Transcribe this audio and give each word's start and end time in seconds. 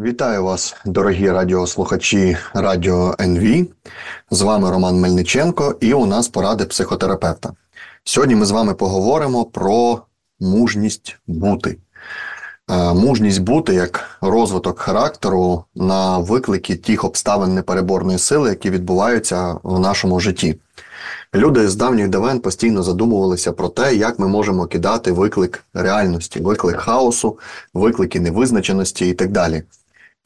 Вітаю 0.00 0.44
вас, 0.44 0.76
дорогі 0.84 1.30
радіослухачі 1.30 2.36
Радіо 2.54 3.14
НВ. 3.20 3.66
З 4.30 4.40
вами 4.40 4.70
Роман 4.70 5.00
Мельниченко, 5.00 5.74
і 5.80 5.92
у 5.92 6.06
нас 6.06 6.28
поради 6.28 6.64
психотерапевта. 6.64 7.52
Сьогодні 8.04 8.34
ми 8.34 8.46
з 8.46 8.50
вами 8.50 8.74
поговоримо 8.74 9.44
про 9.44 10.02
мужність 10.40 11.16
бути. 11.26 11.78
Е, 12.70 12.94
мужність 12.94 13.42
бути 13.42 13.74
як 13.74 14.18
розвиток 14.20 14.78
характеру 14.78 15.64
на 15.74 16.18
виклики 16.18 16.76
тих 16.76 17.04
обставин 17.04 17.54
непереборної 17.54 18.18
сили, 18.18 18.50
які 18.50 18.70
відбуваються 18.70 19.56
в 19.62 19.78
нашому 19.78 20.20
житті. 20.20 20.60
Люди 21.34 21.68
з 21.68 21.76
давніх 21.76 22.08
давен 22.08 22.40
постійно 22.40 22.82
задумувалися 22.82 23.52
про 23.52 23.68
те, 23.68 23.94
як 23.94 24.18
ми 24.18 24.28
можемо 24.28 24.66
кидати 24.66 25.12
виклик 25.12 25.64
реальності, 25.74 26.40
виклик 26.40 26.76
хаосу, 26.76 27.38
виклики 27.74 28.20
невизначеності 28.20 29.08
і 29.08 29.14
так 29.14 29.32
далі. 29.32 29.62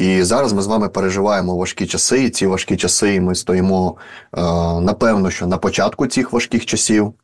І 0.01 0.23
зараз 0.23 0.53
ми 0.53 0.63
з 0.63 0.67
вами 0.67 0.89
переживаємо 0.89 1.57
важкі 1.57 1.87
часи, 1.87 2.25
і 2.25 2.31
ці 2.31 2.47
важкі 2.47 2.77
часи 2.77 3.21
ми 3.21 3.35
стоїмо, 3.35 3.97
е, 3.97 4.41
напевно, 4.81 5.31
що 5.31 5.47
на 5.47 5.59
початку 5.59 6.07
цих 6.07 6.33
важких 6.33 6.67
часів. 6.67 7.15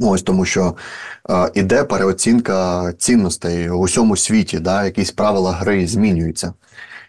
Ось 0.00 0.22
тому, 0.22 0.44
що 0.44 0.76
е, 1.30 1.50
іде 1.54 1.84
переоцінка 1.84 2.92
цінностей 2.92 3.68
в 3.68 3.80
усьому 3.80 4.16
світі, 4.16 4.58
да, 4.58 4.84
якісь 4.84 5.10
правила 5.10 5.52
гри 5.52 5.86
змінюються. 5.86 6.52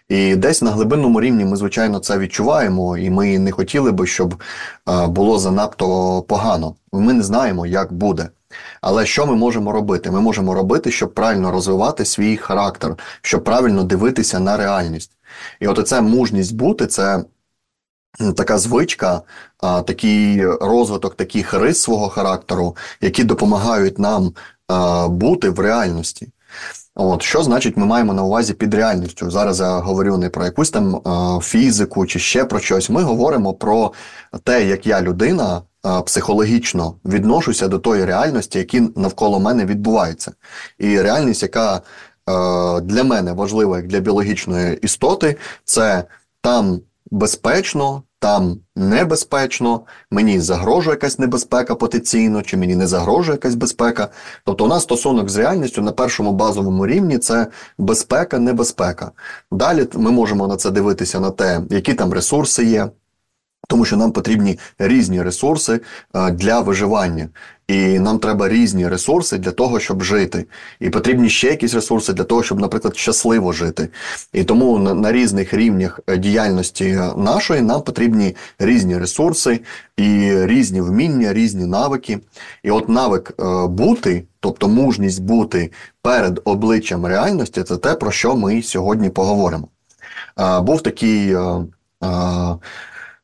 І 0.08 0.36
десь 0.36 0.62
на 0.62 0.70
глибинному 0.70 1.20
рівні 1.20 1.44
ми, 1.44 1.56
звичайно, 1.56 1.98
це 1.98 2.18
відчуваємо, 2.18 2.98
і 2.98 3.10
ми 3.10 3.38
не 3.38 3.52
хотіли 3.52 3.92
би, 3.92 4.06
щоб 4.06 4.34
е, 4.88 5.06
було 5.06 5.38
занадто 5.38 6.22
погано. 6.22 6.74
Ми 6.92 7.12
не 7.12 7.22
знаємо, 7.22 7.66
як 7.66 7.92
буде. 7.92 8.28
Але 8.80 9.06
що 9.06 9.26
ми 9.26 9.36
можемо 9.36 9.72
робити? 9.72 10.10
Ми 10.10 10.20
можемо 10.20 10.54
робити, 10.54 10.90
щоб 10.90 11.14
правильно 11.14 11.50
розвивати 11.50 12.04
свій 12.04 12.36
характер, 12.36 12.96
щоб 13.22 13.44
правильно 13.44 13.84
дивитися 13.84 14.40
на 14.40 14.56
реальність. 14.56 15.10
І 15.60 15.66
от 15.66 15.78
оця 15.78 16.00
мужність 16.00 16.54
бути 16.54 16.86
це 16.86 17.24
така 18.36 18.58
звичка, 18.58 19.22
такий 19.60 20.46
розвиток 20.46 21.14
таких 21.14 21.54
рис 21.54 21.82
свого 21.82 22.08
характеру, 22.08 22.76
які 23.00 23.24
допомагають 23.24 23.98
нам 23.98 24.32
бути 25.08 25.50
в 25.50 25.60
реальності. 25.60 26.28
От 26.94 27.22
що 27.22 27.42
значить, 27.42 27.76
ми 27.76 27.86
маємо 27.86 28.14
на 28.14 28.22
увазі 28.22 28.54
під 28.54 28.74
реальністю? 28.74 29.30
Зараз 29.30 29.60
я 29.60 29.78
говорю 29.78 30.18
не 30.18 30.28
про 30.28 30.44
якусь 30.44 30.70
там 30.70 31.00
фізику 31.42 32.06
чи 32.06 32.18
ще 32.18 32.44
про 32.44 32.60
щось. 32.60 32.90
Ми 32.90 33.02
говоримо 33.02 33.54
про 33.54 33.92
те, 34.44 34.66
як 34.66 34.86
я 34.86 35.02
людина 35.02 35.62
психологічно 36.06 36.94
відношуся 37.04 37.68
до 37.68 37.78
тої 37.78 38.04
реальності, 38.04 38.58
які 38.58 38.80
навколо 38.96 39.40
мене 39.40 39.64
відбуваються. 39.64 40.32
І 40.78 41.00
реальність, 41.00 41.42
яка 41.42 41.80
для 42.82 43.04
мене 43.04 43.32
важлива 43.32 43.76
як 43.76 43.86
для 43.86 44.00
біологічної 44.00 44.76
істоти, 44.76 45.36
це 45.64 46.04
там 46.40 46.80
безпечно, 47.10 48.02
там 48.18 48.56
небезпечно, 48.76 49.80
мені 50.10 50.40
загрожує 50.40 50.94
якась 50.94 51.18
небезпека 51.18 51.74
потенційно, 51.74 52.42
чи 52.42 52.56
мені 52.56 52.76
не 52.76 52.86
загрожує 52.86 53.34
якась 53.34 53.54
безпека. 53.54 54.08
Тобто 54.44 54.64
у 54.64 54.68
нас 54.68 54.82
стосунок 54.82 55.30
з 55.30 55.36
реальністю 55.36 55.82
на 55.82 55.92
першому 55.92 56.32
базовому 56.32 56.86
рівні 56.86 57.18
це 57.18 57.46
безпека, 57.78 58.38
небезпека. 58.38 59.10
Далі 59.50 59.88
ми 59.94 60.10
можемо 60.10 60.46
на 60.48 60.56
це 60.56 60.70
дивитися 60.70 61.20
на 61.20 61.30
те, 61.30 61.60
які 61.70 61.94
там 61.94 62.12
ресурси 62.12 62.64
є. 62.64 62.88
Тому 63.68 63.84
що 63.84 63.96
нам 63.96 64.12
потрібні 64.12 64.58
різні 64.78 65.22
ресурси 65.22 65.80
е, 66.14 66.30
для 66.30 66.60
виживання, 66.60 67.28
і 67.68 67.98
нам 67.98 68.18
треба 68.18 68.48
різні 68.48 68.88
ресурси 68.88 69.38
для 69.38 69.50
того, 69.50 69.80
щоб 69.80 70.02
жити. 70.02 70.46
І 70.80 70.90
потрібні 70.90 71.28
ще 71.30 71.48
якісь 71.48 71.74
ресурси 71.74 72.12
для 72.12 72.24
того, 72.24 72.42
щоб, 72.42 72.60
наприклад, 72.60 72.96
щасливо 72.96 73.52
жити. 73.52 73.88
І 74.32 74.44
тому 74.44 74.78
на, 74.78 75.12
різних 75.12 75.54
рівнях 75.54 76.00
е, 76.06 76.16
діяльності 76.16 77.00
нашої 77.16 77.60
нам 77.60 77.82
потрібні 77.82 78.36
різні 78.58 78.98
ресурси 78.98 79.60
і 79.96 80.32
різні 80.46 80.80
вміння, 80.80 81.32
різні 81.32 81.66
навики. 81.66 82.18
І 82.62 82.70
от 82.70 82.88
навик 82.88 83.34
е, 83.40 83.66
бути, 83.66 84.24
тобто 84.40 84.68
мужність 84.68 85.22
бути 85.22 85.72
перед 86.02 86.40
обличчям 86.44 87.06
реальності, 87.06 87.62
це 87.62 87.76
те, 87.76 87.94
про 87.94 88.10
що 88.10 88.36
ми 88.36 88.62
сьогодні 88.62 89.10
поговоримо. 89.10 89.68
Був 90.62 90.82
такий 90.82 91.36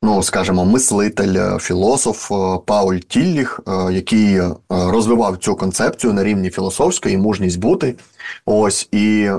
ну 0.02 0.22
скажімо, 0.22 0.64
мислитель, 0.64 1.34
е, 1.36 1.58
філософ 1.58 2.32
е, 2.32 2.58
Пауль 2.66 2.96
Тілліх, 2.96 3.60
е, 3.68 3.92
який 3.92 4.40
розвивав 4.68 5.36
цю 5.36 5.56
концепцію 5.56 6.12
на 6.12 6.24
рівні 6.24 6.50
філософської 6.50 7.18
мужність 7.18 7.58
бути. 7.58 7.94
Ось 8.46 8.88
і 8.92 9.30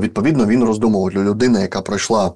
відповідно 0.00 0.46
він 0.46 0.64
роздумував 0.64 1.12
людина, 1.12 1.60
яка 1.60 1.82
пройшла. 1.82 2.32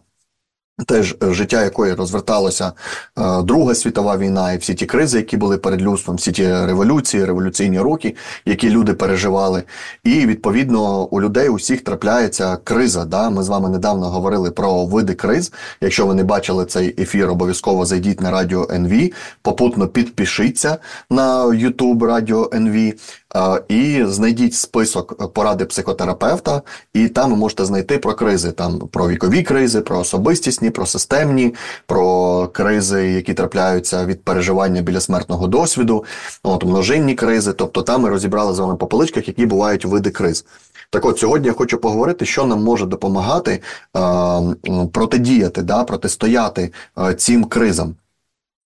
Теж 0.86 1.16
е, 1.22 1.34
життя 1.34 1.62
якої 1.62 1.94
розверталося 1.94 2.72
е, 3.18 3.42
Друга 3.42 3.74
світова 3.74 4.16
війна, 4.16 4.52
і 4.52 4.58
всі 4.58 4.74
ті 4.74 4.86
кризи, 4.86 5.18
які 5.18 5.36
були 5.36 5.58
перед 5.58 5.82
людством, 5.82 6.16
всі 6.16 6.32
ті 6.32 6.46
революції, 6.46 7.24
революційні 7.24 7.80
роки, 7.80 8.16
які 8.46 8.70
люди 8.70 8.94
переживали. 8.94 9.62
І 10.04 10.26
відповідно 10.26 11.04
у 11.04 11.20
людей 11.20 11.48
усіх 11.48 11.84
трапляється 11.84 12.56
криза. 12.56 13.04
Да? 13.04 13.30
Ми 13.30 13.42
з 13.42 13.48
вами 13.48 13.68
недавно 13.68 14.06
говорили 14.06 14.50
про 14.50 14.86
види 14.86 15.14
криз. 15.14 15.52
Якщо 15.80 16.06
ви 16.06 16.14
не 16.14 16.24
бачили 16.24 16.66
цей 16.66 17.02
ефір, 17.02 17.30
обов'язково 17.30 17.84
зайдіть 17.84 18.20
на 18.20 18.30
радіо 18.30 18.68
НВ, 18.70 19.10
попутно 19.42 19.88
підпишіться 19.88 20.78
на 21.10 21.46
YouTube 21.46 22.06
Радіо 22.06 22.50
НВ. 22.54 22.92
І 23.68 24.04
знайдіть 24.06 24.54
список 24.54 25.32
поради 25.32 25.64
психотерапевта, 25.64 26.62
і 26.94 27.08
там 27.08 27.30
ви 27.30 27.36
можете 27.36 27.64
знайти 27.64 27.98
про 27.98 28.14
кризи, 28.14 28.52
там 28.52 28.78
про 28.78 29.08
вікові 29.08 29.42
кризи, 29.42 29.80
про 29.80 29.98
особистісні, 29.98 30.70
про 30.70 30.86
системні, 30.86 31.54
про 31.86 32.46
кризи, 32.48 33.10
які 33.10 33.34
трапляються 33.34 34.04
від 34.04 34.24
переживання 34.24 34.82
біля 34.82 35.00
смертного 35.00 35.46
досвіду, 35.46 36.04
от 36.42 36.64
множинні 36.64 37.14
кризи. 37.14 37.52
Тобто 37.52 37.82
там 37.82 38.02
ми 38.02 38.08
розібрали 38.08 38.54
з 38.54 38.58
вами 38.58 38.76
по 38.76 38.86
поличках, 38.86 39.28
які 39.28 39.46
бувають 39.46 39.84
види 39.84 40.10
криз. 40.10 40.44
Так 40.90 41.04
от 41.04 41.18
сьогодні 41.18 41.46
я 41.46 41.54
хочу 41.54 41.78
поговорити, 41.78 42.26
що 42.26 42.46
нам 42.46 42.62
може 42.62 42.86
допомагати 42.86 43.62
е, 43.96 44.00
протидіяти, 44.92 45.62
да, 45.62 45.84
протистояти 45.84 46.72
е, 46.98 47.14
цим 47.14 47.44
кризам. 47.44 47.94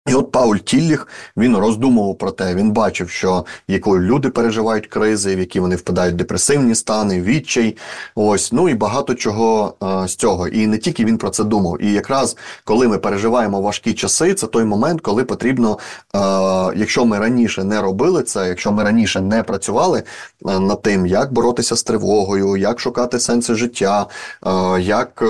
І 0.06 0.14
от 0.14 0.32
Пауль 0.32 0.56
Тілліх 0.56 1.08
він 1.36 1.56
роздумував 1.56 2.18
про 2.18 2.30
те, 2.30 2.54
він 2.54 2.72
бачив, 2.72 3.10
що 3.10 3.44
якою 3.68 4.02
люди 4.02 4.28
переживають 4.28 4.86
кризи, 4.86 5.36
в 5.36 5.38
які 5.38 5.60
вони 5.60 5.76
впадають 5.76 6.16
депресивні 6.16 6.74
стани, 6.74 7.22
відчай. 7.22 7.76
Ось 8.14 8.52
ну 8.52 8.68
і 8.68 8.74
багато 8.74 9.14
чого 9.14 9.74
е, 9.82 10.08
з 10.08 10.16
цього. 10.16 10.48
І 10.48 10.66
не 10.66 10.78
тільки 10.78 11.04
він 11.04 11.18
про 11.18 11.30
це 11.30 11.44
думав. 11.44 11.82
І 11.82 11.92
якраз 11.92 12.36
коли 12.64 12.88
ми 12.88 12.98
переживаємо 12.98 13.60
важкі 13.60 13.94
часи, 13.94 14.34
це 14.34 14.46
той 14.46 14.64
момент, 14.64 15.00
коли 15.00 15.24
потрібно, 15.24 15.78
е, 16.14 16.18
якщо 16.76 17.04
ми 17.04 17.18
раніше 17.18 17.64
не 17.64 17.80
робили 17.80 18.22
це, 18.22 18.48
якщо 18.48 18.72
ми 18.72 18.84
раніше 18.84 19.20
не 19.20 19.42
працювали 19.42 20.02
е, 20.48 20.60
над 20.60 20.82
тим, 20.82 21.06
як 21.06 21.32
боротися 21.32 21.76
з 21.76 21.82
тривогою, 21.82 22.56
як 22.56 22.80
шукати 22.80 23.20
сенси 23.20 23.54
життя, 23.54 24.06
е, 24.46 24.80
як 24.80 25.22
е, 25.22 25.26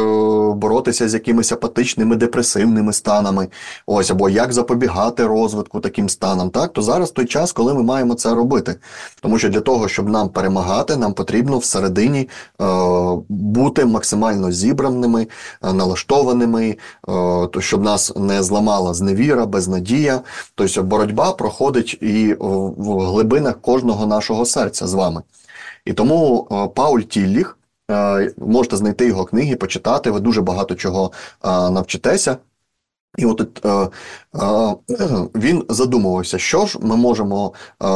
боротися 0.54 1.08
з 1.08 1.14
якимись 1.14 1.52
апатичними 1.52 2.16
депресивними 2.16 2.92
станами, 2.92 3.48
ось 3.86 4.10
або 4.10 4.28
як 4.28 4.52
запобігати 4.66 5.26
розвитку 5.26 5.80
таким 5.80 6.08
станам, 6.08 6.50
так 6.50 6.72
то 6.72 6.82
зараз 6.82 7.10
той 7.10 7.26
час, 7.26 7.52
коли 7.52 7.74
ми 7.74 7.82
маємо 7.82 8.14
це 8.14 8.34
робити. 8.34 8.76
Тому 9.22 9.38
що 9.38 9.48
для 9.48 9.60
того, 9.60 9.88
щоб 9.88 10.08
нам 10.08 10.28
перемагати, 10.28 10.96
нам 10.96 11.12
потрібно 11.12 11.58
всередині 11.58 12.28
е, 12.60 12.64
бути 13.28 13.84
максимально 13.84 14.52
зібраними, 14.52 15.26
е, 15.64 15.72
налаштованими, 15.72 16.68
е, 16.68 16.76
то 17.46 17.60
щоб 17.60 17.82
нас 17.82 18.16
не 18.16 18.42
зламала 18.42 18.94
зневіра, 18.94 19.46
безнадія. 19.46 20.20
Тобто 20.54 20.82
боротьба 20.82 21.32
проходить 21.32 21.98
і 22.00 22.36
в 22.40 23.00
глибинах 23.06 23.60
кожного 23.60 24.06
нашого 24.06 24.46
серця 24.46 24.86
з 24.86 24.94
вами. 24.94 25.22
І 25.84 25.92
тому 25.92 26.48
е, 26.50 26.68
Пауль 26.74 27.00
Тілліх. 27.00 27.58
Е, 27.90 28.32
можете 28.38 28.76
знайти 28.76 29.06
його 29.06 29.24
книги, 29.24 29.56
почитати, 29.56 30.10
ви 30.10 30.20
дуже 30.20 30.40
багато 30.42 30.74
чого 30.74 31.12
навчитеся. 31.44 32.36
І 33.16 33.24
от 33.24 33.64
е, 33.64 33.68
е, 33.68 33.88
він 35.34 35.64
задумувався, 35.68 36.38
що 36.38 36.66
ж 36.66 36.78
ми 36.82 36.96
можемо 36.96 37.52
е, 37.52 37.86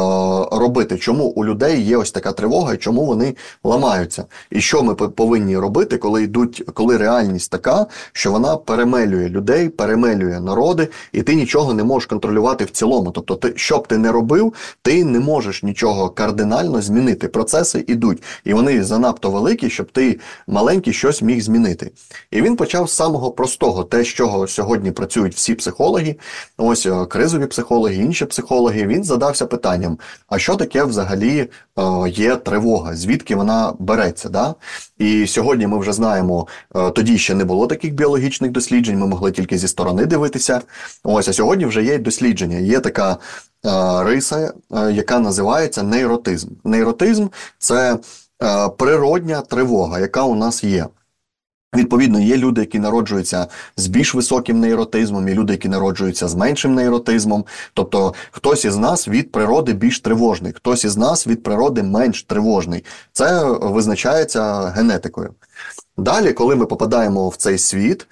робити, 0.51 0.97
чому 0.97 1.23
у 1.23 1.45
людей 1.45 1.81
є 1.81 1.97
ось 1.97 2.11
така 2.11 2.31
тривога, 2.31 2.73
і 2.73 2.77
чому 2.77 3.05
вони 3.05 3.35
ламаються, 3.63 4.25
і 4.51 4.61
що 4.61 4.83
ми 4.83 4.95
повинні 4.95 5.57
робити, 5.57 5.97
коли 5.97 6.23
йдуть, 6.23 6.63
коли 6.73 6.97
реальність 6.97 7.51
така, 7.51 7.85
що 8.13 8.31
вона 8.31 8.57
перемелює 8.57 9.29
людей, 9.29 9.69
перемелює 9.69 10.39
народи, 10.39 10.87
і 11.11 11.21
ти 11.21 11.35
нічого 11.35 11.73
не 11.73 11.83
можеш 11.83 12.07
контролювати 12.07 12.65
в 12.65 12.71
цілому. 12.71 13.11
Тобто, 13.11 13.35
ти 13.35 13.53
що 13.55 13.77
б 13.77 13.87
ти 13.87 13.97
не 13.97 14.11
робив, 14.11 14.53
ти 14.81 15.05
не 15.05 15.19
можеш 15.19 15.63
нічого 15.63 16.09
кардинально 16.09 16.81
змінити. 16.81 17.27
Процеси 17.27 17.85
йдуть, 17.87 18.23
і 18.45 18.53
вони 18.53 18.83
занадто 18.83 19.31
великі, 19.31 19.69
щоб 19.69 19.91
ти 19.91 20.19
маленький 20.47 20.93
щось 20.93 21.21
міг 21.21 21.41
змінити. 21.41 21.91
І 22.31 22.41
він 22.41 22.55
почав 22.55 22.89
з 22.89 22.93
самого 22.93 23.31
простого, 23.31 23.83
те, 23.83 24.03
з 24.03 24.07
чого 24.07 24.47
сьогодні 24.47 24.91
працює 24.91 25.10
працюють 25.11 25.35
всі 25.35 25.55
психологи, 25.55 26.15
ось 26.57 26.85
е, 26.85 27.05
кризові 27.05 27.45
психологи, 27.45 27.95
інші 27.95 28.25
психологи. 28.25 28.87
Він 28.87 29.03
задався 29.03 29.45
питанням: 29.45 29.97
а 30.27 30.39
що 30.39 30.55
таке 30.55 30.83
взагалі 30.83 31.39
е, 31.39 31.49
є 32.09 32.35
тривога? 32.35 32.95
Звідки 32.95 33.35
вона 33.35 33.73
береться? 33.79 34.29
Да? 34.29 34.55
І 34.97 35.27
сьогодні 35.27 35.67
ми 35.67 35.79
вже 35.79 35.93
знаємо, 35.93 36.47
е, 36.75 36.91
тоді 36.91 37.17
ще 37.17 37.35
не 37.35 37.45
було 37.45 37.67
таких 37.67 37.93
біологічних 37.93 38.51
досліджень, 38.51 38.99
ми 38.99 39.07
могли 39.07 39.31
тільки 39.31 39.57
зі 39.57 39.67
сторони 39.67 40.05
дивитися. 40.05 40.61
Ось, 41.03 41.27
а 41.27 41.33
сьогодні 41.33 41.65
вже 41.65 41.83
є 41.83 41.97
дослідження. 41.97 42.57
Є 42.57 42.79
така 42.79 43.17
риса, 44.05 44.53
яка 44.91 45.19
називається 45.19 45.83
нейротизм. 45.83 46.47
Нейротизм 46.63 47.27
це 47.59 47.97
природня 48.77 49.41
тривога, 49.41 49.99
яка 49.99 50.23
у 50.23 50.35
нас 50.35 50.63
є. 50.63 50.87
Відповідно, 51.75 52.19
є 52.19 52.37
люди, 52.37 52.61
які 52.61 52.79
народжуються 52.79 53.47
з 53.77 53.87
більш 53.87 54.15
високим 54.15 54.59
нейротизмом, 54.59 55.27
і 55.27 55.33
люди, 55.33 55.53
які 55.53 55.69
народжуються 55.69 56.27
з 56.27 56.35
меншим 56.35 56.75
нейротизмом. 56.75 57.45
Тобто, 57.73 58.13
хтось 58.31 58.65
із 58.65 58.77
нас 58.77 59.07
від 59.07 59.31
природи 59.31 59.73
більш 59.73 59.99
тривожний, 59.99 60.53
хтось 60.53 60.85
із 60.85 60.97
нас 60.97 61.27
від 61.27 61.43
природи 61.43 61.83
менш 61.83 62.23
тривожний. 62.23 62.83
Це 63.13 63.43
визначається 63.45 64.61
генетикою. 64.65 65.33
Далі, 65.97 66.33
коли 66.33 66.55
ми 66.55 66.65
попадаємо 66.65 67.29
в 67.29 67.35
цей 67.35 67.57
світ, 67.57 68.07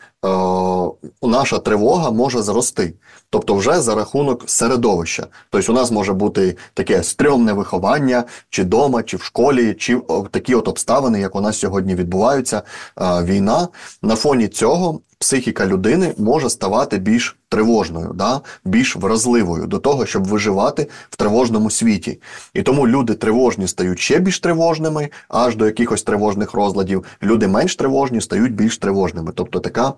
наша 1.21 1.59
тривога 1.59 2.11
може 2.11 2.41
зрости, 2.41 2.93
тобто 3.29 3.55
вже 3.55 3.81
за 3.81 3.95
рахунок 3.95 4.43
середовища. 4.49 5.27
Тобто, 5.49 5.71
у 5.71 5.75
нас 5.75 5.91
може 5.91 6.13
бути 6.13 6.57
таке 6.73 7.03
стрьомне 7.03 7.53
виховання, 7.53 8.23
чи 8.49 8.63
вдома, 8.63 9.03
чи 9.03 9.17
в 9.17 9.23
школі, 9.23 9.73
чи 9.73 10.01
такі 10.31 10.55
от 10.55 10.67
обставини, 10.67 11.19
як 11.19 11.35
у 11.35 11.41
нас 11.41 11.59
сьогодні 11.59 11.95
відбуваються, 11.95 12.61
е, 13.01 13.23
війна. 13.23 13.67
На 14.01 14.15
фоні 14.15 14.47
цього 14.47 14.99
психіка 15.19 15.67
людини 15.67 16.13
може 16.17 16.49
ставати 16.49 16.97
більш 16.97 17.37
тривожною, 17.49 18.11
да? 18.15 18.41
більш 18.65 18.95
вразливою 18.95 19.67
до 19.67 19.79
того, 19.79 20.05
щоб 20.05 20.27
виживати 20.27 20.87
в 21.09 21.15
тривожному 21.15 21.69
світі. 21.69 22.21
І 22.53 22.63
тому 22.63 22.87
люди 22.87 23.13
тривожні 23.13 23.67
стають 23.67 23.99
ще 23.99 24.19
більш 24.19 24.39
тривожними, 24.39 25.09
аж 25.27 25.55
до 25.55 25.65
якихось 25.65 26.03
тривожних 26.03 26.53
розладів. 26.53 27.05
Люди 27.23 27.47
менш 27.47 27.75
тривожні 27.75 28.21
стають 28.21 28.55
більш 28.55 28.77
тривожними. 28.77 29.31
Тобто 29.35 29.59
така. 29.59 29.93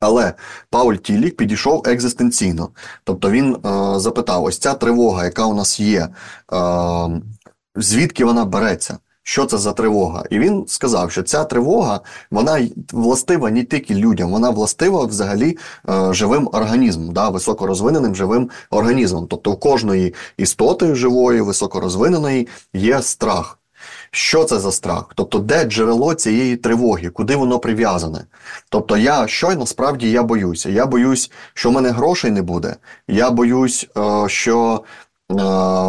Але 0.00 0.34
Пауль 0.70 0.94
Тілік 0.94 1.36
підійшов 1.36 1.82
екзистенційно. 1.86 2.68
Тобто 3.04 3.30
він 3.30 3.54
е, 3.54 3.58
запитав: 4.00 4.44
ось 4.44 4.58
ця 4.58 4.74
тривога, 4.74 5.24
яка 5.24 5.44
у 5.44 5.54
нас 5.54 5.80
є, 5.80 6.08
е, 6.52 7.20
звідки 7.76 8.24
вона 8.24 8.44
береться? 8.44 8.98
Що 9.30 9.46
це 9.46 9.58
за 9.58 9.72
тривога. 9.72 10.24
І 10.30 10.38
він 10.38 10.64
сказав, 10.66 11.12
що 11.12 11.22
ця 11.22 11.44
тривога 11.44 12.00
вона 12.30 12.68
властива 12.92 13.50
не 13.50 13.64
тільки 13.64 13.94
людям, 13.94 14.30
вона 14.30 14.50
властива 14.50 15.04
взагалі 15.04 15.58
е, 15.88 16.14
живим 16.14 16.48
організмом, 16.52 17.12
да, 17.12 17.28
високорозвиненим 17.28 18.14
живим 18.14 18.50
організмом. 18.70 19.26
Тобто 19.30 19.52
у 19.52 19.56
кожної 19.56 20.14
істоти 20.36 20.94
живої, 20.94 21.40
високорозвиненої 21.40 22.48
є 22.74 23.02
страх. 23.02 23.58
Що 24.10 24.44
це 24.44 24.58
за 24.60 24.72
страх? 24.72 25.04
Тобто, 25.14 25.38
де 25.38 25.64
джерело 25.64 26.14
цієї 26.14 26.56
тривоги, 26.56 27.10
куди 27.10 27.36
воно 27.36 27.58
прив'язане? 27.58 28.24
Тобто, 28.68 28.96
я 28.96 29.26
що 29.26 29.54
насправді 29.54 30.10
я 30.10 30.22
боюся? 30.22 30.70
Я 30.70 30.86
боюсь, 30.86 31.30
що 31.54 31.70
в 31.70 31.72
мене 31.72 31.90
грошей 31.90 32.30
не 32.30 32.42
буде. 32.42 32.76
Я 33.08 33.30
боюсь, 33.30 33.88
е, 33.96 34.28
що 34.28 34.82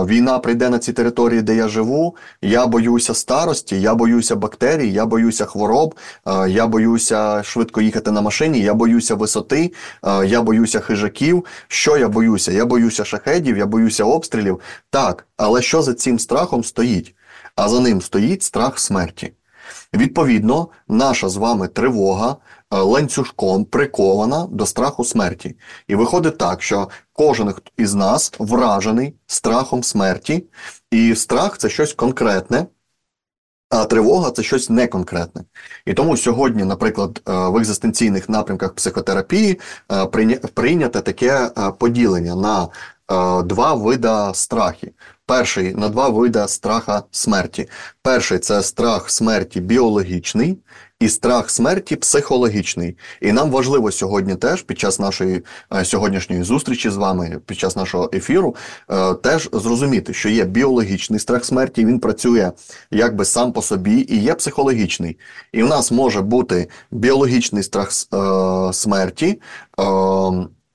війна 0.05 0.39
прийде 0.39 0.69
на 0.69 0.79
ці 0.79 0.93
території, 0.93 1.41
де 1.41 1.55
я 1.55 1.67
живу. 1.67 2.15
Я 2.41 2.67
боюся 2.67 3.13
старості, 3.13 3.81
я 3.81 3.95
боюся 3.95 4.35
бактерій, 4.35 4.91
я 4.91 5.05
боюся 5.05 5.45
хвороб, 5.45 5.95
е, 6.27 6.49
я 6.49 6.67
боюся 6.67 7.43
швидко 7.43 7.81
їхати 7.81 8.11
на 8.11 8.21
машині, 8.21 8.59
я 8.59 8.73
боюся 8.73 9.15
висоти, 9.15 9.73
е, 10.03 10.25
я 10.25 10.41
боюся 10.41 10.79
хижаків. 10.79 11.45
Що 11.67 11.97
я 11.97 12.09
боюся? 12.09 12.51
Я 12.51 12.65
боюся 12.65 13.05
шахедів, 13.05 13.57
я 13.57 13.65
боюся 13.65 14.03
обстрілів. 14.03 14.59
Так, 14.89 15.27
але 15.37 15.61
що 15.61 15.81
за 15.81 15.93
цим 15.93 16.19
страхом 16.19 16.63
стоїть? 16.63 17.15
А 17.55 17.69
за 17.69 17.79
ним 17.79 18.01
стоїть 18.01 18.43
страх 18.43 18.79
смерті. 18.79 19.33
Відповідно, 19.93 20.67
наша 20.87 21.29
з 21.29 21.35
вами 21.35 21.67
тривога 21.67 22.35
Е, 22.35 22.60
ланцюжком 22.71 23.65
прикована 23.65 24.47
до 24.51 24.65
страху 24.65 25.03
смерті. 25.03 25.55
І 25.87 25.95
виходить 25.95 26.37
так, 26.37 26.61
що 26.61 26.89
кожен 27.13 27.53
із 27.77 27.93
нас 27.93 28.33
вражений 28.39 29.15
страхом 29.27 29.83
смерті, 29.83 30.43
і 30.91 31.15
страх 31.15 31.57
це 31.57 31.69
щось 31.69 31.93
конкретне. 31.93 32.65
А 33.69 33.85
тривога 33.85 34.31
це 34.31 34.43
щось 34.43 34.69
неконкретне. 34.69 35.43
І 35.85 35.93
тому 35.93 36.17
сьогодні, 36.17 36.63
наприклад, 36.63 37.21
е, 37.29 37.31
в 37.33 37.57
екзистенційних 37.57 38.29
напрямках 38.29 38.73
психотерапії 38.73 39.59
е, 39.91 40.05
прийняте 40.53 41.01
таке 41.01 41.49
поділення 41.77 42.35
на 42.35 42.67
два 43.43 43.73
вида 43.73 44.33
страхи. 44.33 44.91
Перший 45.31 45.75
на 45.75 45.89
два 45.89 46.09
вида 46.09 46.47
страха 46.47 47.03
смерті. 47.11 47.69
Перший 48.01 48.39
це 48.39 48.63
страх 48.63 49.09
смерті 49.09 49.61
біологічний, 49.61 50.57
і 50.99 51.09
страх 51.09 51.49
смерті 51.49 51.95
психологічний. 51.95 52.97
І 53.21 53.31
нам 53.31 53.51
важливо 53.51 53.91
сьогодні 53.91 54.35
теж 54.35 54.61
під 54.61 54.79
час 54.79 54.99
нашої 54.99 55.43
е, 55.73 55.85
сьогоднішньої 55.85 56.43
зустрічі 56.43 56.89
з 56.89 56.95
вами, 56.95 57.39
під 57.45 57.59
час 57.59 57.75
нашого 57.75 58.09
ефіру, 58.13 58.55
е, 58.89 59.13
теж 59.13 59.49
зрозуміти, 59.53 60.13
що 60.13 60.29
є 60.29 60.45
біологічний 60.45 61.19
страх 61.19 61.45
смерті, 61.45 61.85
він 61.85 61.99
працює 61.99 62.51
якби 62.91 63.25
сам 63.25 63.53
по 63.53 63.61
собі, 63.61 64.05
і 64.09 64.17
є 64.17 64.33
психологічний. 64.33 65.17
І 65.51 65.63
в 65.63 65.67
нас 65.67 65.91
може 65.91 66.21
бути 66.21 66.67
біологічний 66.91 67.63
страх 67.63 67.91
е, 68.13 68.73
смерті. 68.73 69.41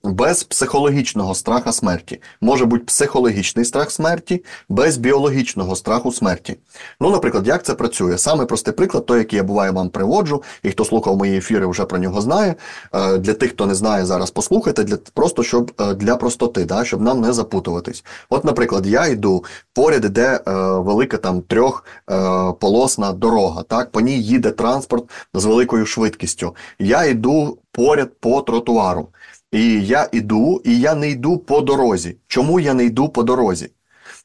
Без 0.07 0.45
психологічного 0.45 1.35
страха 1.35 1.73
смерті. 1.73 2.21
Може 2.41 2.65
бути 2.65 2.85
психологічний 2.85 3.65
страх 3.65 3.91
смерті, 3.91 4.45
без 4.69 4.97
біологічного 4.97 5.77
страху 5.77 6.13
смерті. 6.13 6.57
Ну, 7.01 7.11
наприклад, 7.11 7.47
як 7.47 7.63
це 7.63 7.75
працює? 7.75 8.19
Саме 8.19 8.45
простий 8.45 8.75
приклад, 8.75 9.07
той, 9.07 9.19
який 9.19 9.37
я 9.37 9.43
буває 9.43 9.71
вам 9.71 9.89
приводжу, 9.89 10.43
і 10.63 10.71
хто 10.71 10.85
слухав 10.85 11.17
мої 11.17 11.39
ефіри, 11.39 11.67
вже 11.67 11.85
про 11.85 11.99
нього 11.99 12.21
знає. 12.21 12.55
Е, 12.95 13.19
для 13.19 13.35
тих, 13.35 13.51
хто 13.51 13.67
не 13.67 13.75
знає, 13.75 14.07
зараз 14.07 14.31
послухайте, 14.31 14.85
для 14.85 14.97
просто 15.15 15.43
щоб 15.43 15.73
е, 15.81 15.95
для 15.95 16.17
простоти, 16.17 16.65
да, 16.65 16.85
щоб 16.85 17.03
нам 17.03 17.21
не 17.21 17.33
запутуватись. 17.33 18.05
От, 18.29 18.45
наприклад, 18.45 18.87
я 18.87 19.07
йду 19.07 19.45
поряд, 19.75 20.05
іде 20.05 20.41
е, 20.49 20.53
велика 20.71 21.17
там 21.17 21.43
трьохполосна 21.43 23.13
дорога. 23.13 23.63
Так, 23.63 23.91
по 23.91 24.01
ній 24.01 24.23
їде 24.23 24.51
транспорт 24.51 25.05
з 25.35 25.45
великою 25.45 25.87
швидкістю. 25.87 26.57
Я 26.79 27.05
йду 27.05 27.59
поряд 27.73 28.11
по 28.21 28.41
тротуару. 28.43 29.09
І 29.53 29.87
я 29.87 30.09
йду, 30.13 30.63
і 30.65 30.81
я 30.81 30.95
не 30.95 31.11
йду 31.11 31.39
по 31.39 31.61
дорозі. 31.61 32.17
Чому 32.27 32.61
я 32.61 32.75
не 32.75 32.85
йду 32.85 33.09
по 33.09 33.23
дорозі? 33.23 33.71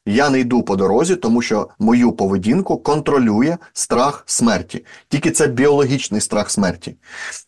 Я 0.06 0.30
не 0.30 0.40
йду 0.40 0.62
по 0.62 0.76
дорозі, 0.76 1.16
тому 1.16 1.42
що 1.42 1.68
мою 1.78 2.12
поведінку 2.12 2.78
контролює 2.78 3.58
страх 3.72 4.22
смерті. 4.26 4.84
Тільки 5.08 5.30
це 5.30 5.46
біологічний 5.46 6.20
страх 6.20 6.50
смерті. 6.50 6.96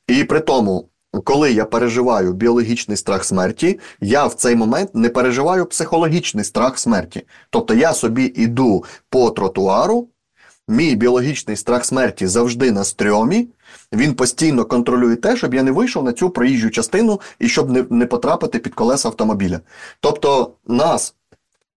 І 0.08 0.24
при 0.24 0.40
тому, 0.40 0.88
коли 1.24 1.52
я 1.52 1.64
переживаю 1.64 2.32
біологічний 2.32 2.96
страх 2.96 3.24
смерті, 3.24 3.80
я 4.00 4.26
в 4.26 4.34
цей 4.34 4.56
момент 4.56 4.90
не 4.94 5.08
переживаю 5.08 5.66
психологічний 5.66 6.44
страх 6.44 6.78
смерті. 6.78 7.22
Тобто 7.50 7.74
я 7.74 7.92
собі 7.92 8.24
йду 8.24 8.84
по 9.10 9.30
тротуару, 9.30 10.08
мій 10.68 10.94
біологічний 10.94 11.56
страх 11.56 11.84
смерті 11.84 12.26
завжди 12.26 12.72
на 12.72 12.84
стрьомі, 12.84 13.48
він 13.94 14.14
постійно 14.14 14.64
контролює 14.64 15.16
те, 15.16 15.36
щоб 15.36 15.54
я 15.54 15.62
не 15.62 15.70
вийшов 15.70 16.04
на 16.04 16.12
цю 16.12 16.30
проїжджу 16.30 16.70
частину 16.70 17.20
і 17.38 17.48
щоб 17.48 17.70
не, 17.70 17.84
не 17.90 18.06
потрапити 18.06 18.58
під 18.58 18.74
колеса 18.74 19.08
автомобіля. 19.08 19.60
Тобто 20.00 20.52
нас. 20.66 21.14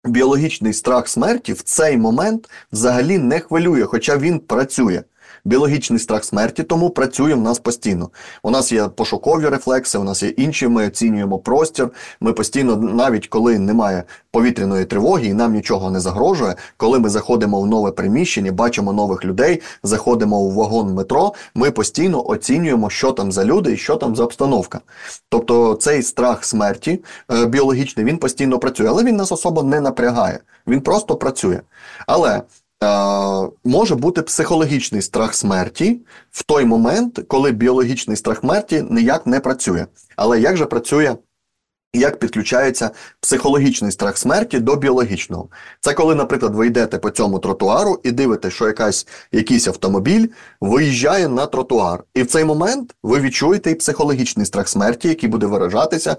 Біологічний 0.06 0.72
страх 0.72 1.08
смерті 1.08 1.52
в 1.52 1.62
цей 1.62 1.96
момент 1.96 2.50
взагалі 2.72 3.18
не 3.18 3.40
хвилює, 3.40 3.84
хоча 3.84 4.16
він 4.16 4.38
працює 4.38 5.02
біологічний 5.44 5.98
страх 5.98 6.24
смерті, 6.24 6.62
тому 6.62 6.90
працює 6.90 7.34
в 7.34 7.40
нас 7.40 7.58
постійно. 7.58 8.10
У 8.42 8.50
нас 8.50 8.72
є 8.72 8.88
пошукові 8.88 9.48
рефлекси, 9.48 9.98
у 9.98 10.04
нас 10.04 10.22
є 10.22 10.28
інші. 10.28 10.68
Ми 10.68 10.86
оцінюємо 10.86 11.38
простір. 11.38 11.90
Ми 12.20 12.32
постійно, 12.32 12.76
навіть 12.76 13.26
коли 13.26 13.58
немає 13.58 14.04
повітряної 14.30 14.84
тривоги, 14.84 15.26
і 15.26 15.34
нам 15.34 15.52
нічого 15.52 15.90
не 15.90 16.00
загрожує. 16.00 16.54
Коли 16.76 16.98
ми 16.98 17.08
заходимо 17.08 17.60
в 17.60 17.66
нове 17.66 17.90
приміщення, 17.90 18.52
бачимо 18.52 18.92
нових 18.92 19.24
людей, 19.24 19.62
заходимо 19.82 20.44
в 20.44 20.52
вагон 20.52 20.94
метро. 20.94 21.32
Ми 21.54 21.70
постійно 21.70 22.28
оцінюємо, 22.28 22.90
що 22.90 23.12
там 23.12 23.32
за 23.32 23.44
люди 23.44 23.72
і 23.72 23.76
що 23.76 23.96
там 23.96 24.16
за 24.16 24.24
обстановка. 24.24 24.80
Тобто 25.28 25.74
цей 25.74 26.02
страх 26.02 26.44
смерті 26.44 27.04
е, 27.32 27.46
біологічний 27.46 28.06
він 28.06 28.18
постійно 28.18 28.58
працює, 28.58 28.86
але 28.88 29.04
він 29.04 29.16
нас 29.16 29.32
особо 29.32 29.62
не 29.62 29.80
напрягає. 29.80 30.40
Він 30.66 30.80
просто 30.80 31.16
працює. 31.16 31.60
Але 32.06 32.42
може 33.64 33.94
бути 33.94 34.22
психологічний 34.22 35.02
страх 35.02 35.34
смерті 35.34 36.00
в 36.30 36.42
той 36.42 36.64
момент, 36.64 37.20
коли 37.28 37.52
біологічний 37.52 38.16
страх 38.16 38.40
смерті 38.40 38.84
ніяк 38.90 39.26
не 39.26 39.40
працює. 39.40 39.86
Але 40.16 40.40
як 40.40 40.56
же 40.56 40.66
працює 40.66 41.16
як 41.98 42.18
підключається 42.18 42.90
психологічний 43.20 43.92
страх 43.92 44.18
смерті 44.18 44.58
до 44.58 44.76
біологічного. 44.76 45.48
Це 45.80 45.92
коли, 45.92 46.14
наприклад, 46.14 46.54
ви 46.54 46.66
йдете 46.66 46.98
по 46.98 47.10
цьому 47.10 47.38
тротуару 47.38 48.00
і 48.02 48.10
дивитесь, 48.10 48.54
що 48.54 48.66
якась, 48.66 49.06
якийсь 49.32 49.68
автомобіль 49.68 50.28
виїжджає 50.60 51.28
на 51.28 51.46
тротуар. 51.46 52.04
І 52.14 52.22
в 52.22 52.26
цей 52.26 52.44
момент 52.44 52.94
ви 53.02 53.20
відчуєте 53.20 53.70
і 53.70 53.74
психологічний 53.74 54.46
страх 54.46 54.68
смерті, 54.68 55.08
який 55.08 55.28
буде 55.28 55.46
виражатися 55.46 56.10
е, 56.10 56.16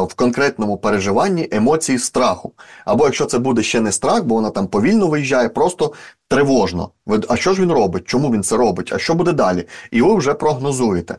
в 0.00 0.14
конкретному 0.16 0.76
переживанні 0.76 1.48
емоції 1.52 1.98
страху. 1.98 2.52
Або 2.84 3.04
якщо 3.04 3.26
це 3.26 3.38
буде 3.38 3.62
ще 3.62 3.80
не 3.80 3.92
страх, 3.92 4.24
бо 4.24 4.34
вона 4.34 4.50
там 4.50 4.66
повільно 4.66 5.06
виїжджає, 5.06 5.48
просто 5.48 5.92
тривожно. 6.28 6.90
А 7.28 7.36
що 7.36 7.54
ж 7.54 7.62
він 7.62 7.72
робить? 7.72 8.04
Чому 8.04 8.30
він 8.30 8.42
це 8.42 8.56
робить? 8.56 8.92
А 8.92 8.98
що 8.98 9.14
буде 9.14 9.32
далі? 9.32 9.66
І 9.90 10.02
ви 10.02 10.14
вже 10.14 10.34
прогнозуєте. 10.34 11.16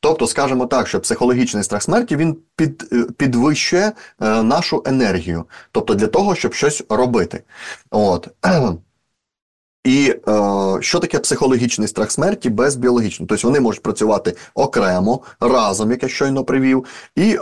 Тобто, 0.00 0.26
скажімо 0.26 0.66
так, 0.66 0.88
що 0.88 1.00
психологічний 1.00 1.64
страх 1.64 1.82
смерті 1.82 2.16
він 2.16 2.36
під, 2.56 2.88
е, 2.92 3.06
підвищує 3.16 3.92
е, 4.22 4.42
нашу 4.42 4.82
енергію, 4.86 5.44
тобто 5.72 5.94
для 5.94 6.06
того, 6.06 6.34
щоб 6.34 6.54
щось 6.54 6.82
робити. 6.88 7.42
От. 7.90 8.28
І 9.84 10.14
е, 10.28 10.42
що 10.80 10.98
таке 10.98 11.18
психологічний 11.18 11.88
страх 11.88 12.10
смерті 12.10 12.50
без 12.50 12.76
біологічного? 12.76 13.26
Тобто 13.28 13.48
вони 13.48 13.60
можуть 13.60 13.82
працювати 13.82 14.36
окремо, 14.54 15.20
разом, 15.40 15.90
як 15.90 16.02
я 16.02 16.08
щойно 16.08 16.44
привів, 16.44 16.84
і 17.16 17.22
е, 17.22 17.38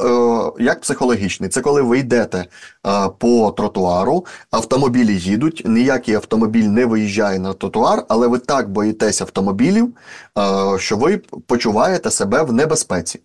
як 0.59 0.81
психологічний. 0.81 1.51
Це 1.51 1.61
коли 1.61 1.83
ви 1.83 1.99
йдете 1.99 2.39
е, 2.39 3.09
по 3.19 3.51
тротуару, 3.51 4.27
автомобілі 4.51 5.19
їдуть, 5.19 5.63
ніякий 5.67 6.15
автомобіль 6.15 6.65
не 6.65 6.87
виїжджає 6.87 7.39
на 7.39 7.53
тротуар, 7.53 8.05
але 8.09 8.27
ви 8.27 8.39
так 8.39 8.71
боїтеся 8.71 9.25
автомобілів, 9.25 9.95
е, 10.39 10.79
що 10.79 10.97
ви 10.97 11.17
почуваєте 11.47 12.11
себе 12.11 12.43
в 12.43 12.53
небезпеці. 12.53 13.21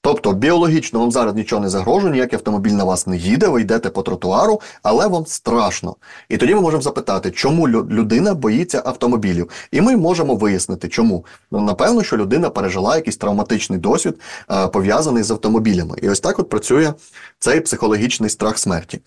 Тобто 0.00 0.32
біологічно 0.32 1.00
вам 1.00 1.10
зараз 1.10 1.34
нічого 1.34 1.62
не 1.62 1.68
загрожує, 1.68 2.12
ніякий 2.12 2.36
автомобіль 2.36 2.70
на 2.70 2.84
вас 2.84 3.06
не 3.06 3.16
їде, 3.16 3.48
ви 3.48 3.60
йдете 3.60 3.90
по 3.90 4.02
тротуару, 4.02 4.60
але 4.82 5.06
вам 5.06 5.26
страшно. 5.26 5.96
І 6.28 6.36
тоді 6.36 6.54
ми 6.54 6.60
можемо 6.60 6.82
запитати, 6.82 7.30
чому 7.30 7.68
людина 7.68 8.34
боїться 8.34 8.82
автомобілів. 8.84 9.50
І 9.70 9.80
ми 9.80 9.96
можемо 9.96 10.34
вияснити, 10.34 10.88
чому. 10.88 11.24
Ну, 11.50 11.60
напевно, 11.60 12.02
що 12.02 12.16
людина 12.16 12.50
пережила 12.50 12.96
якийсь 12.96 13.16
травматичний 13.16 13.78
досвід, 13.78 14.20
е, 14.50 14.68
пов'язаний 14.68 15.22
з 15.22 15.30
автомобілями. 15.30 15.96
І 16.02 16.08
ось 16.08 16.20
так 16.20 16.38
от 16.38 16.48
працює 16.48 16.92
цей 17.38 17.60
психологічний 17.60 18.30
страх 18.30 18.58
смерті. 18.58 19.00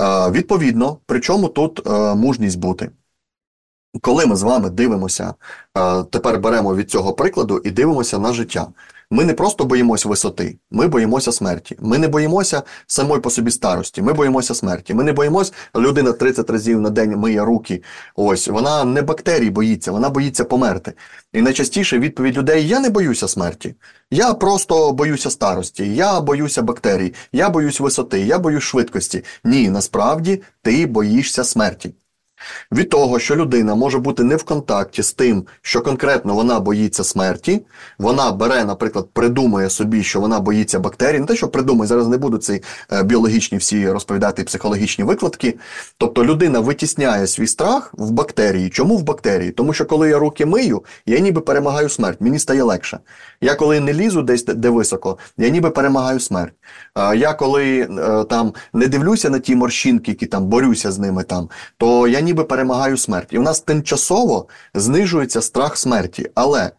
Е, 0.00 0.30
відповідно, 0.30 0.98
причому 1.06 1.48
тут 1.48 1.86
е, 1.86 2.14
мужність 2.14 2.58
бути. 2.58 2.90
Коли 4.00 4.26
ми 4.26 4.36
з 4.36 4.42
вами 4.42 4.70
дивимося, 4.70 5.34
тепер 6.10 6.38
беремо 6.38 6.74
від 6.74 6.90
цього 6.90 7.12
прикладу 7.12 7.58
і 7.64 7.70
дивимося 7.70 8.18
на 8.18 8.32
життя. 8.32 8.66
Ми 9.12 9.24
не 9.24 9.34
просто 9.34 9.64
боїмося 9.64 10.08
висоти, 10.08 10.58
ми 10.70 10.88
боїмося 10.88 11.32
смерті. 11.32 11.76
Ми 11.80 11.98
не 11.98 12.08
боїмося 12.08 12.62
самої 12.86 13.20
по 13.20 13.30
собі 13.30 13.50
старості, 13.50 14.02
ми 14.02 14.12
боїмося 14.12 14.54
смерті. 14.54 14.94
Ми 14.94 15.04
не 15.04 15.12
боїмося, 15.12 15.52
людина 15.76 16.12
30 16.12 16.50
разів 16.50 16.80
на 16.80 16.90
день 16.90 17.16
миє 17.16 17.44
руки. 17.44 17.82
Ось 18.16 18.48
вона 18.48 18.84
не 18.84 19.02
бактерій 19.02 19.50
боїться, 19.50 19.92
вона 19.92 20.10
боїться 20.10 20.44
померти. 20.44 20.92
І 21.32 21.42
найчастіше 21.42 21.98
відповідь 21.98 22.36
людей: 22.36 22.68
я 22.68 22.80
не 22.80 22.90
боюся 22.90 23.28
смерті. 23.28 23.74
Я 24.10 24.34
просто 24.34 24.92
боюся 24.92 25.30
старості, 25.30 25.94
я 25.94 26.20
боюся 26.20 26.62
бактерій, 26.62 27.14
я 27.32 27.50
боюсь 27.50 27.80
висоти, 27.80 28.20
я 28.20 28.38
боюсь 28.38 28.64
швидкості. 28.64 29.24
Ні, 29.44 29.70
насправді 29.70 30.42
ти 30.62 30.86
боїшся 30.86 31.44
смерті. 31.44 31.94
Від 32.72 32.90
того, 32.90 33.18
що 33.18 33.36
людина 33.36 33.74
може 33.74 33.98
бути 33.98 34.24
не 34.24 34.36
в 34.36 34.42
контакті 34.42 35.02
з 35.02 35.12
тим, 35.12 35.46
що 35.62 35.80
конкретно 35.80 36.34
вона 36.34 36.60
боїться 36.60 37.04
смерті, 37.04 37.62
вона 37.98 38.32
бере, 38.32 38.64
наприклад, 38.64 39.08
придумує 39.12 39.70
собі, 39.70 40.02
що 40.02 40.20
вона 40.20 40.40
боїться 40.40 40.78
бактерій, 40.78 41.18
не 41.18 41.26
те, 41.26 41.36
що 41.36 41.48
придумує, 41.48 41.88
зараз 41.88 42.08
не 42.08 42.18
буду 42.18 42.38
ці 42.38 42.62
е, 42.92 43.02
біологічні 43.02 43.58
всі 43.58 43.90
розповідати 43.90 44.44
психологічні 44.44 45.04
викладки. 45.04 45.58
Тобто 45.98 46.24
людина 46.24 46.60
витісняє 46.60 47.26
свій 47.26 47.46
страх 47.46 47.90
в 47.92 48.10
бактерії. 48.10 48.70
Чому 48.70 48.96
в 48.96 49.02
бактерії? 49.02 49.50
Тому 49.50 49.72
що 49.72 49.86
коли 49.86 50.08
я 50.08 50.18
руки 50.18 50.46
мию, 50.46 50.84
я 51.06 51.18
ніби 51.18 51.40
перемагаю 51.40 51.88
смерть, 51.88 52.20
мені 52.20 52.38
стає 52.38 52.62
легше. 52.62 52.98
Я 53.40 53.54
коли 53.54 53.80
не 53.80 53.92
лізу 53.92 54.22
десь 54.22 54.44
де 54.44 54.68
високо, 54.68 55.18
я 55.38 55.48
ніби 55.48 55.70
перемагаю 55.70 56.20
смерть. 56.20 56.54
Я 56.96 57.34
коли 57.34 57.80
е, 57.80 58.24
там 58.24 58.54
не 58.72 58.88
дивлюся 58.88 59.30
на 59.30 59.38
ті 59.38 59.56
морщинки, 59.56 60.10
які 60.10 60.26
там 60.26 60.46
борюся 60.46 60.92
з 60.92 60.98
ними, 60.98 61.24
там, 61.24 61.48
то 61.76 62.08
я 62.08 62.20
ніби 62.20 62.44
перемагаю 62.44 62.96
смерть. 62.96 63.28
І 63.30 63.38
в 63.38 63.42
нас 63.42 63.60
тимчасово 63.60 64.46
знижується 64.74 65.42
страх 65.42 65.76
смерті. 65.76 66.30
Але 66.34 66.70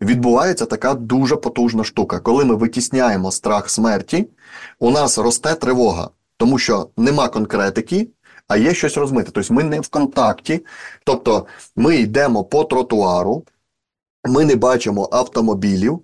відбувається 0.00 0.66
така 0.66 0.94
дуже 0.94 1.36
потужна 1.36 1.84
штука. 1.84 2.18
Коли 2.18 2.44
ми 2.44 2.54
витісняємо 2.54 3.32
страх 3.32 3.70
смерті, 3.70 4.28
у 4.78 4.90
нас 4.90 5.18
росте 5.18 5.54
тривога, 5.54 6.10
тому 6.36 6.58
що 6.58 6.88
нема 6.96 7.28
конкретики. 7.28 8.08
А 8.48 8.56
є 8.56 8.74
щось 8.74 8.96
розмите. 8.96 9.30
Тобто 9.32 9.54
ми 9.54 9.64
не 9.64 9.80
в 9.80 9.88
контакті. 9.88 10.64
Тобто 11.04 11.46
ми 11.76 11.96
йдемо 11.96 12.44
по 12.44 12.64
тротуару, 12.64 13.44
ми 14.24 14.44
не 14.44 14.56
бачимо 14.56 15.08
автомобілів, 15.12 16.00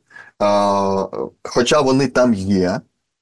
хоча 1.42 1.80
вони 1.80 2.06
там 2.06 2.34
є. 2.34 2.80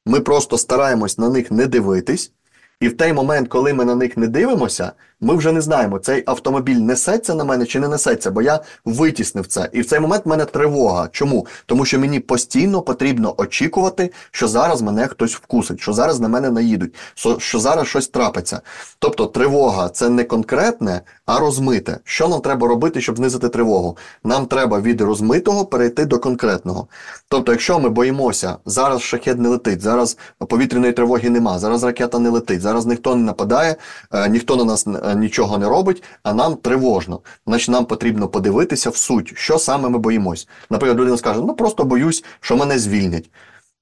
Ми 0.09 0.21
просто 0.21 0.59
стараємось 0.59 1.19
на 1.19 1.29
них 1.29 1.50
не 1.50 1.67
дивитись. 1.67 2.33
І 2.81 2.88
в 2.88 2.97
той 2.97 3.12
момент, 3.12 3.49
коли 3.49 3.75
ми 3.75 3.85
на 3.85 3.95
них 3.95 4.17
не 4.17 4.27
дивимося, 4.27 4.93
ми 5.21 5.35
вже 5.35 5.53
не 5.53 5.61
знаємо, 5.61 5.99
цей 5.99 6.23
автомобіль 6.27 6.77
несеться 6.77 7.35
на 7.35 7.45
мене 7.45 7.67
чи 7.67 7.81
не 7.81 7.89
несеться, 7.89 8.31
бо 8.31 8.43
я 8.43 8.61
витіснив 8.85 9.47
це. 9.47 9.69
І 9.73 9.81
в 9.81 9.87
цей 9.87 10.01
момент 10.01 10.27
в 10.27 10.29
мене 10.29 10.45
тривога. 10.45 11.09
Чому? 11.13 11.47
Тому 11.67 11.85
що 11.85 11.99
мені 11.99 12.21
постійно 12.21 12.83
потрібно 12.83 13.35
очікувати, 13.37 14.13
що 14.31 14.49
зараз 14.49 14.83
мене 14.83 15.07
хтось 15.07 15.35
вкусить, 15.35 15.81
що 15.81 15.93
зараз 15.93 16.21
на 16.21 16.29
мене 16.29 16.51
наїдуть, 16.51 16.95
що 17.39 17.59
зараз 17.59 17.87
щось 17.87 18.09
трапиться. 18.09 18.61
Тобто 18.99 19.27
тривога 19.27 19.89
це 19.89 20.09
не 20.09 20.25
конкретне, 20.25 21.01
а 21.27 21.39
розмите. 21.39 21.99
Що 22.05 22.29
нам 22.29 22.41
треба 22.41 22.69
робити, 22.69 23.01
щоб 23.01 23.17
знизити 23.17 23.49
тривогу? 23.49 23.97
Нам 24.25 24.47
треба 24.47 24.81
від 24.81 25.01
розмитого 25.01 25.65
перейти 25.65 26.05
до 26.05 26.19
конкретного. 26.19 26.87
Тобто, 27.29 27.53
якщо 27.53 27.79
ми 27.79 27.89
боїмося, 27.89 28.57
зараз 28.67 29.03
шахет 29.03 29.39
не 29.39 29.49
летить, 29.49 29.81
зараз 29.81 30.19
повітряної 30.49 30.93
тривоги 30.93 31.31
нема, 31.31 31.59
зараз 31.59 31.85
ракета 31.85 32.19
не 32.19 32.31
летить, 32.31 32.61
зараз 32.61 32.87
ніхто 32.87 33.15
не 33.15 33.23
нападає, 33.23 33.77
е, 34.13 34.29
ніхто 34.29 34.57
на 34.57 34.65
нас 34.65 34.87
Е, 35.08 35.08
нічого 35.15 35.59
не 35.59 35.69
робить, 35.69 36.03
а 36.23 36.35
нам 36.35 36.57
тривожно. 36.57 37.21
Значить, 37.47 37.69
нам 37.69 37.85
потрібно 37.85 38.29
подивитися 38.29 38.91
в 38.91 38.97
суть, 38.97 39.33
що 39.37 39.59
саме 39.59 39.88
ми 39.88 39.99
боїмось. 39.99 40.49
Наприклад, 40.71 41.00
людина 41.00 41.17
скаже: 41.17 41.41
ну 41.41 41.55
просто 41.55 41.85
боюсь, 41.85 42.25
що 42.41 42.57
мене 42.57 42.79
звільнять. 42.79 43.31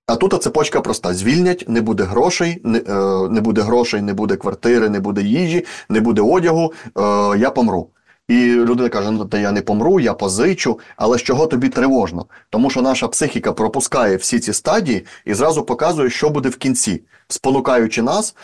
А 0.07 0.17
тут 0.17 0.43
цепочка 0.43 0.81
проста: 0.81 1.15
звільнять, 1.15 1.65
не 1.69 1.81
буде 1.81 2.03
грошей, 2.03 2.61
не, 2.65 2.79
е, 2.79 3.29
не 3.29 3.41
буде 3.41 3.61
грошей, 3.61 4.03
не 4.03 4.15
буде 4.15 4.37
квартири, 4.37 4.89
не 4.89 5.01
буде 5.01 5.23
їжі, 5.23 5.65
не 5.89 6.01
буде 6.01 6.23
одягу. 6.23 6.73
Е, 6.99 7.39
я 7.39 7.51
помру. 7.51 7.91
І 8.29 8.35
людина 8.53 8.89
каже: 8.89 9.11
ну 9.11 9.25
та 9.25 9.39
я 9.39 9.53
не 9.53 9.63
помру, 9.63 10.01
я 10.01 10.15
позичу, 10.15 10.79
але 10.97 11.19
з 11.19 11.23
чого 11.23 11.47
тобі 11.47 11.69
тривожно? 11.69 12.27
Тому 12.51 12.71
що 12.71 12.83
наша 12.83 13.09
психіка 13.09 13.53
пропускає 13.53 14.17
всі 14.17 14.41
ці 14.41 14.53
стадії 14.53 15.07
і 15.25 15.35
зразу 15.35 15.63
показує, 15.63 16.11
що 16.11 16.31
буде 16.31 16.49
в 16.49 16.57
кінці, 16.57 17.03
спонукаючи 17.29 18.03
нас 18.03 18.35
е, 18.35 18.37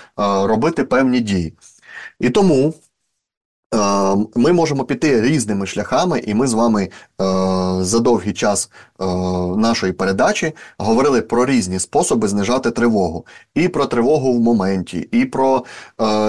робити 0.47 0.85
певні 0.85 1.21
дії. 1.21 1.55
І 2.23 2.31
тому 2.31 2.75
е, 3.75 3.79
ми 4.35 4.53
можемо 4.53 4.85
піти 4.85 5.21
різними 5.21 5.67
шляхами, 5.67 6.19
і 6.19 6.35
ми 6.35 6.47
з 6.47 6.53
вами 6.53 6.83
е, 6.83 6.89
за 7.81 7.99
довгий 8.01 8.33
час 8.33 8.71
е, 9.01 9.05
нашої 9.57 9.93
передачі 9.93 10.53
говорили 10.79 11.23
про 11.23 11.47
різні 11.47 11.79
способи 11.79 12.29
знижати 12.29 12.71
тривогу. 12.71 13.27
І 13.55 13.69
про 13.69 13.87
тривогу 13.87 14.33
в 14.33 14.41
моменті, 14.41 15.09
і 15.13 15.25
про 15.25 15.65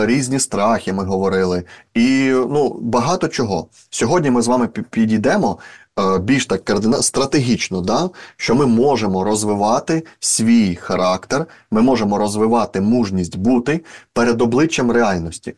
різні 0.05 0.39
страхи 0.39 0.93
ми 0.93 1.03
говорили, 1.03 1.63
і 1.93 2.29
ну, 2.29 2.79
багато 2.81 3.27
чого. 3.27 3.67
Сьогодні 3.89 4.31
ми 4.31 4.41
з 4.41 4.47
вами 4.47 4.67
підійдемо. 4.67 5.59
Більш 6.21 6.45
так 6.45 6.65
кардина 6.65 7.01
стратегічно, 7.01 7.81
да, 7.81 8.09
що 8.37 8.55
ми 8.55 8.65
можемо 8.65 9.23
розвивати 9.23 10.03
свій 10.19 10.75
характер, 10.75 11.45
ми 11.71 11.81
можемо 11.81 12.17
розвивати 12.17 12.81
мужність 12.81 13.37
бути 13.37 13.81
перед 14.13 14.41
обличчям 14.41 14.91
реальності. 14.91 15.55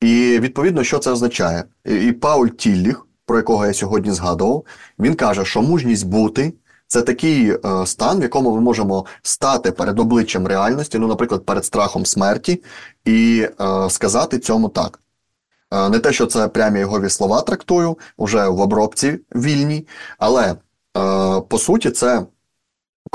І 0.00 0.38
відповідно, 0.40 0.84
що 0.84 0.98
це 0.98 1.10
означає? 1.10 1.64
І 1.84 2.12
Пауль 2.12 2.48
Тілліх, 2.48 3.06
про 3.26 3.36
якого 3.36 3.66
я 3.66 3.74
сьогодні 3.74 4.12
згадував, 4.12 4.64
він 4.98 5.14
каже, 5.14 5.44
що 5.44 5.62
мужність 5.62 6.06
бути. 6.06 6.54
Це 6.88 7.02
такий 7.02 7.50
е, 7.50 7.86
стан, 7.86 8.18
в 8.18 8.22
якому 8.22 8.54
ми 8.54 8.60
можемо 8.60 9.06
стати 9.22 9.72
перед 9.72 9.98
обличчям 9.98 10.46
реальності, 10.46 10.98
ну, 10.98 11.06
наприклад, 11.06 11.46
перед 11.46 11.64
страхом 11.64 12.06
смерті, 12.06 12.62
і 13.04 13.48
е, 13.60 13.90
сказати 13.90 14.38
цьому 14.38 14.68
так. 14.68 15.00
Е, 15.72 15.88
не 15.88 15.98
те, 15.98 16.12
що 16.12 16.26
це 16.26 16.48
прямі 16.48 16.80
його 16.80 17.08
слова 17.08 17.40
трактую, 17.40 17.98
вже 18.18 18.48
в 18.48 18.60
обробці 18.60 19.18
вільній, 19.34 19.86
але 20.18 20.50
е, 20.50 20.56
по 21.48 21.58
суті, 21.58 21.90
це 21.90 22.26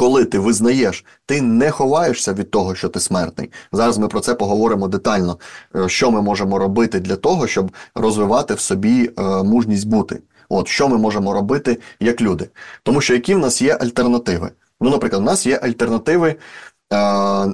коли 0.01 0.25
ти 0.25 0.39
визнаєш, 0.39 1.05
ти 1.25 1.41
не 1.41 1.71
ховаєшся 1.71 2.33
від 2.33 2.51
того, 2.51 2.75
що 2.75 2.89
ти 2.89 2.99
смертний. 2.99 3.51
Зараз 3.71 3.97
ми 3.97 4.07
про 4.07 4.19
це 4.19 4.35
поговоримо 4.35 4.87
детально, 4.87 5.39
е, 5.75 5.89
що 5.89 6.11
ми 6.11 6.21
можемо 6.21 6.59
робити 6.59 6.99
для 6.99 7.15
того, 7.15 7.47
щоб 7.47 7.71
розвивати 7.95 8.53
в 8.53 8.59
собі 8.59 9.11
е, 9.19 9.21
мужність 9.43 9.87
бути. 9.87 10.19
От 10.49 10.67
що 10.67 10.89
ми 10.89 10.97
можемо 10.97 11.33
робити 11.33 11.77
як 11.99 12.21
люди. 12.21 12.49
Тому 12.83 13.01
що 13.01 13.13
які 13.13 13.35
в 13.35 13.39
нас 13.39 13.61
є 13.61 13.77
альтернативи? 13.81 14.51
Ну, 14.79 14.89
наприклад, 14.89 15.21
у 15.21 15.25
нас 15.25 15.45
є 15.45 15.57
альтернативи 15.57 16.35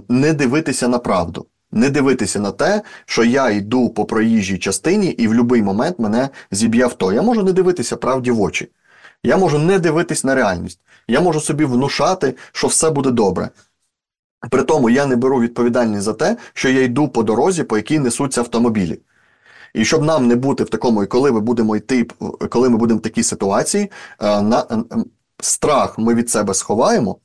не 0.09 0.33
дивитися 0.33 0.87
на 0.87 0.99
правду, 0.99 1.45
не 1.71 1.89
дивитися 1.89 2.39
на 2.39 2.51
те, 2.51 2.81
що 3.05 3.23
я 3.23 3.49
йду 3.49 3.89
по 3.89 4.05
проїжджій 4.05 4.57
частині 4.57 5.07
і 5.07 5.27
в 5.27 5.31
будь-який 5.31 5.63
момент 5.63 5.99
мене 5.99 6.29
зіб'є 6.51 6.83
авто. 6.83 7.13
Я 7.13 7.21
можу 7.21 7.43
не 7.43 7.53
дивитися 7.53 7.95
правді 7.95 8.31
в 8.31 8.41
очі. 8.41 8.69
Я 9.23 9.37
можу 9.37 9.59
не 9.59 9.79
дивитись 9.79 10.23
на 10.23 10.35
реальність. 10.35 10.79
Я 11.07 11.21
можу 11.21 11.41
собі 11.41 11.65
внушати, 11.65 12.35
що 12.51 12.67
все 12.67 12.89
буде 12.89 13.11
добре. 13.11 13.49
При 14.49 14.63
тому 14.63 14.89
я 14.89 15.05
не 15.05 15.15
беру 15.15 15.39
відповідальність 15.39 16.03
за 16.03 16.13
те, 16.13 16.37
що 16.53 16.69
я 16.69 16.83
йду 16.83 17.07
по 17.07 17.23
дорозі, 17.23 17.63
по 17.63 17.77
якій 17.77 17.99
несуться 17.99 18.41
автомобілі. 18.41 18.99
І 19.73 19.85
щоб 19.85 20.03
нам 20.03 20.27
не 20.27 20.35
бути 20.35 20.63
в 20.63 20.69
такому, 20.69 21.03
і 21.03 21.07
коли 21.07 21.31
ми 21.31 21.39
будемо 21.39 21.75
йти, 21.75 22.07
коли 22.49 22.69
ми 22.69 22.77
будемо 22.77 22.99
в 22.99 23.03
такій 23.03 23.23
ситуації, 23.23 23.91
е, 24.21 24.41
на 24.41 24.83
страх 25.39 25.97
ми 25.97 26.13
від 26.13 26.29
себе 26.29 26.53
сховаємо, 26.53 27.17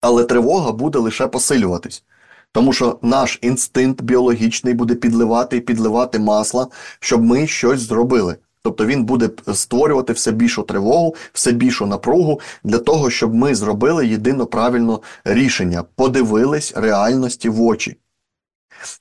але 0.00 0.24
тривога 0.24 0.72
буде 0.72 0.98
лише 0.98 1.26
посилюватись. 1.26 2.04
Тому 2.52 2.72
що 2.72 2.98
наш 3.02 3.38
інстинкт 3.42 4.02
біологічний 4.02 4.74
буде 4.74 4.94
підливати 4.94 5.56
і 5.56 5.60
підливати 5.60 6.18
масла, 6.18 6.66
щоб 7.00 7.22
ми 7.22 7.46
щось 7.46 7.80
зробили. 7.80 8.36
Тобто 8.62 8.86
він 8.86 9.04
буде 9.04 9.30
створювати 9.54 10.12
все 10.12 10.32
більшу 10.32 10.62
тривогу, 10.62 11.14
все 11.32 11.52
більшу 11.52 11.86
напругу 11.86 12.40
для 12.64 12.78
того, 12.78 13.10
щоб 13.10 13.34
ми 13.34 13.54
зробили 13.54 14.06
єдино 14.06 14.46
правильне 14.46 14.98
рішення, 15.24 15.84
подивились 15.96 16.72
реальності 16.76 17.48
в 17.48 17.62
очі. 17.62 17.96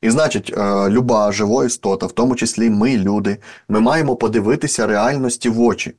І 0.01 0.09
значить, 0.09 0.53
е, 0.57 0.89
люба 0.89 1.31
жива 1.31 1.65
істота, 1.65 2.05
в 2.05 2.11
тому 2.11 2.35
числі 2.35 2.69
ми, 2.69 2.97
люди, 2.97 3.37
ми 3.69 3.79
маємо 3.79 4.15
подивитися 4.15 4.87
реальності 4.87 5.49
в 5.49 5.61
очі. 5.61 5.95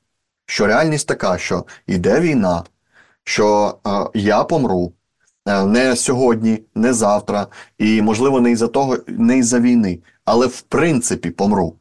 Що 0.47 0.67
реальність 0.67 1.09
така, 1.09 1.39
що 1.39 1.65
йде 1.87 2.21
війна, 2.21 2.65
що 3.25 3.79
е, 3.87 3.91
я 4.15 4.45
помру 4.45 4.93
е, 5.47 5.67
не 5.67 5.97
сьогодні, 5.97 6.63
не 6.75 6.93
завтра, 6.93 7.47
і, 7.79 8.03
можливо, 8.03 8.41
не 8.41 8.51
із-за 8.51 8.69
того, 8.69 8.99
не 9.07 9.39
із-за 9.39 9.61
війни, 9.61 9.99
але 10.25 10.47
в 10.47 10.61
принципі 10.61 11.31
помру. 11.31 11.75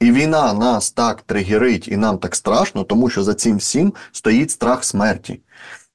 І 0.00 0.12
війна 0.12 0.52
нас 0.52 0.90
так 0.90 1.22
тригерить 1.22 1.88
і 1.88 1.96
нам 1.96 2.18
так 2.18 2.36
страшно, 2.36 2.84
тому 2.84 3.10
що 3.10 3.22
за 3.22 3.34
цим 3.34 3.56
всім 3.56 3.92
стоїть 4.12 4.50
страх 4.50 4.84
смерті. 4.84 5.40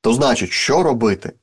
То 0.02 0.14
значить, 0.14 0.52
що 0.52 0.84
робити? 0.84 1.34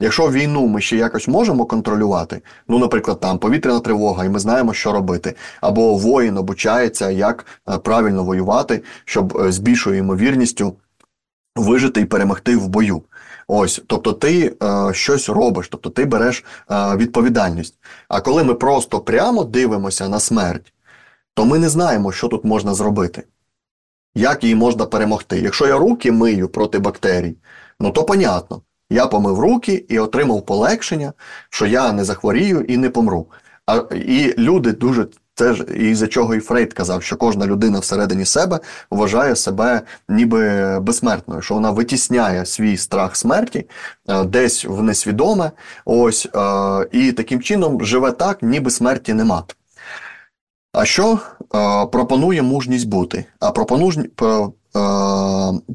Якщо 0.00 0.30
війну 0.30 0.66
ми 0.66 0.80
ще 0.80 0.96
якось 0.96 1.28
можемо 1.28 1.64
контролювати, 1.64 2.42
ну, 2.68 2.78
наприклад, 2.78 3.20
там 3.20 3.38
повітряна 3.38 3.80
тривога, 3.80 4.24
і 4.24 4.28
ми 4.28 4.38
знаємо, 4.38 4.74
що 4.74 4.92
робити, 4.92 5.34
або 5.60 5.94
воїн 5.94 6.38
обучається, 6.38 7.10
як 7.10 7.46
е, 7.68 7.78
правильно 7.78 8.24
воювати, 8.24 8.82
щоб 9.04 9.38
е, 9.38 9.52
з 9.52 9.58
більшою 9.58 9.98
ймовірністю 9.98 10.76
вижити 11.56 12.00
і 12.00 12.04
перемогти 12.04 12.56
в 12.56 12.68
бою. 12.68 13.02
Ось, 13.48 13.82
тобто 13.86 14.12
ти 14.12 14.56
е, 14.62 14.94
щось 14.94 15.28
робиш, 15.28 15.68
тобто 15.68 15.90
ти 15.90 16.04
береш 16.04 16.44
е, 16.70 16.96
відповідальність. 16.96 17.74
А 18.08 18.20
коли 18.20 18.44
ми 18.44 18.54
просто 18.54 19.00
прямо 19.00 19.44
дивимося 19.44 20.08
на 20.08 20.20
смерть, 20.20 20.72
то 21.34 21.44
ми 21.44 21.58
не 21.58 21.68
знаємо, 21.68 22.12
що 22.12 22.28
тут 22.28 22.44
можна 22.44 22.74
зробити, 22.74 23.24
як 24.14 24.42
її 24.44 24.54
можна 24.54 24.86
перемогти. 24.86 25.40
Якщо 25.40 25.66
я 25.66 25.78
руки 25.78 26.12
мию 26.12 26.48
проти 26.48 26.78
бактерій, 26.78 27.36
ну 27.80 27.90
то 27.90 28.04
понятно. 28.04 28.62
Я 28.90 29.06
помив 29.06 29.38
руки 29.38 29.84
і 29.88 29.98
отримав 29.98 30.46
полегшення, 30.46 31.12
що 31.50 31.66
я 31.66 31.92
не 31.92 32.04
захворію 32.04 32.60
і 32.60 32.76
не 32.76 32.90
помру. 32.90 33.26
А, 33.66 33.76
І 33.94 34.34
люди 34.38 34.72
дуже 34.72 35.06
це 35.34 35.54
ж 35.54 35.64
і 35.74 35.94
за 35.94 36.06
чого 36.06 36.34
і 36.34 36.40
Фрейд 36.40 36.72
казав, 36.72 37.02
що 37.02 37.16
кожна 37.16 37.46
людина 37.46 37.78
всередині 37.78 38.24
себе 38.24 38.60
вважає 38.90 39.36
себе 39.36 39.80
ніби 40.08 40.78
безсмертною, 40.80 41.42
що 41.42 41.54
вона 41.54 41.70
витісняє 41.70 42.46
свій 42.46 42.76
страх 42.76 43.16
смерті 43.16 43.66
е, 44.08 44.24
десь 44.24 44.64
в 44.64 44.82
несвідоме, 44.82 45.50
ось 45.84 46.28
е, 46.34 46.38
і 46.92 47.12
таким 47.12 47.42
чином 47.42 47.84
живе 47.84 48.12
так, 48.12 48.42
ніби 48.42 48.70
смерті 48.70 49.14
нема. 49.14 49.44
А 50.72 50.84
що 50.84 51.12
е, 51.12 51.18
пропонує 51.86 52.42
мужність 52.42 52.88
бути? 52.88 53.24
А 53.40 53.50
пропонуж... 53.50 53.98
е, 53.98 54.48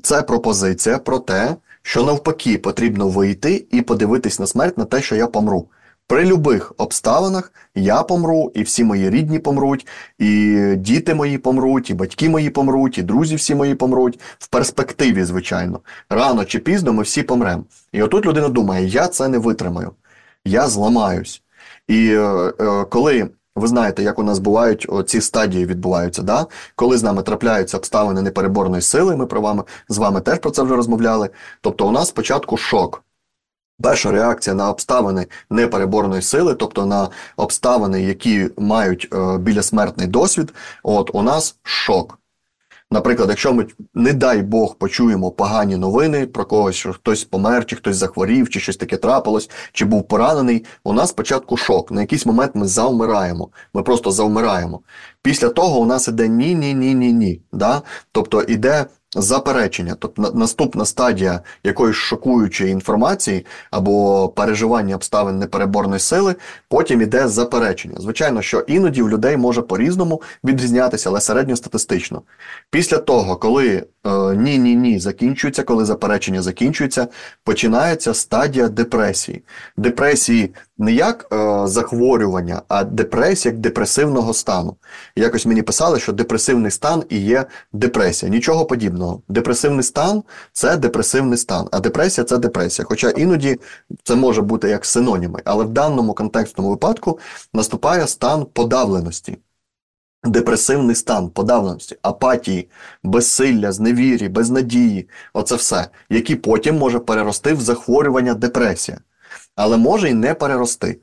це 0.03 0.21
пропозиція 0.21 0.97
про 0.97 1.19
те, 1.19 1.55
що 1.81 2.03
навпаки 2.03 2.57
потрібно 2.57 3.07
вийти 3.07 3.65
і 3.71 3.81
подивитись 3.81 4.39
на 4.39 4.47
смерть 4.47 4.77
на 4.77 4.85
те, 4.85 5.01
що 5.01 5.15
я 5.15 5.27
помру. 5.27 5.67
При 6.07 6.25
любих 6.25 6.73
обставинах 6.77 7.53
я 7.75 8.03
помру, 8.03 8.51
і 8.55 8.63
всі 8.63 8.83
мої 8.83 9.09
рідні 9.09 9.39
помруть, 9.39 9.87
і 10.19 10.59
діти 10.77 11.13
мої 11.13 11.37
помруть, 11.37 11.89
і 11.89 11.93
батьки 11.93 12.29
мої 12.29 12.49
помруть, 12.49 12.97
і 12.97 13.03
друзі 13.03 13.35
всі 13.35 13.55
мої 13.55 13.75
помруть. 13.75 14.19
В 14.39 14.47
перспективі, 14.47 15.23
звичайно. 15.23 15.79
Рано 16.09 16.45
чи 16.45 16.59
пізно 16.59 16.93
ми 16.93 17.03
всі 17.03 17.23
помремо. 17.23 17.63
І 17.91 18.01
отут 18.01 18.25
людина 18.25 18.49
думає, 18.49 18.87
я 18.87 19.07
це 19.07 19.27
не 19.27 19.37
витримаю, 19.37 19.91
я 20.45 20.67
зламаюсь. 20.67 21.41
І 21.87 22.09
е, 22.09 22.53
е, 22.59 22.85
коли 22.89 23.29
ви 23.55 23.67
знаєте, 23.67 24.03
як 24.03 24.19
у 24.19 24.23
нас 24.23 24.39
бувають 24.39 24.87
ці 25.05 25.21
стадії 25.21 25.65
відбуваються, 25.65 26.21
да? 26.21 26.45
коли 26.75 26.97
з 26.97 27.03
нами 27.03 27.21
трапляються 27.23 27.77
обставини 27.77 28.21
непереборної 28.21 28.81
сили, 28.81 29.15
ми 29.15 29.25
про 29.25 29.41
вами 29.41 29.63
з 29.89 29.97
вами 29.97 30.21
теж 30.21 30.39
про 30.39 30.51
це 30.51 30.63
вже 30.63 30.75
розмовляли. 30.75 31.29
Тобто, 31.61 31.87
у 31.87 31.91
нас 31.91 32.07
спочатку 32.07 32.57
шок. 32.57 33.03
Перша 33.81 34.11
реакція 34.11 34.55
на 34.55 34.69
обставини 34.69 35.27
непереборної 35.49 36.21
сили, 36.21 36.55
тобто 36.55 36.85
на 36.85 37.09
обставини, 37.37 38.01
які 38.01 38.49
мають 38.57 39.09
е, 39.13 39.37
білясмертний 39.37 40.07
досвід, 40.07 40.53
от 40.83 41.09
у 41.13 41.21
нас 41.21 41.55
шок. 41.63 42.19
Наприклад, 42.95 43.29
якщо 43.29 43.53
ми, 43.53 43.65
не 43.93 44.13
дай 44.13 44.41
Бог, 44.41 44.75
почуємо 44.75 45.31
погані 45.31 45.77
новини 45.77 46.27
про 46.27 46.45
когось, 46.45 46.75
що 46.75 46.93
хтось 46.93 47.23
помер, 47.23 47.65
чи 47.65 47.75
хтось 47.75 47.95
захворів, 47.95 48.49
чи 48.49 48.59
щось 48.59 48.77
таке 48.77 48.97
трапилось, 48.97 49.49
чи 49.73 49.85
був 49.85 50.07
поранений, 50.07 50.65
у 50.83 50.93
нас 50.93 51.09
спочатку 51.09 51.57
шок. 51.57 51.91
На 51.91 52.01
якийсь 52.01 52.25
момент 52.25 52.51
ми 52.55 52.67
завмираємо, 52.67 53.49
ми 53.73 53.83
просто 53.83 54.11
завмираємо. 54.11 54.79
Після 55.21 55.49
того 55.49 55.79
у 55.79 55.85
нас 55.85 56.07
іде 56.07 56.27
ні-ні-ні-ні-ні. 56.27 57.41
Да? 57.53 57.81
Тобто 58.11 58.41
іде 58.41 58.85
заперечення, 59.15 59.95
тобто 59.99 60.31
наступна 60.33 60.85
стадія 60.85 61.41
якоїсь 61.63 61.95
шокуючої 61.95 62.71
інформації 62.71 63.45
або 63.71 64.29
переживання 64.29 64.95
обставин 64.95 65.39
непереборної 65.39 65.99
сили, 65.99 66.35
потім 66.69 67.01
іде 67.01 67.27
заперечення. 67.27 67.95
Звичайно, 67.99 68.41
що 68.41 68.59
іноді 68.59 69.01
в 69.01 69.09
людей 69.09 69.37
може 69.37 69.61
по-різному 69.61 70.21
відрізнятися, 70.43 71.09
але 71.09 71.21
середньостатистично. 71.21 72.21
Після 72.69 72.97
того, 72.97 73.35
коли 73.35 73.83
ні-ні 74.35 74.75
ні 74.75 74.99
закінчується, 74.99 75.63
коли 75.63 75.85
заперечення 75.85 76.41
закінчується, 76.41 77.07
починається 77.43 78.13
стадія 78.13 78.67
депресії. 78.67 79.43
Депресії 79.77 80.53
не 80.77 80.93
як 80.93 81.27
е, 81.33 81.67
захворювання, 81.67 82.61
а 82.67 82.83
депресія 82.83 83.53
як 83.53 83.61
депресивного 83.61 84.33
стану. 84.33 84.75
Якось 85.15 85.45
мені 85.45 85.61
писали, 85.61 85.99
що 85.99 86.13
депресивний 86.13 86.71
стан 86.71 87.03
і 87.09 87.19
є 87.19 87.45
депресія. 87.73 88.31
Нічого 88.31 88.65
подібного. 88.65 89.21
Депресивний 89.27 89.83
стан 89.83 90.23
це 90.53 90.77
депресивний 90.77 91.37
стан, 91.37 91.67
а 91.71 91.79
депресія 91.79 92.25
це 92.25 92.37
депресія. 92.37 92.85
Хоча 92.89 93.09
іноді 93.09 93.59
це 94.03 94.15
може 94.15 94.41
бути 94.41 94.69
як 94.69 94.85
синоніми, 94.85 95.41
але 95.45 95.63
в 95.63 95.69
даному 95.69 96.13
контекстному 96.13 96.69
випадку 96.69 97.19
наступає 97.53 98.07
стан 98.07 98.45
подавленості 98.53 99.37
депресивний 100.25 100.95
стан, 100.95 101.29
подавленості, 101.29 101.97
апатії, 102.01 102.69
безсилля, 103.03 103.71
зневірі, 103.71 104.29
безнадії 104.29 105.09
оце 105.33 105.55
все, 105.55 105.87
які 106.09 106.35
потім 106.35 106.77
може 106.77 106.99
перерости 106.99 107.53
в 107.53 107.61
захворювання 107.61 108.33
депресія, 108.33 108.99
але 109.55 109.77
може 109.77 110.09
й 110.09 110.13
не 110.13 110.33
перерости. 110.33 110.99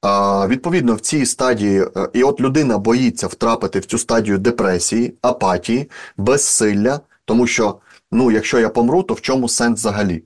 А, 0.00 0.46
Відповідно, 0.46 0.94
в 0.94 1.00
цій 1.00 1.26
стадії, 1.26 1.82
е, 1.82 2.08
і 2.12 2.22
от 2.22 2.40
людина 2.40 2.78
боїться 2.78 3.26
втрапити 3.26 3.78
в 3.78 3.84
цю 3.84 3.98
стадію 3.98 4.38
депресії, 4.38 5.18
апатії, 5.22 5.90
безсилля, 6.16 7.00
тому 7.24 7.46
що, 7.46 7.80
ну, 8.12 8.30
якщо 8.30 8.60
я 8.60 8.68
помру, 8.68 9.02
то 9.02 9.14
в 9.14 9.20
чому 9.20 9.48
сенс 9.48 9.80
взагалі? 9.80 10.24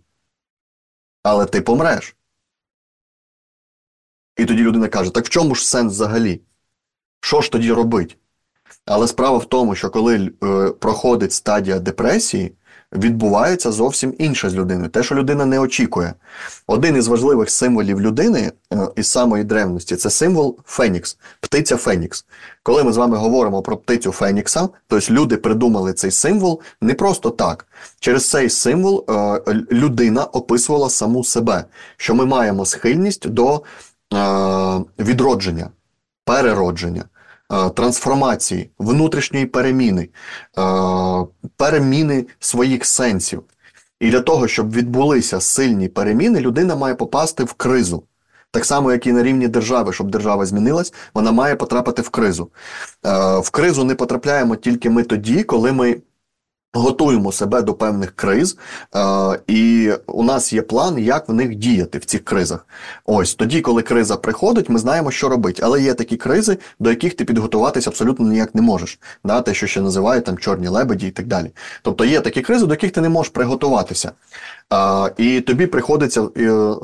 Але 1.23 1.47
ти 1.47 1.61
помреш. 1.61 2.17
І 4.37 4.45
тоді 4.45 4.63
людина 4.63 4.89
каже: 4.89 5.11
так 5.11 5.25
в 5.27 5.29
чому 5.29 5.55
ж 5.55 5.69
сенс 5.69 5.93
взагалі? 5.93 6.41
Що 7.21 7.41
ж 7.41 7.53
тоді 7.53 7.73
робить? 7.73 8.19
Але 8.87 9.09
справа 9.09 9.39
в 9.39 9.45
тому, 9.45 9.75
що 9.75 9.91
коли 9.91 10.31
е, 10.45 10.71
проходить 10.81 11.33
стадія 11.33 11.79
депресії, 11.79 12.53
відбувається 12.93 13.73
зовсім 13.73 14.15
інше 14.19 14.51
з 14.51 14.55
людиною, 14.55 14.89
те, 14.89 15.03
що 15.03 15.15
людина 15.15 15.47
не 15.47 15.59
очікує. 15.59 16.15
Один 16.67 16.97
із 16.97 17.09
важливих 17.09 17.51
символів 17.51 18.01
людини 18.01 18.53
е, 18.73 18.89
із 18.97 19.07
самої 19.07 19.45
древності 19.45 19.97
це 19.97 20.11
символ 20.11 20.59
Фенікс, 20.65 21.19
птиця 21.41 21.77
Фенікс. 21.77 22.27
Коли 22.63 22.85
ми 22.85 22.93
з 22.93 22.97
вами 22.97 23.17
говоримо 23.17 23.63
про 23.63 23.77
птицю 23.77 24.13
Фенікса, 24.13 24.69
тобто 24.89 25.15
люди 25.15 25.37
придумали 25.37 25.93
цей 25.93 26.11
символ 26.11 26.61
не 26.81 26.95
просто 26.95 27.31
так. 27.31 27.67
Через 28.01 28.31
цей 28.31 28.51
символ 28.51 29.05
е, 29.11 29.41
людина 29.73 30.25
описувала 30.25 30.91
саму 30.91 31.25
себе, 31.25 31.65
що 31.97 32.15
ми 32.15 32.27
маємо 32.27 32.65
схильність 32.65 33.29
до 33.29 33.63
е, 34.15 34.81
відродження, 34.99 35.71
переродження. 36.25 37.05
Е, 37.53 37.71
трансформації, 37.71 38.71
внутрішньої 38.79 39.47
переміни, 39.47 40.03
е, 40.03 40.63
переміни 41.57 42.27
своїх 42.41 42.87
сенсів. 42.87 43.43
І 44.01 44.11
для 44.11 44.21
того, 44.21 44.49
щоб 44.49 44.73
відбулися 44.73 45.41
сильні 45.41 45.89
переміни, 45.89 46.41
людина 46.41 46.77
має 46.77 46.95
попасти 46.95 47.45
в 47.45 47.53
кризу. 47.53 48.03
Так 48.51 48.65
само, 48.65 48.93
як 48.93 49.07
і 49.07 49.13
на 49.13 49.23
рівні 49.23 49.49
держави, 49.49 49.93
щоб 49.93 50.11
держава 50.11 50.47
змінилась, 50.47 50.93
вона 51.15 51.33
має 51.33 51.57
потрапити 51.57 52.03
в 52.03 52.09
кризу. 52.09 52.51
Е, 53.07 53.39
в 53.39 53.51
кризу 53.51 53.85
не 53.85 53.95
потрапляємо 53.95 54.57
тільки 54.57 54.91
ми 54.91 55.03
тоді, 55.03 55.43
коли 55.43 55.73
ми. 55.73 55.97
Готуємо 56.73 57.33
себе 57.33 57.63
до 57.63 57.75
певних 57.75 58.11
криз, 58.17 58.57
е, 58.97 59.41
і 59.47 59.93
у 60.07 60.23
нас 60.23 60.53
є 60.53 60.63
план, 60.63 60.99
як 60.99 61.29
в 61.29 61.33
них 61.33 61.55
діяти 61.55 61.99
в 61.99 62.05
цих 62.05 62.25
кризах. 62.25 62.67
Ось 63.05 63.35
тоді, 63.35 63.61
коли 63.61 63.83
криза 63.83 64.17
приходить, 64.17 64.69
ми 64.69 64.79
знаємо, 64.79 65.11
що 65.11 65.29
робити. 65.29 65.63
Але 65.65 65.83
є 65.83 65.95
такі 65.95 66.17
кризи, 66.17 66.59
до 66.79 66.91
яких 66.91 67.15
ти 67.15 67.25
підготуватися 67.25 67.91
абсолютно 67.91 68.27
ніяк 68.27 68.55
не 68.55 68.63
можеш. 68.63 68.99
Да? 69.25 69.41
Те, 69.41 69.55
що 69.55 69.67
ще 69.67 69.81
називають 69.81 70.25
там 70.25 70.39
чорні 70.39 70.69
лебеді 70.69 71.07
і 71.07 71.11
так 71.11 71.27
далі. 71.27 71.51
Тобто 71.83 72.05
є 72.05 72.21
такі 72.21 72.41
кризи, 72.43 72.67
до 72.67 72.73
яких 72.73 72.91
ти 72.91 73.01
не 73.01 73.09
можеш 73.09 73.33
приготуватися. 73.33 74.13
Е, 74.73 75.13
і 75.17 75.41
тобі 75.41 75.67
приходиться 75.67 76.29
е, 76.37 76.75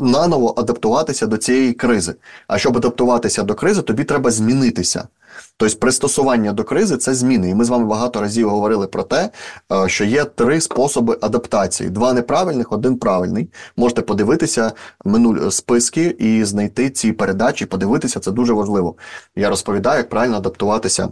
наново 0.00 0.54
адаптуватися 0.56 1.26
до 1.26 1.36
цієї 1.36 1.72
кризи. 1.72 2.14
А 2.48 2.58
щоб 2.58 2.76
адаптуватися 2.76 3.42
до 3.42 3.54
кризи, 3.54 3.82
тобі 3.82 4.04
треба 4.04 4.30
змінитися. 4.30 5.08
Тобто 5.56 5.78
пристосування 5.78 6.52
до 6.52 6.64
кризи 6.64 6.96
це 6.96 7.14
зміни. 7.14 7.50
І 7.50 7.54
ми 7.54 7.64
з 7.64 7.68
вами 7.68 7.84
багато 7.84 8.20
разів 8.20 8.50
говорили 8.50 8.86
про 8.86 9.02
те, 9.02 9.30
е, 9.72 9.88
що 9.88 10.04
є 10.04 10.24
три 10.24 10.60
способи 10.60 11.18
адаптації: 11.20 11.90
два 11.90 12.12
неправильних, 12.12 12.72
один 12.72 12.98
правильний. 12.98 13.50
Можете 13.76 14.02
подивитися 14.02 14.72
минулі 15.04 15.50
списки 15.50 16.04
і 16.18 16.44
знайти 16.44 16.90
ці 16.90 17.12
передачі, 17.12 17.66
подивитися, 17.66 18.20
це 18.20 18.30
дуже 18.30 18.52
важливо. 18.52 18.96
Я 19.36 19.48
розповідаю, 19.50 19.98
як 19.98 20.08
правильно 20.08 20.36
адаптуватися, 20.36 21.08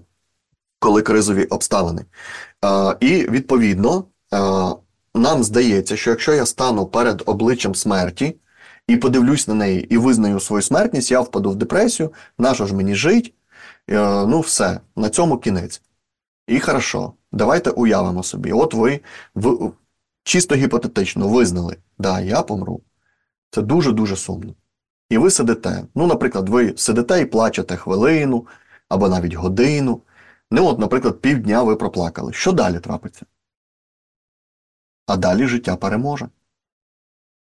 коли 0.79 1.03
кризові 1.03 1.45
обставини. 1.45 2.05
Е, 2.65 2.97
і 3.01 3.31
відповідно. 3.31 4.05
Е, 4.35 4.39
нам 5.15 5.43
здається, 5.43 5.97
що 5.97 6.11
якщо 6.11 6.33
я 6.33 6.47
стану 6.47 6.87
перед 6.87 7.23
обличчям 7.27 7.75
смерті 7.75 8.37
і 8.89 8.97
подивлюсь 8.97 9.49
на 9.49 9.55
неї 9.55 9.95
і 9.95 9.99
визнаю 9.99 10.41
свою 10.41 10.63
смертність, 10.63 11.11
я 11.11 11.21
впаду 11.21 11.51
в 11.51 11.57
депресію, 11.57 12.13
на 12.39 12.55
що 12.55 12.67
ж 12.67 12.75
мені 12.75 12.95
жить? 12.95 13.35
Е, 13.91 14.27
ну, 14.27 14.41
все, 14.41 14.81
на 14.97 15.11
цьому 15.11 15.39
кінець. 15.39 15.83
І 16.47 16.61
хорошо, 16.61 17.13
давайте 17.33 17.71
уявимо 17.71 18.23
собі. 18.23 18.53
От 18.53 18.75
ви, 18.75 19.01
ви 19.35 19.73
чисто 20.23 20.55
гіпотетично 20.55 21.29
визнали, 21.29 21.77
да, 21.99 22.21
я 22.21 22.43
помру. 22.43 22.83
Це 23.51 23.63
дуже-дуже 23.63 24.17
сумно. 24.17 24.55
І 25.11 25.19
ви 25.19 25.31
сидите. 25.31 25.85
Ну, 25.95 26.07
наприклад, 26.07 26.49
ви 26.49 26.75
сидите 26.77 27.21
і 27.21 27.27
плачете 27.27 27.77
хвилину 27.77 28.47
або 28.89 29.09
навіть 29.09 29.35
годину. 29.35 30.03
Ну, 30.51 30.67
от, 30.67 30.79
наприклад, 30.79 31.21
півдня 31.21 31.63
ви 31.63 31.77
проплакали. 31.77 32.33
Що 32.33 32.53
далі 32.53 32.81
трапиться? 32.81 33.27
А 35.07 35.17
далі 35.17 35.47
життя 35.47 35.77
переможе. 35.77 36.29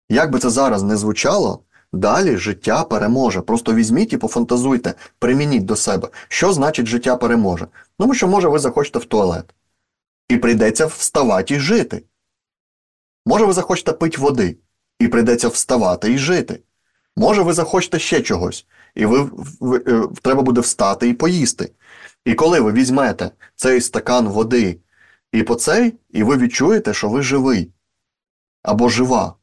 Як 0.10 0.32
би 0.32 0.40
це 0.40 0.50
зараз 0.50 0.84
не 0.84 0.98
звучало, 0.98 1.64
Далі 1.94 2.38
життя 2.38 2.84
переможе. 2.84 3.42
Просто 3.42 3.74
візьміть 3.74 4.14
і 4.14 4.18
пофантазуйте, 4.18 4.94
примініть 5.20 5.66
до 5.66 5.76
себе, 5.76 6.10
що 6.28 6.54
значить 6.54 6.86
життя 6.86 7.16
переможе. 7.16 7.68
Тому 8.00 8.14
що, 8.14 8.28
може, 8.28 8.48
ви 8.48 8.60
захочете 8.60 9.00
в 9.00 9.06
туалет. 9.06 9.54
І 10.30 10.38
прийдеться 10.38 10.86
вставати 10.86 11.56
і 11.56 11.60
жити. 11.60 12.04
Може, 13.26 13.46
ви 13.46 13.54
захочете 13.54 13.94
пити 13.94 14.18
води, 14.18 14.58
і 15.00 15.08
прийдеться 15.08 15.48
вставати 15.48 16.14
і 16.14 16.18
жити. 16.18 16.60
Може, 17.16 17.42
ви 17.42 17.54
захочете 17.54 18.00
ще 18.00 18.22
чогось, 18.22 18.68
і 18.96 19.06
ви, 19.06 19.30
ви, 19.60 19.84
е, 19.88 20.08
треба 20.22 20.42
буде 20.42 20.62
встати 20.62 21.10
і 21.10 21.14
поїсти. 21.14 21.72
І 22.26 22.34
коли 22.34 22.60
ви 22.60 22.72
візьмете 22.72 23.32
цей 23.56 23.82
стакан 23.82 24.28
води 24.28 24.80
і 25.32 25.44
по 25.44 25.56
цей, 25.56 25.94
і 26.10 26.24
ви 26.24 26.38
відчуєте, 26.38 26.94
що 26.94 27.10
ви 27.10 27.22
живий 27.22 27.72
або 28.64 28.90
жива. 28.90 29.36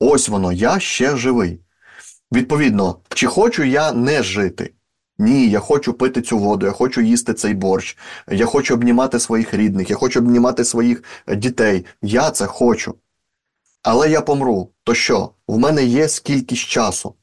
Ось 0.00 0.28
воно, 0.28 0.52
я 0.52 0.80
ще 0.80 1.16
живий. 1.16 1.60
Відповідно, 2.32 2.98
чи 3.08 3.26
хочу 3.26 3.64
я 3.64 3.92
не 3.92 4.22
жити? 4.22 4.72
Ні, 5.18 5.48
я 5.48 5.60
хочу 5.60 5.92
пити 5.92 6.22
цю 6.22 6.38
воду, 6.38 6.66
я 6.66 6.72
хочу 6.72 7.00
їсти 7.00 7.34
цей 7.34 7.54
борщ, 7.54 7.98
я 8.28 8.46
хочу 8.46 8.74
обнімати 8.74 9.18
своїх 9.18 9.54
рідних, 9.54 9.90
я 9.90 9.96
хочу 9.96 10.20
обнімати 10.20 10.64
своїх 10.64 11.02
дітей. 11.28 11.86
Я 12.02 12.30
це 12.30 12.46
хочу. 12.46 12.94
Але 13.82 14.10
я 14.10 14.20
помру. 14.20 14.70
То 14.84 14.94
що? 14.94 15.30
В 15.48 15.58
мене 15.58 15.84
є 15.84 16.08
скількись 16.08 16.58
часу. 16.58 17.14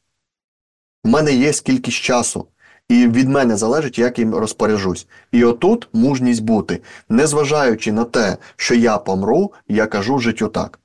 В 1.04 1.08
мене 1.08 1.34
є 1.34 1.54
скількись 1.54 1.94
часу. 1.94 2.48
І 2.90 3.08
від 3.08 3.30
мене 3.30 3.58
залежить, 3.58 4.00
як 4.00 4.20
їм 4.20 4.36
розпоряжусь. 4.36 5.08
І 5.32 5.44
отут 5.44 5.90
мужність 5.94 6.44
бути. 6.44 6.82
Незважаючи 7.10 7.92
на 7.92 8.04
те, 8.04 8.38
що 8.56 8.76
я 8.76 8.98
помру, 8.98 9.54
я 9.68 9.86
кажу 9.86 10.20
життю 10.20 10.48
так. 10.48 10.80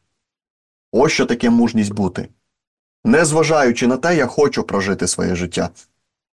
Ось 0.92 1.12
що 1.12 1.26
таке 1.26 1.50
мужність 1.50 1.92
бути. 1.92 2.28
Незважаючи 3.04 3.86
на 3.86 3.96
те, 3.96 4.16
я 4.16 4.26
хочу 4.26 4.62
прожити 4.62 5.06
своє 5.06 5.34
життя. 5.34 5.70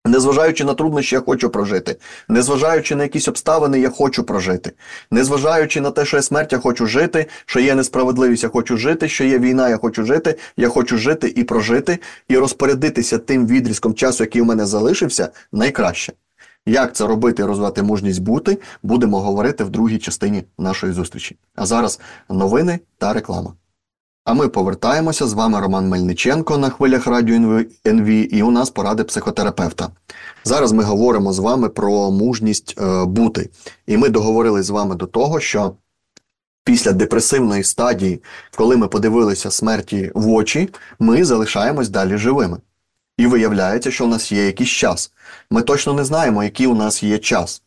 Незважаючи 0.07 0.65
на 0.65 0.75
труднощі, 0.75 1.15
я 1.15 1.21
хочу 1.21 1.51
прожити. 1.51 1.97
Незважаючи 2.29 2.97
на 2.97 3.03
якісь 3.03 3.29
обставини, 3.29 3.81
я 3.81 3.91
хочу 3.91 4.25
прожити. 4.25 4.73
Незважаючи 5.11 5.81
на 5.81 5.91
те, 5.91 6.05
що 6.05 6.17
є 6.17 6.23
смерть, 6.23 6.53
я 6.53 6.59
хочу 6.59 6.87
жити, 6.87 7.27
що 7.47 7.61
є 7.61 7.75
несправедливість, 7.75 8.43
я 8.43 8.49
хочу 8.49 8.77
жити, 8.77 9.09
що 9.09 9.25
є 9.25 9.39
війна, 9.39 9.69
я 9.69 9.77
хочу 9.77 10.05
жити, 10.05 10.39
я 10.57 10.69
хочу 10.69 10.99
жити 10.99 11.33
і 11.37 11.45
прожити, 11.45 11.99
і 12.29 12.39
розпорядитися 12.39 13.19
тим 13.19 13.47
відрізком 13.47 13.95
часу, 13.95 14.25
який 14.25 14.43
у 14.43 14.45
мене 14.45 14.67
залишився, 14.67 15.29
найкраще. 15.53 16.13
Як 16.67 16.95
це 16.95 17.07
робити 17.07 17.43
і 17.43 17.45
розвивати 17.45 17.83
мужність 17.83 18.23
бути, 18.23 18.59
будемо 18.83 19.21
говорити 19.21 19.65
в 19.65 19.71
другій 19.71 19.99
частині 19.99 20.45
нашої 20.59 20.93
зустрічі. 20.93 21.37
А 21.55 21.67
зараз 21.67 22.01
новини 22.29 22.79
та 22.99 23.13
реклама. 23.13 23.53
А 24.25 24.35
ми 24.35 24.49
повертаємося 24.49 25.27
з 25.27 25.33
вами 25.33 25.61
Роман 25.61 25.89
Мельниченко 25.89 26.59
на 26.59 26.71
хвилях 26.71 27.07
радіо 27.07 27.63
НВ, 27.87 28.09
і 28.35 28.43
у 28.43 28.51
нас 28.51 28.71
поради 28.71 29.05
психотерапевта. 29.05 29.89
Зараз 30.45 30.73
ми 30.73 30.85
говоримо 30.85 31.33
з 31.33 31.39
вами 31.39 31.69
про 31.69 32.11
мужність 32.11 32.75
е, 32.79 33.05
бути. 33.05 33.51
І 33.87 33.97
ми 33.97 34.09
договорились 34.09 34.67
з 34.67 34.71
вами 34.71 34.95
до 34.95 35.07
того, 35.07 35.41
що 35.41 35.75
після 36.65 36.93
депресивної 36.93 37.65
стадії, 37.65 38.23
коли 38.57 38.77
ми 38.77 38.89
подивилися 38.89 39.51
смерті 39.51 40.13
в 40.15 40.29
очі, 40.29 40.69
ми 40.99 41.25
залишаємось 41.25 41.89
далі 41.89 42.17
живими. 42.17 42.59
І 43.19 43.27
виявляється, 43.27 43.91
що 43.91 44.05
у 44.05 44.09
нас 44.09 44.33
є 44.33 44.47
якийсь 44.47 44.71
час. 44.71 45.13
Ми 45.51 45.63
точно 45.63 45.93
не 45.93 46.05
знаємо, 46.05 46.45
який 46.45 46.67
у 46.67 46.75
нас 46.75 47.03
є 47.03 47.19
час. 47.19 47.63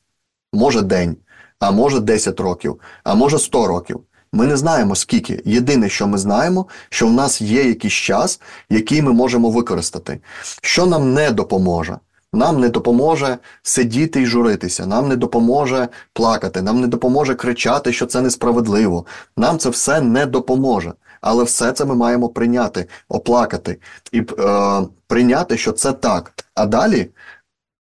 Може 0.53 0.81
день, 0.81 1.17
а 1.59 1.71
може 1.71 1.99
10 1.99 2.39
років, 2.39 2.79
а 3.03 3.15
може 3.15 3.39
100 3.39 3.67
років. 3.67 4.01
Ми 4.37 4.47
не 4.47 4.57
знаємо 4.57 4.95
скільки. 4.95 5.41
Єдине, 5.45 5.89
що 5.89 6.07
ми 6.07 6.17
знаємо, 6.17 6.65
що 6.89 7.07
в 7.07 7.13
нас 7.13 7.41
є 7.41 7.63
якийсь 7.63 7.93
час, 7.93 8.41
який 8.69 9.01
ми 9.01 9.13
можемо 9.13 9.49
використати. 9.49 10.19
Що 10.61 10.85
нам 10.85 11.13
не 11.13 11.31
допоможе? 11.31 11.97
Нам 12.33 12.59
не 12.59 12.69
допоможе 12.69 13.37
сидіти 13.63 14.21
і 14.21 14.25
журитися, 14.25 14.85
нам 14.85 15.07
не 15.07 15.15
допоможе 15.15 15.87
плакати, 16.13 16.61
нам 16.61 16.81
не 16.81 16.87
допоможе 16.87 17.35
кричати, 17.35 17.93
що 17.93 18.05
це 18.05 18.21
несправедливо. 18.21 19.05
Нам 19.37 19.57
це 19.57 19.69
все 19.69 20.01
не 20.01 20.25
допоможе. 20.25 20.93
Але 21.21 21.43
все 21.43 21.71
це 21.71 21.85
ми 21.85 21.95
маємо 21.95 22.29
прийняти, 22.29 22.85
оплакати 23.09 23.79
і 24.11 24.19
е, 24.19 24.81
прийняти, 25.07 25.57
що 25.57 25.71
це 25.71 25.91
так. 25.91 26.33
А 26.55 26.65
далі 26.65 27.09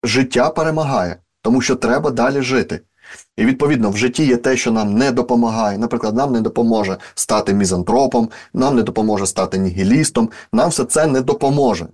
життя 0.03 0.51
перемагає, 0.51 1.16
тому 1.42 1.61
що 1.61 1.77
треба 1.77 2.11
далі 2.11 2.42
жити. 2.42 2.81
І 3.37 3.44
відповідно 3.44 3.90
в 3.90 3.96
житті 3.96 4.26
є 4.26 4.37
те, 4.37 4.57
що 4.57 4.72
нам 4.72 4.94
не 4.94 5.12
допомагає. 5.12 5.79
Наприклад, 5.79 6.16
нам 6.16 6.33
не 6.33 6.40
допоможе 6.40 6.96
стати 7.14 7.55
мізантропом, 7.55 8.29
нам 8.55 8.76
не 8.76 8.83
допоможе 8.83 9.26
стати 9.26 9.59
нігілістом, 9.59 10.31
нам 10.52 10.70
все 10.70 10.85
це 10.85 11.07
не 11.07 11.20
допоможе. 11.20 11.87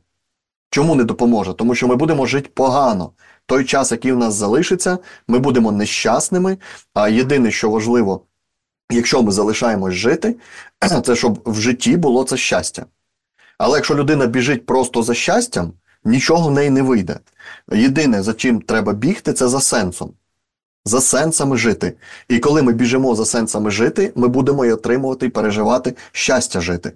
Чому 0.71 0.95
не 0.95 1.05
допоможе? 1.05 1.55
Тому 1.55 1.75
що 1.75 1.89
ми 1.89 1.97
будемо 1.97 2.27
жити 2.27 2.51
погано. 2.55 3.13
Той 3.47 3.65
час, 3.65 3.93
який 3.93 4.13
в 4.13 4.19
нас 4.19 4.35
залишиться, 4.35 4.99
ми 5.29 5.39
будемо 5.39 5.73
нещасними. 5.73 6.59
А 6.95 7.09
єдине, 7.09 7.51
що 7.51 7.71
важливо, 7.71 8.25
якщо 8.91 9.23
ми 9.23 9.33
залишаємось 9.33 9.95
жити, 9.95 10.37
це 11.05 11.17
щоб 11.17 11.43
в 11.47 11.55
житті 11.55 11.97
було 11.97 12.25
це 12.25 12.37
щастя. 12.37 12.87
Але 13.59 13.79
якщо 13.79 13.95
людина 13.95 14.27
біжить 14.27 14.67
просто 14.67 15.03
за 15.03 15.15
щастям, 15.15 15.73
нічого 16.05 16.49
в 16.49 16.53
неї 16.53 16.71
не 16.71 16.83
вийде. 16.83 17.19
Єдине, 17.73 18.23
за 18.23 18.33
чим 18.33 18.61
треба 18.61 18.93
бігти, 18.93 19.33
це 19.33 19.49
за 19.49 19.61
сенсом 19.61 20.13
за 20.85 21.01
сенсами 21.01 21.57
жити. 21.57 21.93
І 22.29 22.39
коли 22.39 22.63
ми 22.63 22.73
біжимо 22.73 23.15
за 23.15 23.25
сенсами 23.25 23.71
жити, 23.71 24.13
ми 24.15 24.29
будемо 24.29 24.65
і 24.65 24.73
отримувати 24.73 25.27
і 25.27 25.29
переживати 25.29 25.97
щастя 26.13 26.61
жити. 26.61 26.93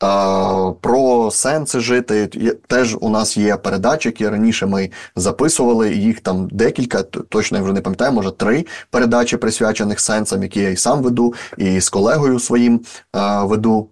А, 0.00 0.72
Про 0.80 1.30
сенси 1.30 1.80
жити 1.80 2.26
теж 2.66 2.96
у 3.00 3.10
нас 3.10 3.36
є 3.36 3.56
передачі, 3.56 4.08
які 4.08 4.28
раніше 4.28 4.66
ми 4.66 4.90
записували. 5.16 5.94
Їх 5.94 6.20
там 6.20 6.48
декілька, 6.50 7.02
точно 7.02 7.58
я 7.58 7.64
вже 7.64 7.72
не 7.72 7.80
пам'ятаю, 7.80 8.12
може 8.12 8.30
три 8.30 8.66
передачі 8.90 9.36
присвячених 9.36 10.00
сенсам, 10.00 10.42
які 10.42 10.60
я 10.60 10.70
і 10.70 10.76
сам 10.76 11.02
веду, 11.02 11.34
і 11.56 11.80
з 11.80 11.88
колегою 11.88 12.40
своїм 12.40 12.80
а, 13.12 13.44
веду. 13.44 13.88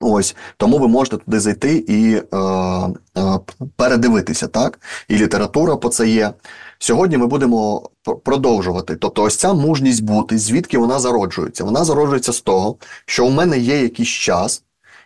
Ось 0.00 0.36
тому 0.56 0.78
ви 0.78 0.88
можете 0.88 1.16
туди 1.16 1.40
зайти 1.40 1.84
і 1.88 2.14
е, 2.14 2.36
е, 3.18 3.38
передивитися, 3.76 4.46
так? 4.46 4.80
І 5.08 5.16
література 5.16 5.76
по 5.76 5.88
це 5.88 6.08
є. 6.08 6.32
Сьогодні 6.84 7.16
ми 7.16 7.26
будемо 7.26 7.90
продовжувати. 8.24 8.96
Тобто, 8.96 9.22
ось 9.22 9.36
ця 9.36 9.52
мужність 9.52 10.02
бути, 10.02 10.38
звідки 10.38 10.78
вона 10.78 10.98
зароджується? 10.98 11.64
Вона 11.64 11.84
зароджується 11.84 12.32
з 12.32 12.40
того, 12.40 12.76
що 13.06 13.26
у 13.26 13.30
мене 13.30 13.58
є 13.58 13.82
якийсь 13.82 14.08
час, 14.08 14.62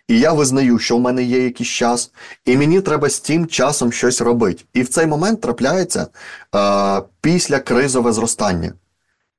і 0.08 0.18
я 0.18 0.32
визнаю, 0.32 0.78
що 0.78 0.96
в 0.96 1.00
мене 1.00 1.22
є 1.22 1.44
якийсь 1.44 1.68
час, 1.68 2.10
і 2.44 2.56
мені 2.56 2.80
треба 2.80 3.08
з 3.08 3.20
тим 3.20 3.46
часом 3.46 3.92
щось 3.92 4.20
робити. 4.20 4.64
І 4.74 4.82
в 4.82 4.88
цей 4.88 5.06
момент 5.06 5.40
трапляється 5.40 6.06
е, 6.54 7.02
після 7.20 7.58
кризове 7.58 8.12
зростання, 8.12 8.72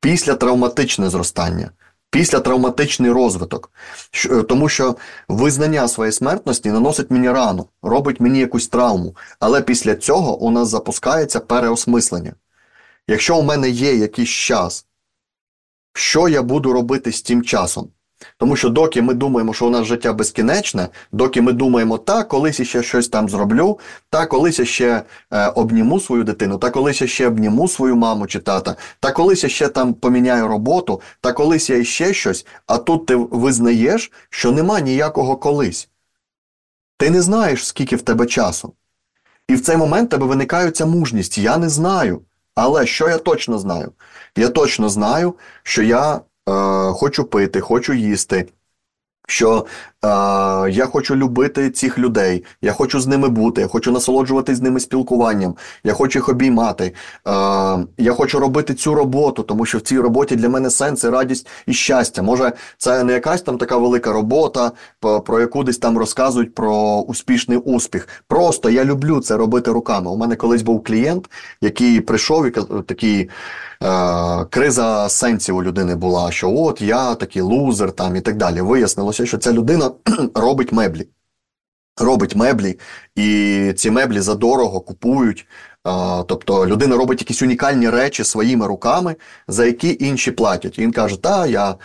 після 0.02 0.36
травматичне 0.36 1.10
зростання. 1.10 1.72
Після 2.12 2.40
травматичний 2.40 3.12
розвиток, 3.12 3.72
е, 4.26 4.44
тому 4.44 4.70
що 4.70 4.96
визнання 5.28 5.88
своєї 5.88 6.12
смертності 6.12 6.70
наносить 6.70 7.12
мені 7.12 7.32
рану, 7.32 7.68
робить 7.82 8.20
мені 8.20 8.40
якусь 8.40 8.68
травму. 8.68 9.16
Але 9.40 9.62
після 9.62 9.96
цього 9.96 10.38
у 10.38 10.52
нас 10.52 10.68
запускається 10.68 11.40
переосмислення. 11.40 12.34
Якщо 13.08 13.38
у 13.38 13.42
мене 13.42 13.70
є 13.70 13.96
якийсь 13.96 14.30
час, 14.30 14.86
що 15.94 16.30
я 16.30 16.44
буду 16.44 16.74
робити 16.74 17.12
з 17.12 17.22
тим 17.22 17.44
часом? 17.44 17.90
Тому 18.38 18.56
що 18.56 18.70
доки 18.70 19.02
ми 19.02 19.14
думаємо, 19.14 19.54
що 19.54 19.68
у 19.68 19.70
нас 19.70 19.86
життя 19.86 20.14
безкінечне, 20.14 20.90
доки 21.12 21.42
ми 21.42 21.52
думаємо, 21.52 21.98
та 21.98 22.24
колись 22.24 22.62
ще 22.62 22.84
щось 22.84 23.08
там 23.08 23.30
зроблю, 23.30 23.80
та 24.10 24.26
колись 24.26 24.60
я 24.60 24.66
ще 24.66 25.04
е, 25.32 25.48
обніму 25.48 26.00
свою 26.00 26.24
дитину, 26.24 26.58
та 26.58 26.70
колись 26.70 27.02
я 27.02 27.08
ще 27.08 27.28
обніму 27.28 27.68
свою 27.68 27.96
маму 27.96 28.28
чи 28.28 28.40
тата, 28.40 28.76
та 29.00 29.12
колись 29.12 29.44
я 29.44 29.50
ще 29.50 29.68
там 29.68 29.94
поміняю 29.94 30.48
роботу, 30.48 31.02
та 31.22 31.34
колись 31.34 31.70
я 31.70 31.84
ще 31.84 32.14
щось, 32.14 32.46
а 32.68 32.78
тут 32.78 33.06
ти 33.06 33.16
визнаєш, 33.16 34.12
що 34.30 34.52
нема 34.52 34.80
ніякого 34.80 35.38
колись. 35.38 35.90
Ти 36.98 37.10
не 37.10 37.22
знаєш, 37.22 37.68
скільки 37.68 37.96
в 37.96 38.02
тебе 38.02 38.26
часу. 38.26 38.74
І 39.48 39.56
в 39.56 39.62
цей 39.62 39.78
момент 39.78 40.10
тебе 40.10 40.26
виникає 40.26 40.72
ця 40.72 40.86
мужність. 40.86 41.38
Я 41.38 41.58
не 41.58 41.70
знаю. 41.70 42.22
Але 42.56 42.86
що 42.86 43.10
я 43.10 43.18
точно 43.18 43.60
знаю? 43.60 43.92
Я 44.36 44.50
точно 44.50 44.90
знаю, 44.90 45.36
що 45.64 45.84
я 45.84 46.22
хочу 46.94 47.24
пити, 47.26 47.62
хочу 47.62 47.94
їсти. 47.94 48.50
Що 49.28 49.66
е, 49.66 49.89
я 50.04 50.88
хочу 50.92 51.16
любити 51.16 51.70
цих 51.70 52.00
людей, 52.00 52.44
я 52.62 52.74
хочу 52.74 53.00
з 53.00 53.08
ними 53.08 53.30
бути, 53.30 53.62
я 53.62 53.68
хочу 53.68 53.92
насолоджуватись 53.92 54.58
з 54.58 54.62
ними 54.62 54.80
спілкуванням, 54.80 55.56
я 55.84 55.94
хочу 55.94 56.20
їх 56.20 56.30
обіймати. 56.30 56.94
Я 57.98 58.14
хочу 58.18 58.40
робити 58.40 58.74
цю 58.74 58.96
роботу, 58.96 59.44
тому 59.44 59.66
що 59.66 59.78
в 59.78 59.82
цій 59.82 60.00
роботі 60.00 60.36
для 60.36 60.50
мене 60.50 60.70
сенс 60.70 61.04
і 61.04 61.10
радість 61.10 61.48
і 61.66 61.74
щастя. 61.74 62.22
Може, 62.22 62.52
це 62.78 63.04
не 63.04 63.14
якась 63.14 63.42
там 63.42 63.58
така 63.58 63.78
велика 63.78 64.14
робота, 64.14 64.72
про 65.26 65.40
яку 65.40 65.64
десь 65.64 65.78
там 65.78 65.98
розказують 65.98 66.56
про 66.56 67.00
успішний 67.00 67.58
успіх. 67.58 68.08
Просто 68.28 68.70
я 68.70 68.86
люблю 68.86 69.22
це 69.22 69.38
робити 69.38 69.72
руками. 69.72 70.12
У 70.12 70.18
мене 70.18 70.36
колись 70.36 70.62
був 70.62 70.84
клієнт, 70.84 71.30
який 71.62 72.02
прийшов 72.02 72.48
і 72.48 72.52
такий. 72.82 73.30
Е, 73.84 74.46
криза 74.50 75.10
сенсів 75.10 75.56
у 75.56 75.64
людини 75.64 75.96
була, 75.96 76.32
що 76.32 76.52
от 76.52 76.82
я 76.82 77.16
такий 77.16 77.42
лузер 77.42 77.92
там 77.92 78.16
і 78.16 78.22
так 78.22 78.38
далі. 78.38 78.62
Вияснилося, 78.62 79.26
що 79.26 79.38
ця 79.38 79.54
людина 79.54 79.89
робить 80.36 80.72
меблі. 80.72 81.08
Робить 82.02 82.36
меблі, 82.36 82.80
і 83.16 83.74
ці 83.78 83.92
меблі 83.92 84.20
задорого 84.20 84.82
купують. 84.82 85.48
Тобто 86.28 86.68
людина 86.68 86.98
робить 86.98 87.22
якісь 87.22 87.42
унікальні 87.42 87.90
речі 87.90 88.24
своїми 88.24 88.68
руками, 88.68 89.16
за 89.48 89.66
які 89.66 89.98
інші 90.00 90.32
платять. 90.32 90.80
І 90.80 90.82
він 90.82 90.92
каже, 90.92 91.22
та 91.22 91.48
я, 91.48 91.72
е, 91.72 91.76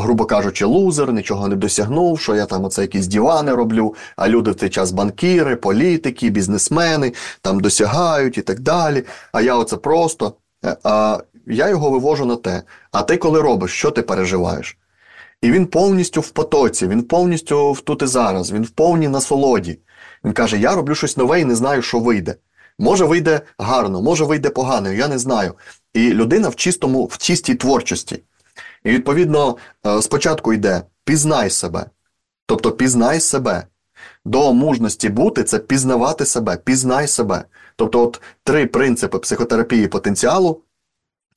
грубо 0.00 0.24
кажучи, 0.24 0.64
лузер, 0.64 1.12
нічого 1.12 1.48
не 1.48 1.56
досягнув, 1.56 2.20
що 2.20 2.34
я 2.34 2.46
там 2.46 2.64
оце 2.64 2.82
якісь 2.82 3.06
дивани 3.06 3.54
роблю, 3.54 3.94
а 4.16 4.28
люди 4.28 4.50
в 4.50 4.54
цей 4.54 4.68
час 4.68 4.90
банкіри, 4.90 5.56
політики, 5.56 6.30
бізнесмени 6.30 7.12
там 7.40 7.60
досягають 7.60 8.38
і 8.38 8.42
так 8.42 8.60
далі. 8.60 9.04
А 9.32 9.40
я 9.40 9.54
оце 9.54 9.76
просто 9.76 10.34
Е, 10.66 10.76
а 10.82 11.18
я 11.46 11.68
його 11.68 11.90
вивожу 11.90 12.26
на 12.26 12.36
те. 12.36 12.62
А 12.92 13.02
ти 13.02 13.16
коли 13.16 13.40
робиш, 13.40 13.72
що 13.72 13.90
ти 13.90 14.02
переживаєш? 14.02 14.78
І 15.42 15.50
він 15.50 15.66
повністю 15.66 16.20
в 16.20 16.30
потоці, 16.30 16.86
він 16.86 17.02
повністю 17.02 17.72
в 17.72 17.80
тут 17.80 18.02
і 18.02 18.06
зараз, 18.06 18.52
він 18.52 18.62
в 18.62 18.70
повній 18.70 19.08
насолоді. 19.08 19.78
Він 20.24 20.32
каже: 20.32 20.58
Я 20.58 20.74
роблю 20.74 20.94
щось 20.94 21.16
нове 21.16 21.40
і 21.40 21.44
не 21.44 21.54
знаю, 21.54 21.82
що 21.82 21.98
вийде. 21.98 22.34
Може, 22.78 23.04
вийде 23.04 23.40
гарно, 23.58 24.02
може 24.02 24.24
вийде 24.24 24.50
погано, 24.50 24.92
я 24.92 25.08
не 25.08 25.18
знаю. 25.18 25.54
І 25.94 26.10
людина 26.10 26.48
в 26.48 26.56
чистому, 26.56 27.04
в 27.04 27.18
чистій 27.18 27.54
творчості. 27.54 28.22
І 28.84 28.90
відповідно, 28.90 29.56
е, 29.86 30.02
спочатку 30.02 30.52
йде 30.52 30.82
пізнай 31.04 31.50
себе. 31.50 31.86
Тобто 32.46 32.72
пізнай 32.72 33.20
себе. 33.20 33.66
До 34.24 34.52
мужності 34.52 35.08
бути 35.08 35.44
це 35.44 35.58
пізнавати 35.58 36.24
себе, 36.24 36.56
пізнай 36.56 37.08
себе. 37.08 37.44
Тобто, 37.76 38.02
от 38.02 38.20
три 38.44 38.66
принципи 38.66 39.18
психотерапії 39.18 39.88
потенціалу. 39.88 40.62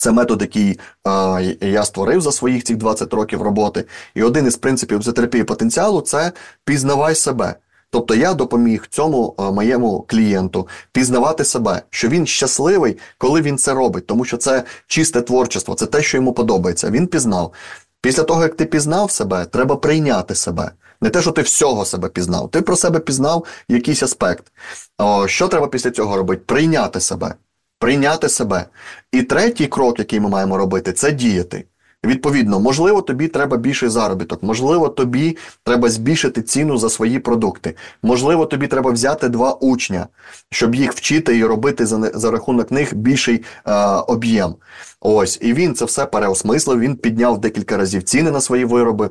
Це 0.02 0.12
метод, 0.12 0.42
який 0.42 0.80
е, 1.08 1.58
я 1.62 1.86
створив 1.86 2.22
за 2.22 2.32
своїх 2.32 2.64
цих 2.64 2.78
20 2.78 3.14
років 3.14 3.42
роботи. 3.42 3.86
І 4.16 4.24
один 4.24 4.48
із 4.48 4.58
принципів 4.58 5.00
психотерапії 5.00 5.44
потенціалу 5.44 6.02
це 6.02 6.32
пізнавай 6.66 7.16
себе. 7.16 7.56
Тобто 7.90 8.16
я 8.16 8.34
допоміг 8.34 8.88
цьому 8.90 9.36
е, 9.40 9.44
моєму 9.44 10.06
клієнту 10.08 10.68
пізнавати 10.92 11.44
себе, 11.44 11.82
що 11.90 12.08
він 12.08 12.26
щасливий, 12.26 12.98
коли 13.18 13.42
він 13.42 13.58
це 13.58 13.74
робить, 13.74 14.08
тому 14.08 14.26
що 14.26 14.38
це 14.38 14.64
чисте 14.88 15.22
творчество, 15.22 15.76
це 15.76 15.86
те, 15.86 16.02
що 16.02 16.18
йому 16.18 16.34
подобається. 16.34 16.90
Він 16.90 17.08
пізнав. 17.08 17.54
Після 18.02 18.24
того, 18.24 18.44
як 18.44 18.56
ти 18.56 18.66
пізнав 18.66 19.12
себе, 19.12 19.46
треба 19.46 19.76
прийняти 19.76 20.36
себе. 20.36 20.72
Не 21.02 21.10
те, 21.10 21.22
що 21.22 21.32
ти 21.32 21.42
всього 21.42 21.86
себе 21.86 22.10
пізнав. 22.10 22.52
Ти 22.52 22.62
про 22.62 22.76
себе 22.76 23.00
пізнав 23.00 23.46
якийсь 23.70 24.04
аспект. 24.04 24.52
О, 24.98 25.28
Що 25.28 25.48
треба 25.48 25.68
після 25.68 25.92
цього 25.92 26.18
робити? 26.18 26.42
Прийняти 26.46 27.00
себе. 27.00 27.36
Прийняти 27.80 28.30
себе. 28.30 28.66
І 29.12 29.24
третій 29.24 29.68
крок, 29.68 30.00
який 30.00 30.20
ми 30.20 30.30
маємо 30.30 30.58
робити, 30.58 30.94
це 30.94 31.12
діяти. 31.12 31.66
Відповідно, 32.06 32.60
можливо, 32.60 33.02
тобі 33.02 33.28
треба 33.28 33.58
більший 33.58 33.90
заробіток, 33.90 34.44
можливо, 34.44 34.90
тобі 34.90 35.38
треба 35.64 35.90
збільшити 35.90 36.42
ціну 36.42 36.78
за 36.78 36.90
свої 36.90 37.20
продукти. 37.20 37.76
Можливо, 38.04 38.46
тобі 38.46 38.68
треба 38.68 38.92
взяти 38.92 39.30
два 39.30 39.54
учня, 39.54 40.08
щоб 40.50 40.76
їх 40.76 40.94
вчити 40.94 41.38
і 41.38 41.46
робити 41.46 41.86
за 41.86 42.12
за 42.14 42.32
рахунок 42.32 42.72
них 42.72 42.96
більший 42.96 43.44
е, 43.66 43.74
об'єм. 44.08 44.56
Ось, 45.00 45.40
і 45.42 45.54
він 45.54 45.76
це 45.76 45.86
все 45.86 46.06
переосмислив. 46.06 46.80
Він 46.80 46.96
підняв 46.96 47.42
декілька 47.42 47.78
разів 47.78 48.04
ціни 48.04 48.32
на 48.32 48.42
свої 48.42 48.66
вироби. 48.66 49.10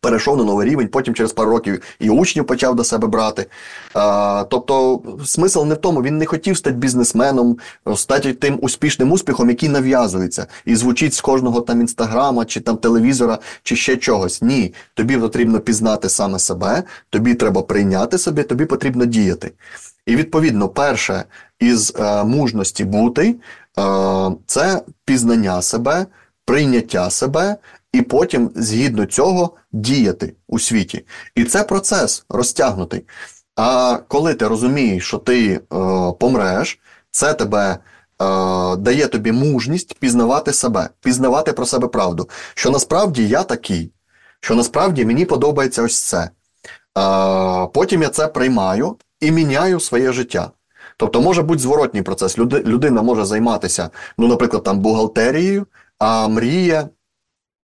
Перейшов 0.00 0.36
на 0.36 0.44
новий 0.44 0.68
рівень, 0.68 0.88
потім 0.88 1.14
через 1.14 1.32
пару 1.32 1.50
років 1.50 1.82
і 1.98 2.10
учнів 2.10 2.46
почав 2.46 2.74
до 2.74 2.84
себе 2.84 3.08
брати. 3.08 3.46
А, 3.94 4.44
Тобто, 4.50 5.02
смисл 5.24 5.64
не 5.64 5.74
в 5.74 5.78
тому, 5.78 6.02
він 6.02 6.18
не 6.18 6.26
хотів 6.26 6.56
стати 6.56 6.76
бізнесменом, 6.76 7.58
стати 7.96 8.32
тим 8.32 8.58
успішним 8.62 9.12
успіхом, 9.12 9.48
який 9.48 9.68
нав'язується, 9.68 10.46
і 10.64 10.76
звучить 10.76 11.14
з 11.14 11.20
кожного 11.20 11.60
там 11.60 11.80
інстаграма, 11.80 12.44
чи 12.44 12.60
там 12.60 12.76
телевізора, 12.76 13.38
чи 13.62 13.76
ще 13.76 13.96
чогось. 13.96 14.42
Ні, 14.42 14.74
тобі 14.94 15.16
потрібно 15.16 15.60
пізнати 15.60 16.08
саме 16.08 16.38
себе, 16.38 16.82
тобі 17.10 17.34
треба 17.34 17.62
прийняти 17.62 18.18
себе, 18.18 18.42
тобі 18.42 18.64
потрібно 18.64 19.04
діяти. 19.04 19.52
І 20.06 20.16
відповідно, 20.16 20.68
перше 20.68 21.24
із 21.60 21.92
е, 21.98 22.24
мужності 22.24 22.84
бути 22.84 23.36
е, 23.78 24.30
це 24.46 24.82
пізнання 25.04 25.62
себе, 25.62 26.06
прийняття 26.44 27.10
себе 27.10 27.56
і 27.96 28.02
потім, 28.02 28.50
згідно 28.54 29.06
цього, 29.06 29.56
діяти 29.72 30.34
у 30.48 30.58
світі. 30.58 31.06
І 31.34 31.44
це 31.44 31.64
процес 31.64 32.24
розтягнутий. 32.28 33.04
А 33.56 33.98
коли 34.08 34.34
ти 34.34 34.48
розумієш, 34.48 35.06
що 35.06 35.18
ти 35.18 35.54
е, 35.54 35.60
помреш, 36.20 36.80
це 37.10 37.34
тебе 37.34 37.70
е, 37.72 37.78
дає 38.76 39.06
тобі 39.06 39.32
мужність 39.32 39.94
пізнавати 39.98 40.52
себе, 40.52 40.88
пізнавати 41.00 41.52
про 41.52 41.66
себе 41.66 41.88
правду. 41.88 42.28
Що 42.54 42.70
насправді 42.70 43.28
я 43.28 43.42
такий, 43.42 43.92
що 44.40 44.54
насправді 44.54 45.04
мені 45.04 45.24
подобається 45.24 45.82
ось 45.82 46.02
це. 46.02 46.18
Е, 46.18 46.30
потім 47.74 48.02
я 48.02 48.08
це 48.08 48.28
приймаю 48.28 48.96
і 49.20 49.30
міняю 49.30 49.80
своє 49.80 50.12
життя. 50.12 50.50
Тобто 50.96 51.20
може 51.20 51.42
бути 51.42 51.62
зворотній 51.62 52.02
процес. 52.02 52.38
Людина 52.38 53.02
може 53.02 53.24
займатися, 53.24 53.90
ну, 54.18 54.28
наприклад, 54.28 54.62
там 54.62 54.78
бухгалтерією, 54.78 55.66
а 55.98 56.28
мріє 56.28 56.88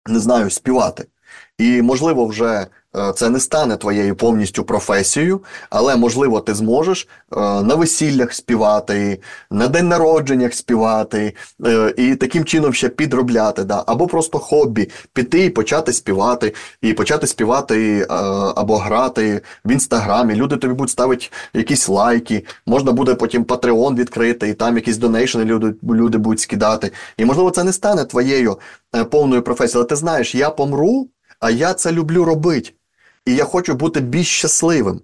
не 0.08 0.20
знаю, 0.20 0.50
співати. 0.50 1.08
І, 1.58 1.82
можливо, 1.82 2.26
вже 2.26 2.68
це 3.16 3.30
не 3.30 3.40
стане 3.40 3.78
твоєю 3.78 4.16
повністю 4.16 4.64
професією, 4.64 5.44
але, 5.70 5.96
можливо, 5.96 6.40
ти 6.40 6.54
зможеш 6.54 7.08
е, 7.32 7.40
на 7.40 7.76
весіллях 7.76 8.34
співати, 8.34 9.20
на 9.52 9.68
день 9.68 9.88
народженнях 9.88 10.54
співати, 10.54 11.36
е, 11.66 11.94
і 11.98 12.16
таким 12.16 12.46
чином 12.46 12.74
ще 12.74 12.90
підробляти, 12.90 13.64
да? 13.64 13.84
або 13.88 14.08
просто 14.08 14.40
хобі, 14.40 14.90
піти 15.14 15.46
і 15.46 15.50
почати 15.50 15.94
співати, 15.94 16.54
і 16.82 16.94
почати 16.94 17.28
співати 17.28 18.08
або 18.56 18.78
грати 18.78 19.42
в 19.66 19.72
інстаграмі. 19.72 20.36
Люди 20.36 20.58
тобі 20.58 20.74
будуть 20.74 20.92
ставити 20.92 21.26
якісь 21.54 21.90
лайки, 21.90 22.46
можна 22.66 22.92
буде 22.92 23.16
потім 23.16 23.44
Patreon 23.44 23.96
відкрити, 23.96 24.50
і 24.50 24.54
там 24.54 24.76
якісь 24.76 24.98
донейшни 24.98 25.46
люди, 25.46 25.74
люди 25.84 26.18
будуть 26.18 26.40
скидати. 26.40 26.92
І, 27.18 27.26
можливо, 27.26 27.52
це 27.52 27.64
не 27.64 27.74
стане 27.74 28.06
твоєю 28.06 28.60
повною 29.12 29.42
професією. 29.42 29.80
Але 29.80 29.86
ти 29.86 29.96
знаєш, 29.96 30.36
я 30.36 30.50
помру 30.50 31.08
а 31.42 31.50
я 31.50 31.74
це 31.74 31.92
люблю 31.92 32.26
робити. 32.26 32.74
І 33.26 33.36
я 33.36 33.46
хочу 33.46 33.74
бути 33.74 34.00
більш 34.00 34.28
щасливим. 34.28 35.02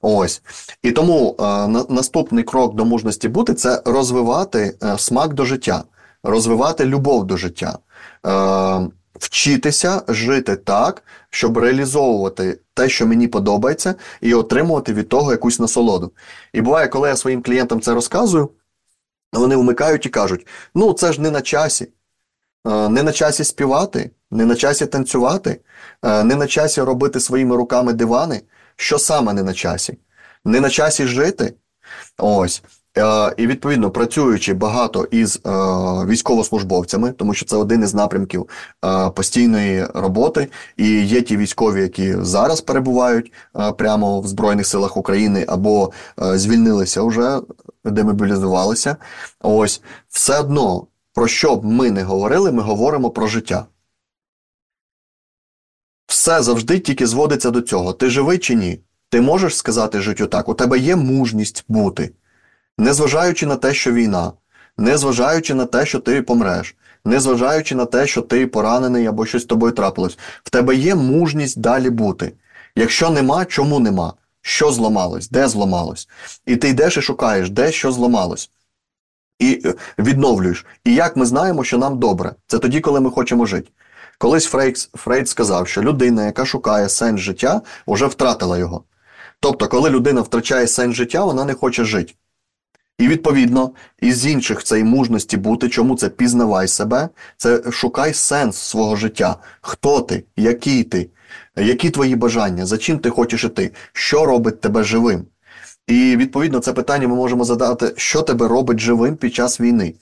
Ось. 0.00 0.42
І 0.82 0.92
тому 0.92 1.36
е, 1.38 1.42
на, 1.42 1.84
наступний 1.88 2.44
крок 2.44 2.74
до 2.74 2.84
мужності 2.84 3.28
бути 3.28 3.54
це 3.54 3.82
розвивати 3.84 4.78
е, 4.82 4.98
смак 4.98 5.34
до 5.34 5.44
життя, 5.44 5.84
розвивати 6.22 6.84
любов 6.84 7.24
до 7.26 7.36
життя. 7.36 7.78
Е, 8.26 8.88
вчитися 9.14 10.02
жити 10.08 10.56
так, 10.56 11.02
щоб 11.30 11.58
реалізовувати 11.58 12.60
те, 12.74 12.88
що 12.88 13.06
мені 13.06 13.28
подобається, 13.28 13.94
і 14.20 14.34
отримувати 14.34 14.92
від 14.92 15.08
того 15.08 15.32
якусь 15.32 15.60
насолоду. 15.60 16.12
І 16.52 16.60
буває, 16.60 16.88
коли 16.88 17.08
я 17.08 17.16
своїм 17.16 17.42
клієнтам 17.42 17.80
це 17.80 17.94
розказую, 17.94 18.50
вони 19.32 19.56
вмикають 19.56 20.06
і 20.06 20.08
кажуть: 20.08 20.46
ну 20.74 20.92
це 20.92 21.12
ж 21.12 21.20
не 21.20 21.30
на 21.30 21.40
часі. 21.40 21.88
Е, 22.66 22.88
не 22.88 23.02
на 23.02 23.12
часі 23.12 23.44
співати, 23.44 24.10
не 24.30 24.44
на 24.44 24.54
часі 24.54 24.86
танцювати, 24.86 25.60
не 26.02 26.36
на 26.36 26.46
часі 26.46 26.80
робити 26.82 27.20
своїми 27.20 27.56
руками 27.56 27.92
дивани. 27.92 28.40
Що 28.76 28.98
саме 28.98 29.32
не 29.32 29.42
на 29.42 29.52
часі? 29.52 29.98
Не 30.44 30.60
на 30.60 30.70
часі 30.70 31.06
жити. 31.06 31.54
Ось. 32.18 32.62
Е, 32.98 33.34
і 33.36 33.46
відповідно 33.46 33.90
працюючи 33.90 34.54
багато 34.54 35.04
із 35.04 35.40
військовослужбовцями, 36.06 37.12
тому 37.12 37.34
що 37.34 37.46
це 37.46 37.56
один 37.56 37.82
із 37.82 37.94
напрямків 37.94 38.48
постійної 39.14 39.86
роботи, 39.94 40.48
і 40.76 41.04
є 41.06 41.22
ті 41.22 41.36
військові, 41.36 41.82
які 41.82 42.14
зараз 42.20 42.60
перебувають 42.60 43.32
прямо 43.78 44.20
в 44.20 44.26
Збройних 44.26 44.66
силах 44.66 44.96
України 44.96 45.44
або 45.48 45.92
звільнилися 46.18 47.02
вже, 47.02 47.40
демобілізувалися. 47.84 48.96
Ось 49.40 49.82
все 50.08 50.40
одно 50.40 50.86
про 51.14 51.28
що 51.28 51.56
б 51.56 51.64
ми 51.64 51.90
не 51.90 52.02
говорили, 52.02 52.52
ми 52.52 52.62
говоримо 52.62 53.10
про 53.10 53.26
життя. 53.26 53.66
Все 56.12 56.42
завжди 56.42 56.78
тільки 56.78 57.06
зводиться 57.06 57.50
до 57.50 57.60
цього. 57.60 57.92
Ти 57.92 58.10
живий 58.10 58.38
чи 58.38 58.54
ні? 58.54 58.80
Ти 59.10 59.20
можеш 59.20 59.56
сказати 59.56 60.00
життю 60.00 60.26
так, 60.26 60.48
у 60.48 60.54
тебе 60.54 60.78
є 60.78 60.96
мужність 60.96 61.64
бути, 61.68 62.10
незважаючи 62.78 63.46
на 63.46 63.56
те, 63.56 63.74
що 63.74 63.92
війна, 63.92 64.32
незважаючи 64.78 65.54
на 65.54 65.66
те, 65.66 65.86
що 65.86 65.98
ти 65.98 66.22
помреш, 66.22 66.76
незважаючи 67.04 67.74
на 67.74 67.84
те, 67.84 68.06
що 68.06 68.22
ти 68.22 68.46
поранений 68.46 69.06
або 69.06 69.26
щось 69.26 69.42
з 69.42 69.44
тобою 69.44 69.72
трапилось, 69.72 70.18
в 70.44 70.50
тебе 70.50 70.76
є 70.76 70.94
мужність 70.94 71.60
далі 71.60 71.90
бути. 71.90 72.32
Якщо 72.76 73.10
нема, 73.10 73.44
чому 73.44 73.80
нема? 73.80 74.12
Що 74.42 74.72
зламалось, 74.72 75.30
де 75.30 75.48
зламалось? 75.48 76.08
І 76.46 76.56
ти 76.56 76.68
йдеш 76.68 76.96
і 76.96 77.02
шукаєш, 77.02 77.50
де 77.50 77.72
що 77.72 77.92
зламалось 77.92 78.50
і 79.38 79.62
е, 79.64 79.74
відновлюєш. 79.98 80.66
І 80.84 80.94
як 80.94 81.16
ми 81.16 81.26
знаємо, 81.26 81.64
що 81.64 81.78
нам 81.78 81.98
добре, 81.98 82.34
це 82.46 82.58
тоді, 82.58 82.80
коли 82.80 83.00
ми 83.00 83.10
хочемо 83.10 83.46
жити. 83.46 83.68
Колись 84.22 84.44
Фрейд, 84.46 84.76
Фрейд 84.94 85.28
сказав, 85.28 85.68
що 85.68 85.82
людина, 85.82 86.26
яка 86.26 86.46
шукає 86.46 86.88
сенс 86.88 87.20
життя, 87.20 87.60
вже 87.86 88.06
втратила 88.06 88.58
його. 88.58 88.84
Тобто, 89.40 89.68
коли 89.68 89.90
людина 89.90 90.20
втрачає 90.20 90.66
сенс 90.66 90.96
життя, 90.96 91.24
вона 91.24 91.44
не 91.44 91.54
хоче 91.54 91.84
жити. 91.84 92.14
І 92.98 93.08
відповідно, 93.08 93.70
із 94.00 94.26
інших 94.26 94.64
цієї 94.64 94.84
мужності 94.84 95.36
бути, 95.36 95.68
чому 95.68 95.96
це 95.96 96.08
пізнавай 96.08 96.68
себе, 96.68 97.08
це 97.36 97.62
шукай 97.72 98.14
сенс 98.14 98.56
свого 98.56 98.96
життя. 98.96 99.36
Хто 99.60 100.00
ти, 100.00 100.24
який 100.36 100.84
ти, 100.84 101.10
які 101.56 101.90
твої 101.90 102.16
бажання, 102.16 102.66
за 102.66 102.78
чим 102.78 102.98
ти 102.98 103.10
хочеш 103.10 103.44
іти, 103.44 103.70
що 103.92 104.26
робить 104.26 104.60
тебе 104.60 104.84
живим. 104.84 105.24
І 105.86 106.16
відповідно 106.16 106.58
це 106.58 106.72
питання 106.72 107.08
ми 107.08 107.14
можемо 107.14 107.44
задати, 107.44 107.92
що 107.96 108.22
тебе 108.22 108.48
робить 108.48 108.80
живим 108.80 109.16
під 109.16 109.34
час 109.34 109.60
війни, 109.60 109.94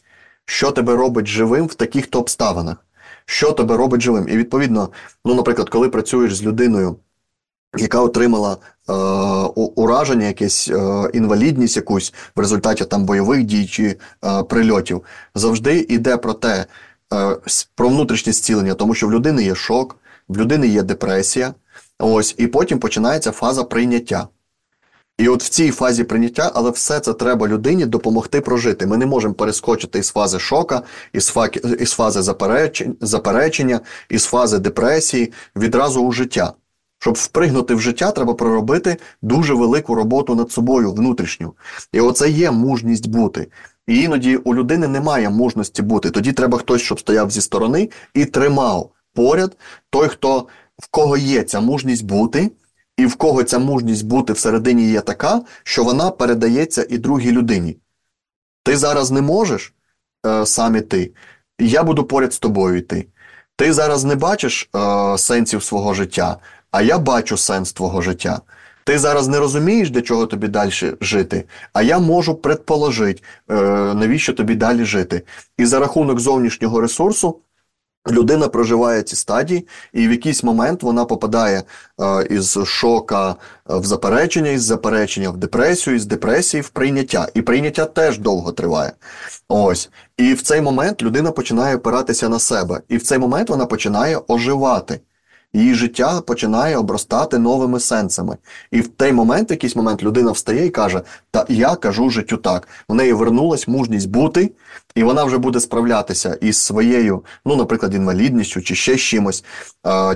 що 0.44 0.70
тебе 0.70 0.96
робить 0.96 1.26
живим 1.26 1.66
в 1.66 1.74
таких 1.74 2.06
то 2.06 2.18
обставинах, 2.18 2.76
що 3.30 3.52
тебе 3.52 3.76
робить 3.76 4.00
живим. 4.00 4.28
І 4.28 4.36
відповідно, 4.36 4.88
ну, 5.24 5.34
наприклад, 5.34 5.68
коли 5.68 5.88
працюєш 5.88 6.36
з 6.36 6.42
людиною, 6.42 6.96
яка 7.76 8.00
отримала 8.00 8.52
е, 8.52 8.92
ураження, 9.54 10.26
якесь 10.26 10.68
е, 10.68 11.10
інвалідність 11.14 11.76
якусь 11.76 12.14
в 12.36 12.40
результаті 12.40 12.84
там 12.84 13.04
бойових 13.04 13.44
дій 13.44 13.66
чи 13.66 13.96
е, 14.24 14.42
прильотів, 14.42 15.02
завжди 15.34 15.78
йде 15.78 16.16
про 16.16 16.32
те, 16.32 16.66
е, 17.14 17.36
про 17.74 17.88
внутрішнє 17.88 18.32
зцілення, 18.32 18.74
тому 18.74 18.94
що 18.94 19.06
в 19.06 19.12
людини 19.12 19.44
є 19.44 19.54
шок, 19.54 19.96
в 20.28 20.36
людини 20.36 20.66
є 20.66 20.82
депресія. 20.82 21.54
Ось, 21.98 22.34
і 22.38 22.46
потім 22.46 22.78
починається 22.78 23.32
фаза 23.32 23.64
прийняття. 23.64 24.28
І 25.20 25.28
от 25.28 25.42
в 25.42 25.48
цій 25.48 25.70
фазі 25.70 26.04
прийняття, 26.04 26.52
але 26.54 26.70
все 26.70 27.00
це 27.00 27.12
треба 27.12 27.48
людині 27.48 27.86
допомогти 27.86 28.40
прожити. 28.40 28.86
Ми 28.86 28.96
не 28.96 29.06
можемо 29.06 29.34
перескочити 29.34 29.98
із 29.98 30.08
фази 30.08 30.38
шока, 30.38 30.82
із 31.12 31.26
факи, 31.26 31.60
із 31.80 31.90
фази 31.90 32.22
заперечення, 33.00 33.80
із 34.08 34.24
фази 34.24 34.58
депресії 34.58 35.32
відразу 35.56 36.02
у 36.02 36.12
життя. 36.12 36.52
Щоб 36.98 37.14
впригнути 37.14 37.74
в 37.74 37.80
життя, 37.80 38.10
треба 38.10 38.34
проробити 38.34 38.96
дуже 39.22 39.54
велику 39.54 39.94
роботу 39.94 40.34
над 40.34 40.52
собою 40.52 40.92
внутрішню. 40.92 41.54
І 41.92 42.00
оце 42.00 42.30
є 42.30 42.50
мужність 42.50 43.08
бути. 43.08 43.46
І 43.86 44.02
іноді 44.02 44.36
у 44.36 44.54
людини 44.54 44.88
немає 44.88 45.30
мужності 45.30 45.82
бути. 45.82 46.10
Тоді 46.10 46.32
треба 46.32 46.58
хтось, 46.58 46.82
щоб 46.82 47.00
стояв 47.00 47.30
зі 47.30 47.40
сторони 47.40 47.90
і 48.14 48.24
тримав 48.24 48.90
поряд 49.14 49.56
той, 49.90 50.08
хто 50.08 50.46
в 50.78 50.88
кого 50.90 51.16
є 51.16 51.42
ця 51.42 51.60
мужність 51.60 52.04
бути 52.04 52.50
і 53.00 53.06
в 53.06 53.14
кого 53.14 53.42
ця 53.42 53.58
мужність 53.58 54.06
бути 54.06 54.32
всередині 54.32 54.90
є 54.90 55.00
така, 55.00 55.40
що 55.62 55.84
вона 55.84 56.10
передається 56.10 56.86
і 56.88 56.98
другій 56.98 57.32
людині. 57.32 57.76
Ти 58.62 58.76
зараз 58.76 59.10
не 59.10 59.22
можеш 59.22 59.74
е, 60.26 60.46
сам 60.46 60.76
іти, 60.76 61.10
я 61.58 61.82
буду 61.82 62.04
поряд 62.04 62.32
з 62.32 62.38
тобою 62.38 62.76
йти. 62.76 63.06
Ти 63.56 63.72
зараз 63.72 64.04
не 64.04 64.14
бачиш 64.14 64.70
е, 64.76 65.18
сенсів 65.18 65.62
свого 65.62 65.94
життя, 65.94 66.36
а 66.70 66.82
я 66.82 66.98
бачу 66.98 67.36
сенс 67.36 67.72
твого 67.72 68.02
життя. 68.02 68.40
Ти 68.84 68.98
зараз 68.98 69.28
не 69.28 69.38
розумієш, 69.38 69.90
для 69.90 70.02
чого 70.02 70.26
тобі 70.26 70.48
далі 70.48 70.72
жити, 71.00 71.44
а 71.72 71.82
я 71.82 71.98
можу 71.98 72.34
предположити, 72.34 73.22
е, 73.50 73.54
навіщо 73.94 74.32
тобі 74.32 74.54
далі 74.54 74.84
жити. 74.84 75.22
І 75.58 75.66
за 75.66 75.78
рахунок 75.78 76.20
зовнішнього 76.20 76.80
ресурсу 76.80 77.38
Людина 78.08 78.48
проживає 78.48 79.02
ці 79.02 79.16
стадії, 79.16 79.68
і 79.92 80.08
в 80.08 80.10
якийсь 80.10 80.44
момент 80.44 80.82
вона 80.82 81.04
попадає 81.04 81.62
е, 82.00 82.26
із 82.30 82.58
шока 82.64 83.36
в 83.66 83.84
заперечення, 83.84 84.50
із 84.50 84.62
заперечення 84.62 85.30
в 85.30 85.36
депресію, 85.36 85.96
із 85.96 86.06
депресії 86.06 86.60
в 86.60 86.68
прийняття. 86.68 87.28
І 87.34 87.42
прийняття 87.42 87.84
теж 87.84 88.18
довго 88.18 88.52
триває. 88.52 88.92
Ось. 89.48 89.90
І 90.16 90.34
в 90.34 90.42
цей 90.42 90.60
момент 90.60 91.02
людина 91.02 91.30
починає 91.30 91.76
опиратися 91.76 92.28
на 92.28 92.38
себе. 92.38 92.80
І 92.88 92.96
в 92.96 93.02
цей 93.02 93.18
момент 93.18 93.50
вона 93.50 93.66
починає 93.66 94.20
оживати 94.28 95.00
її 95.52 95.74
життя 95.74 96.20
починає 96.20 96.76
обростати 96.76 97.38
новими 97.38 97.80
сенсами. 97.80 98.36
І 98.70 98.80
в 98.80 98.88
той 98.88 99.12
момент, 99.12 99.50
в 99.50 99.52
якийсь 99.52 99.76
момент, 99.76 100.02
людина 100.02 100.30
встає 100.30 100.66
і 100.66 100.70
каже: 100.70 101.02
Та 101.30 101.46
я 101.48 101.74
кажу 101.74 102.10
життю 102.10 102.36
так. 102.36 102.68
У 102.88 102.94
неї 102.94 103.12
вернулась 103.12 103.68
мужність 103.68 104.10
бути, 104.10 104.50
і 104.94 105.02
вона 105.02 105.24
вже 105.24 105.38
буде 105.38 105.60
справлятися 105.60 106.38
із 106.40 106.56
своєю, 106.56 107.24
ну, 107.44 107.56
наприклад, 107.56 107.94
інвалідністю, 107.94 108.62
чи 108.62 108.74
ще 108.74 108.96
чимось, 108.96 109.44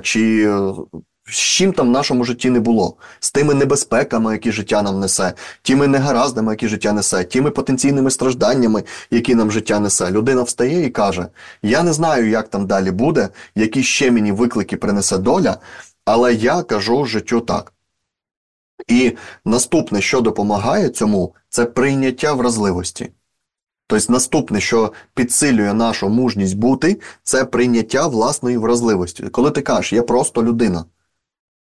чи 0.02 0.50
з 1.26 1.36
чим 1.36 1.72
там 1.72 1.88
в 1.88 1.90
нашому 1.90 2.24
житті 2.24 2.50
не 2.50 2.60
було, 2.60 2.96
з 3.20 3.32
тими 3.32 3.54
небезпеками, 3.54 4.32
які 4.32 4.52
життя 4.52 4.82
нам 4.82 5.00
несе, 5.00 5.32
тими 5.62 5.86
негараздами, 5.86 6.52
які 6.52 6.68
життя 6.68 6.92
несе, 6.92 7.24
тими 7.24 7.50
потенційними 7.50 8.10
стражданнями, 8.10 8.82
які 9.10 9.34
нам 9.34 9.50
життя 9.52 9.80
несе. 9.80 10.10
Людина 10.10 10.42
встає 10.42 10.86
і 10.86 10.90
каже: 10.90 11.26
Я 11.62 11.82
не 11.82 11.92
знаю, 11.92 12.28
як 12.28 12.48
там 12.48 12.66
далі 12.66 12.90
буде, 12.90 13.28
які 13.54 13.82
ще 13.82 14.10
мені 14.10 14.32
виклики 14.32 14.76
принесе 14.76 15.18
доля, 15.18 15.56
але 16.04 16.34
я 16.34 16.62
кажу 16.62 17.04
життю 17.04 17.40
так. 17.40 17.72
І 18.88 19.12
наступне, 19.44 20.00
що 20.00 20.20
допомагає 20.20 20.88
цьому, 20.88 21.34
це 21.48 21.64
прийняття 21.64 22.32
вразливості. 22.32 23.12
Тобто, 23.86 24.12
наступне, 24.12 24.60
що 24.60 24.92
підсилює 25.14 25.74
нашу 25.74 26.08
мужність 26.08 26.56
бути, 26.56 27.00
це 27.22 27.44
прийняття 27.44 28.06
власної 28.06 28.56
вразливості. 28.56 29.22
Коли 29.22 29.50
ти 29.50 29.62
кажеш, 29.62 29.92
я 29.92 30.02
просто 30.02 30.44
людина. 30.44 30.84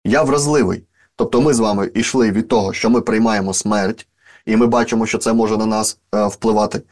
Я 0.04 0.22
вразливий. 0.22 0.84
Тобто 1.16 1.40
ми 1.40 1.54
з 1.54 1.58
вами 1.58 1.90
йшли 1.94 2.30
від 2.30 2.48
того, 2.48 2.72
що 2.72 2.90
ми 2.90 3.00
приймаємо 3.00 3.54
смерть, 3.54 4.08
і 4.46 4.56
ми 4.56 4.66
бачимо, 4.66 5.06
що 5.06 5.18
це 5.18 5.32
може 5.32 5.56
на 5.56 5.66
нас 5.66 5.98
е, 6.14 6.26
впливати 6.26 6.82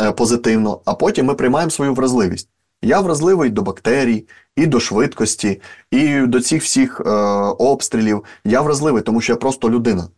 е, 0.00 0.12
позитивно, 0.12 0.80
а 0.84 0.94
потім 0.94 1.26
ми 1.26 1.34
приймаємо 1.34 1.70
свою 1.70 1.94
вразливість. 1.94 2.48
Я 2.82 3.00
вразливий 3.00 3.50
до 3.50 3.62
бактерій, 3.62 4.26
і 4.56 4.66
до 4.66 4.80
швидкості, 4.80 5.60
і 5.90 6.20
до 6.20 6.40
цих 6.40 6.62
всіх 6.62 7.00
е, 7.00 7.10
обстрілів. 7.58 8.24
Я 8.44 8.60
вразливий, 8.60 9.02
тому 9.02 9.20
що 9.20 9.32
я 9.32 9.36
просто 9.36 9.70
людина. 9.70 10.08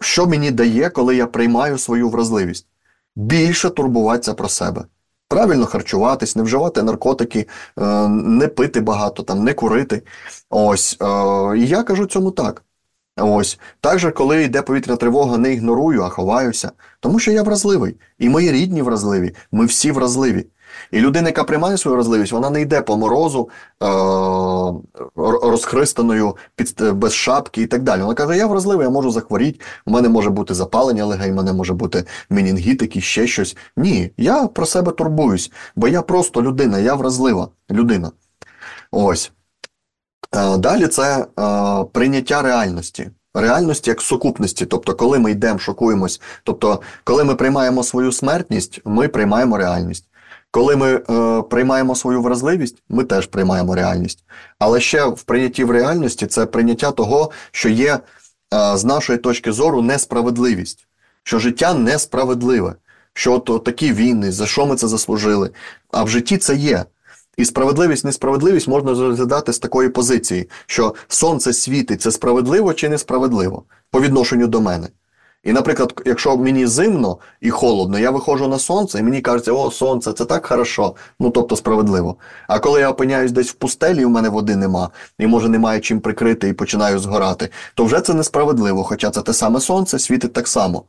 Що 0.00 0.26
мені 0.26 0.50
дає, 0.50 0.90
коли 0.90 1.16
я 1.16 1.26
приймаю 1.26 1.78
свою 1.78 2.08
вразливість? 2.08 2.66
Більше 3.16 3.70
турбуватися 3.70 4.34
про 4.34 4.48
себе 4.48 4.84
правильно 5.32 5.66
харчуватись, 5.66 6.36
не 6.36 6.42
вживати 6.42 6.82
наркотики, 6.82 7.48
е, 7.78 8.08
не 8.08 8.48
пити 8.48 8.80
багато, 8.80 9.22
там, 9.22 9.44
не 9.44 9.54
курити. 9.54 10.02
Ось, 10.50 10.96
е, 11.02 11.04
І 11.58 11.66
я 11.66 11.82
кажу 11.82 12.06
цьому 12.06 12.30
так. 12.30 12.62
Ось. 13.16 13.58
Так 13.80 14.14
коли 14.14 14.42
йде 14.42 14.62
повітряна 14.62 14.96
тривога, 14.96 15.38
не 15.38 15.52
ігнорую, 15.52 16.02
а 16.02 16.08
ховаюся. 16.08 16.72
Тому 17.00 17.18
що 17.18 17.32
я 17.32 17.42
вразливий. 17.42 17.96
І 18.18 18.28
мої 18.28 18.52
рідні 18.52 18.82
вразливі, 18.82 19.34
ми 19.52 19.66
всі 19.66 19.90
вразливі. 19.90 20.46
І 20.90 21.00
людина, 21.00 21.28
яка 21.28 21.44
приймає 21.44 21.78
свою 21.78 21.96
вразливість, 21.96 22.32
вона 22.32 22.50
не 22.50 22.60
йде 22.60 22.80
по 22.80 22.96
морозу 22.96 23.48
е- 23.82 23.86
розхристаною 25.42 26.36
під, 26.56 26.82
без 26.92 27.14
шапки 27.14 27.62
і 27.62 27.66
так 27.66 27.82
далі. 27.82 28.02
Вона 28.02 28.14
каже: 28.14 28.36
Я 28.36 28.46
вразливий, 28.46 28.84
я 28.84 28.90
можу 28.90 29.10
захворіти, 29.10 29.60
у 29.86 29.90
мене 29.90 30.08
може 30.08 30.30
бути 30.30 30.54
запалення 30.54 31.04
легень, 31.04 31.32
у 31.32 31.36
мене 31.36 31.52
може 31.52 31.74
бути 31.74 32.04
менінгітики, 32.30 33.00
ще 33.00 33.26
щось. 33.26 33.56
Ні, 33.76 34.10
я 34.16 34.46
про 34.46 34.66
себе 34.66 34.92
турбуюсь, 34.92 35.52
бо 35.76 35.88
я 35.88 36.02
просто 36.02 36.42
людина, 36.42 36.78
я 36.78 36.94
вразлива 36.94 37.48
людина. 37.70 38.10
Ось. 38.90 39.32
Е, 40.34 40.56
далі 40.56 40.86
це 40.86 41.26
е, 41.40 41.84
прийняття 41.92 42.42
реальності. 42.42 43.10
Реальності 43.34 43.90
як 43.90 44.00
сукупності. 44.00 44.66
Тобто, 44.66 44.94
коли 44.94 45.18
ми 45.18 45.30
йдемо, 45.30 45.58
шокуємось, 45.58 46.20
тобто, 46.44 46.80
коли 47.04 47.24
ми 47.24 47.34
приймаємо 47.34 47.82
свою 47.82 48.12
смертність, 48.12 48.80
ми 48.84 49.08
приймаємо 49.08 49.58
реальність. 49.58 50.08
Коли 50.54 50.76
ми 50.76 50.94
е, 50.94 51.42
приймаємо 51.42 51.94
свою 51.94 52.22
вразливість, 52.22 52.82
ми 52.88 53.04
теж 53.04 53.26
приймаємо 53.26 53.74
реальність. 53.74 54.24
Але 54.58 54.80
ще 54.80 55.04
в 55.04 55.22
прийнятті 55.22 55.64
в 55.64 55.70
реальності 55.70 56.26
це 56.26 56.46
прийняття 56.46 56.90
того, 56.90 57.30
що 57.50 57.68
є 57.68 57.92
е, 57.94 58.00
з 58.76 58.84
нашої 58.84 59.18
точки 59.18 59.52
зору 59.52 59.82
несправедливість, 59.82 60.86
що 61.24 61.38
життя 61.38 61.74
несправедливе, 61.74 62.74
що 63.14 63.32
от, 63.32 63.64
такі 63.64 63.92
війни, 63.92 64.32
за 64.32 64.46
що 64.46 64.66
ми 64.66 64.76
це 64.76 64.88
заслужили. 64.88 65.50
А 65.90 66.04
в 66.04 66.08
житті 66.08 66.38
це 66.38 66.56
є. 66.56 66.84
І 67.36 67.44
справедливість, 67.44 68.04
несправедливість 68.04 68.68
можна 68.68 68.90
розглядати 68.90 69.52
з 69.52 69.58
такої 69.58 69.88
позиції, 69.88 70.50
що 70.66 70.94
сонце 71.08 71.52
світить 71.52 72.02
це 72.02 72.10
справедливо 72.10 72.74
чи 72.74 72.88
несправедливо 72.88 73.62
по 73.90 74.00
відношенню 74.00 74.46
до 74.46 74.60
мене. 74.60 74.88
І, 75.44 75.52
наприклад, 75.52 76.02
якщо 76.04 76.36
мені 76.36 76.66
зимно 76.66 77.18
і 77.40 77.50
холодно, 77.50 77.98
я 77.98 78.10
виходжу 78.10 78.48
на 78.48 78.58
сонце, 78.58 78.98
і 78.98 79.02
мені 79.02 79.20
кажеться, 79.20 79.52
о, 79.52 79.70
сонце, 79.70 80.12
це 80.12 80.24
так 80.24 80.46
хорошо, 80.46 80.94
ну 81.20 81.30
тобто 81.30 81.56
справедливо. 81.56 82.16
А 82.48 82.58
коли 82.58 82.80
я 82.80 82.90
опиняюсь 82.90 83.32
десь 83.32 83.50
в 83.50 83.52
пустелі, 83.52 84.00
і 84.00 84.04
в 84.04 84.10
мене 84.10 84.28
води 84.28 84.56
нема, 84.56 84.90
і 85.18 85.26
може 85.26 85.48
немає 85.48 85.80
чим 85.80 86.00
прикрити, 86.00 86.48
і 86.48 86.52
починаю 86.52 86.98
згорати, 86.98 87.48
то 87.74 87.84
вже 87.84 88.00
це 88.00 88.14
несправедливо, 88.14 88.84
хоча 88.84 89.10
це 89.10 89.22
те 89.22 89.32
саме 89.32 89.60
сонце 89.60 89.98
світить 89.98 90.32
так 90.32 90.48
само. 90.48 90.84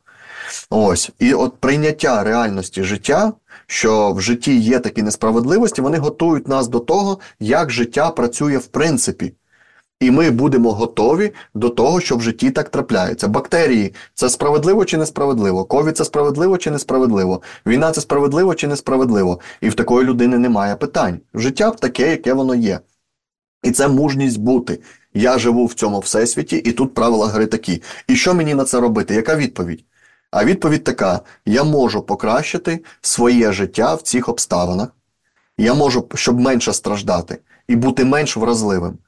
Ось. 0.70 1.10
І 1.18 1.34
от 1.34 1.56
прийняття 1.56 2.24
реальності 2.24 2.82
життя, 2.82 3.32
що 3.66 4.12
в 4.12 4.20
житті 4.20 4.58
є 4.58 4.78
такі 4.78 5.02
несправедливості, 5.02 5.82
вони 5.82 5.98
готують 5.98 6.48
нас 6.48 6.68
до 6.68 6.80
того, 6.80 7.18
як 7.40 7.70
життя 7.70 8.10
працює 8.10 8.56
в 8.56 8.66
принципі. 8.66 9.32
І 10.04 10.10
ми 10.10 10.30
будемо 10.30 10.72
готові 10.72 11.32
до 11.54 11.68
того, 11.68 12.00
що 12.00 12.16
в 12.16 12.22
житті 12.22 12.50
так 12.50 12.68
трапляється. 12.68 13.28
Бактерії 13.28 13.94
це 14.14 14.28
справедливо 14.28 14.84
чи 14.84 14.98
несправедливо? 14.98 15.64
Ковід 15.64 15.96
це 15.96 16.04
справедливо 16.04 16.58
чи 16.58 16.70
несправедливо? 16.70 17.42
Війна 17.66 17.92
це 17.92 18.00
справедливо 18.00 18.54
чи 18.54 18.68
несправедливо? 18.68 19.40
І 19.60 19.68
в 19.68 19.74
такої 19.74 20.06
людини 20.06 20.38
немає 20.38 20.76
питань. 20.76 21.20
Життя 21.34 21.70
таке, 21.70 22.10
яке 22.10 22.32
воно 22.32 22.54
є. 22.54 22.80
І 23.62 23.70
це 23.70 23.88
мужність 23.88 24.40
бути. 24.40 24.80
Я 25.14 25.38
живу 25.38 25.66
в 25.66 25.74
цьому 25.74 25.98
всесвіті, 26.00 26.56
і 26.56 26.72
тут 26.72 26.94
правила 26.94 27.26
гри 27.26 27.46
такі. 27.46 27.82
І 28.08 28.16
що 28.16 28.34
мені 28.34 28.54
на 28.54 28.64
це 28.64 28.80
робити? 28.80 29.14
Яка 29.14 29.36
відповідь? 29.36 29.84
А 30.30 30.44
відповідь 30.44 30.84
така: 30.84 31.20
я 31.46 31.64
можу 31.64 32.02
покращити 32.02 32.84
своє 33.00 33.52
життя 33.52 33.94
в 33.94 34.02
цих 34.02 34.28
обставинах. 34.28 34.88
Я 35.58 35.74
можу, 35.74 36.08
щоб 36.14 36.40
менше 36.40 36.72
страждати 36.72 37.38
і 37.68 37.76
бути 37.76 38.04
менш 38.04 38.36
вразливим. 38.36 38.98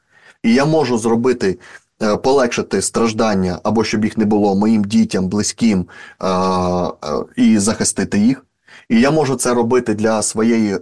І 0.46 0.54
я 0.54 0.64
можу 0.64 0.98
зробити, 0.98 1.58
е, 2.02 2.16
полегшити 2.16 2.82
страждання 2.82 3.60
або 3.62 3.84
щоб 3.84 4.04
їх 4.04 4.18
не 4.18 4.24
було 4.24 4.54
моїм 4.54 4.84
дітям, 4.84 5.28
близьким 5.28 5.86
е, 6.22 6.26
е, 6.28 6.92
і 7.36 7.58
захистити 7.58 8.18
їх. 8.18 8.44
І 8.88 9.00
я 9.00 9.10
можу 9.10 9.36
це 9.36 9.54
робити 9.54 9.94
для 9.94 10.22
своєї, 10.22 10.78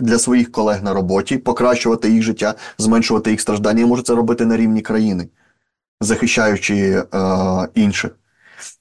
для 0.00 0.18
своїх 0.18 0.52
колег 0.52 0.82
на 0.82 0.94
роботі, 0.94 1.38
покращувати 1.38 2.10
їх 2.10 2.22
життя, 2.22 2.54
зменшувати 2.78 3.30
їх 3.30 3.40
страждання. 3.40 3.80
Я 3.80 3.86
можу 3.86 4.02
це 4.02 4.14
робити 4.14 4.46
на 4.46 4.56
рівні 4.56 4.80
країни, 4.80 5.28
захищаючи 6.00 7.04
інших. 7.74 8.10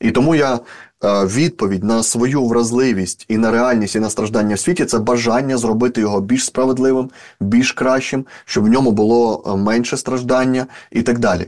І 0.02 0.12
тому 0.12 0.36
я 0.36 0.60
відповідь 1.06 1.84
на 1.84 2.04
свою 2.04 2.46
вразливість 2.46 3.26
і 3.28 3.38
на 3.38 3.52
реальність, 3.52 3.96
і 3.96 4.00
на 4.00 4.10
страждання 4.10 4.56
в 4.56 4.60
світі 4.60 4.86
це 4.86 5.00
бажання 5.00 5.58
зробити 5.58 6.02
його 6.02 6.22
більш 6.22 6.46
справедливим, 6.46 7.10
більш 7.40 7.72
кращим, 7.72 8.26
щоб 8.46 8.64
в 8.64 8.68
ньому 8.68 8.92
було 8.92 9.44
е, 9.46 9.56
менше 9.56 9.98
страждання 9.98 10.68
і 10.92 11.02
так 11.02 11.20
далі. 11.20 11.48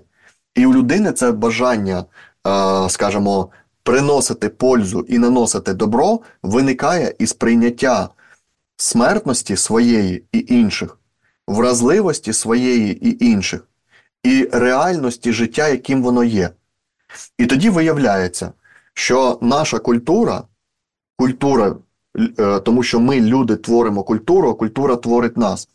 І 0.55 0.65
у 0.65 0.73
людини 0.73 1.11
це 1.11 1.31
бажання, 1.31 2.05
е, 2.47 2.89
скажімо, 2.89 3.49
приносити 3.83 4.49
пользу 4.49 5.05
і 5.07 5.17
наносити 5.17 5.73
добро 5.73 6.19
виникає 6.43 7.15
із 7.19 7.33
прийняття 7.33 8.09
смертності 8.77 9.55
своєї 9.55 10.23
і 10.31 10.45
інших, 10.47 10.97
вразливості 11.47 12.33
своєї 12.33 13.09
і 13.09 13.25
інших, 13.25 13.67
і 14.23 14.49
реальності 14.51 15.33
життя, 15.33 15.67
яким 15.67 16.03
воно 16.03 16.23
є. 16.23 16.49
І 17.37 17.45
тоді 17.45 17.69
виявляється 17.69 18.51
що 18.97 19.37
наша 19.41 19.79
культура, 19.79 20.43
культура, 21.17 21.75
е, 22.39 22.59
тому 22.59 22.83
що 22.83 22.99
ми, 22.99 23.21
люди, 23.21 23.55
творимо 23.55 24.03
культуру, 24.03 24.49
а 24.49 24.53
культура 24.53 24.95
творить 24.95 25.37
нас. 25.37 25.69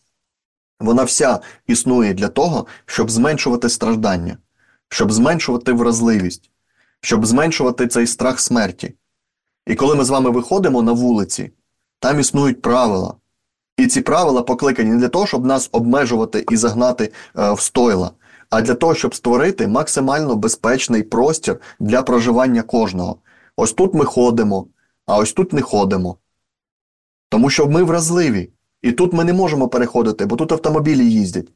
Вона 0.80 1.04
вся 1.04 1.40
існує 1.66 2.14
для 2.14 2.28
того, 2.28 2.66
щоб 2.86 3.10
зменшувати 3.10 3.68
страждання, 3.68 4.36
щоб 4.88 5.12
зменшувати 5.12 5.72
вразливість, 5.72 6.50
щоб 7.00 7.26
зменшувати 7.26 7.86
цей 7.86 8.06
страх 8.06 8.40
смерті. 8.40 8.94
І 9.66 9.74
коли 9.74 9.94
ми 9.94 10.04
з 10.04 10.10
вами 10.10 10.30
виходимо 10.30 10.82
на 10.82 10.92
вулиці, 10.92 11.50
там 11.98 12.20
існують 12.20 12.62
правила. 12.62 13.14
І 13.76 13.86
ці 13.86 14.00
правила 14.00 14.42
покликані 14.42 14.90
не 14.90 14.96
для 14.96 15.08
того, 15.08 15.26
щоб 15.26 15.46
нас 15.46 15.68
обмежувати 15.72 16.44
і 16.50 16.56
загнати 16.56 17.12
е, 17.38 17.52
в 17.52 17.60
стойла, 17.60 18.10
а 18.52 18.62
для 18.62 18.74
того, 18.74 18.94
щоб 18.94 19.14
створити 19.14 19.68
максимально 19.68 20.36
безпечний 20.36 21.02
простір 21.02 21.60
для 21.80 22.02
проживання 22.02 22.62
кожного. 22.62 23.16
Ось 23.56 23.72
тут 23.72 23.94
ми 23.94 24.04
ходимо, 24.04 24.66
а 25.06 25.16
ось 25.16 25.32
тут 25.32 25.52
не 25.52 25.62
ходимо. 25.62 26.16
Тому 27.28 27.50
що 27.50 27.66
ми 27.66 27.82
вразливі. 27.82 28.50
І 28.82 28.92
тут 28.92 29.12
ми 29.12 29.24
не 29.24 29.32
можемо 29.32 29.68
переходити, 29.68 30.26
бо 30.26 30.36
тут 30.36 30.52
автомобілі 30.52 31.10
їздять. 31.10 31.48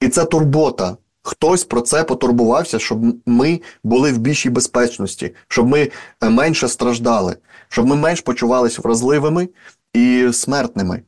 І 0.00 0.08
це 0.08 0.24
турбота. 0.24 0.96
Хтось 1.22 1.64
про 1.64 1.80
це 1.80 2.04
потурбувався, 2.04 2.78
щоб 2.78 3.00
ми 3.26 3.60
були 3.84 4.12
в 4.12 4.18
більшій 4.18 4.50
безпечності, 4.50 5.34
щоб 5.48 5.68
ми 5.68 5.90
е, 6.22 6.28
менше 6.28 6.68
страждали, 6.68 7.36
щоб 7.68 7.86
ми 7.86 7.96
менш 7.96 8.20
почувалися 8.20 8.82
вразливими 8.82 9.48
і 9.94 10.28
смертними. 10.32 11.02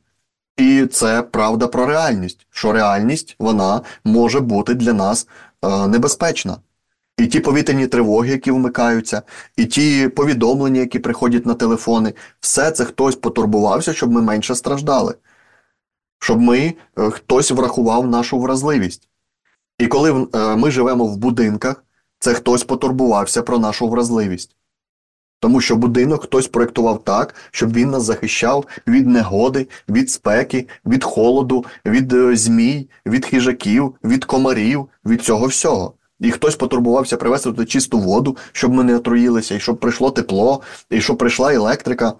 І 0.57 0.85
це 0.85 1.21
правда 1.21 1.67
про 1.67 1.85
реальність, 1.85 2.47
що 2.49 2.71
реальність 2.71 3.35
вона 3.39 3.81
може 4.03 4.39
бути 4.39 4.73
для 4.73 4.93
нас 4.93 5.27
е, 5.61 5.87
небезпечна. 5.87 6.57
І 7.17 7.27
ті 7.27 7.39
повітряні 7.39 7.87
тривоги, 7.87 8.29
які 8.29 8.51
вмикаються, 8.51 9.21
і 9.55 9.65
ті 9.65 10.07
повідомлення, 10.07 10.79
які 10.79 10.99
приходять 10.99 11.45
на 11.45 11.53
телефони, 11.53 12.13
все 12.39 12.71
це 12.71 12.85
хтось 12.85 13.15
потурбувався, 13.15 13.93
щоб 13.93 14.11
ми 14.11 14.21
менше 14.21 14.55
страждали, 14.55 15.15
щоб 16.19 16.41
ми 16.41 16.73
е, 16.97 17.09
хтось 17.09 17.51
врахував 17.51 18.07
нашу 18.07 18.39
вразливість. 18.39 19.07
І 19.79 19.87
коли 19.87 20.27
е, 20.35 20.55
ми 20.55 20.71
живемо 20.71 21.05
в 21.05 21.17
будинках, 21.17 21.83
це 22.19 22.33
хтось 22.33 22.63
потурбувався 22.63 23.41
про 23.41 23.59
нашу 23.59 23.89
вразливість. 23.89 24.55
Тому 25.43 25.61
що 25.61 25.75
будинок 25.75 26.23
хтось 26.23 26.47
проєктував 26.47 27.03
так, 27.03 27.35
щоб 27.51 27.73
він 27.73 27.89
нас 27.89 28.03
захищав 28.03 28.65
від 28.87 29.07
негоди, 29.07 29.67
від 29.89 30.11
спеки, 30.11 30.67
від 30.85 31.03
холоду, 31.03 31.65
від 31.85 32.13
е, 32.13 32.35
змій, 32.35 32.89
від 33.05 33.25
хижаків, 33.25 33.95
від 34.03 34.25
комарів, 34.25 34.89
від 35.05 35.21
цього 35.21 35.47
всього. 35.47 35.93
І 36.19 36.31
хтось 36.31 36.55
потурбувався 36.55 37.17
привезти 37.17 37.49
туди 37.49 37.65
чисту 37.65 37.99
воду, 37.99 38.37
щоб 38.51 38.73
ми 38.73 38.83
не 38.83 38.95
отруїлися, 38.95 39.55
і 39.55 39.59
щоб 39.59 39.79
прийшло 39.79 40.11
тепло, 40.11 40.61
і 40.89 41.01
щоб 41.01 41.17
прийшла 41.17 41.53
електрика. 41.53 42.13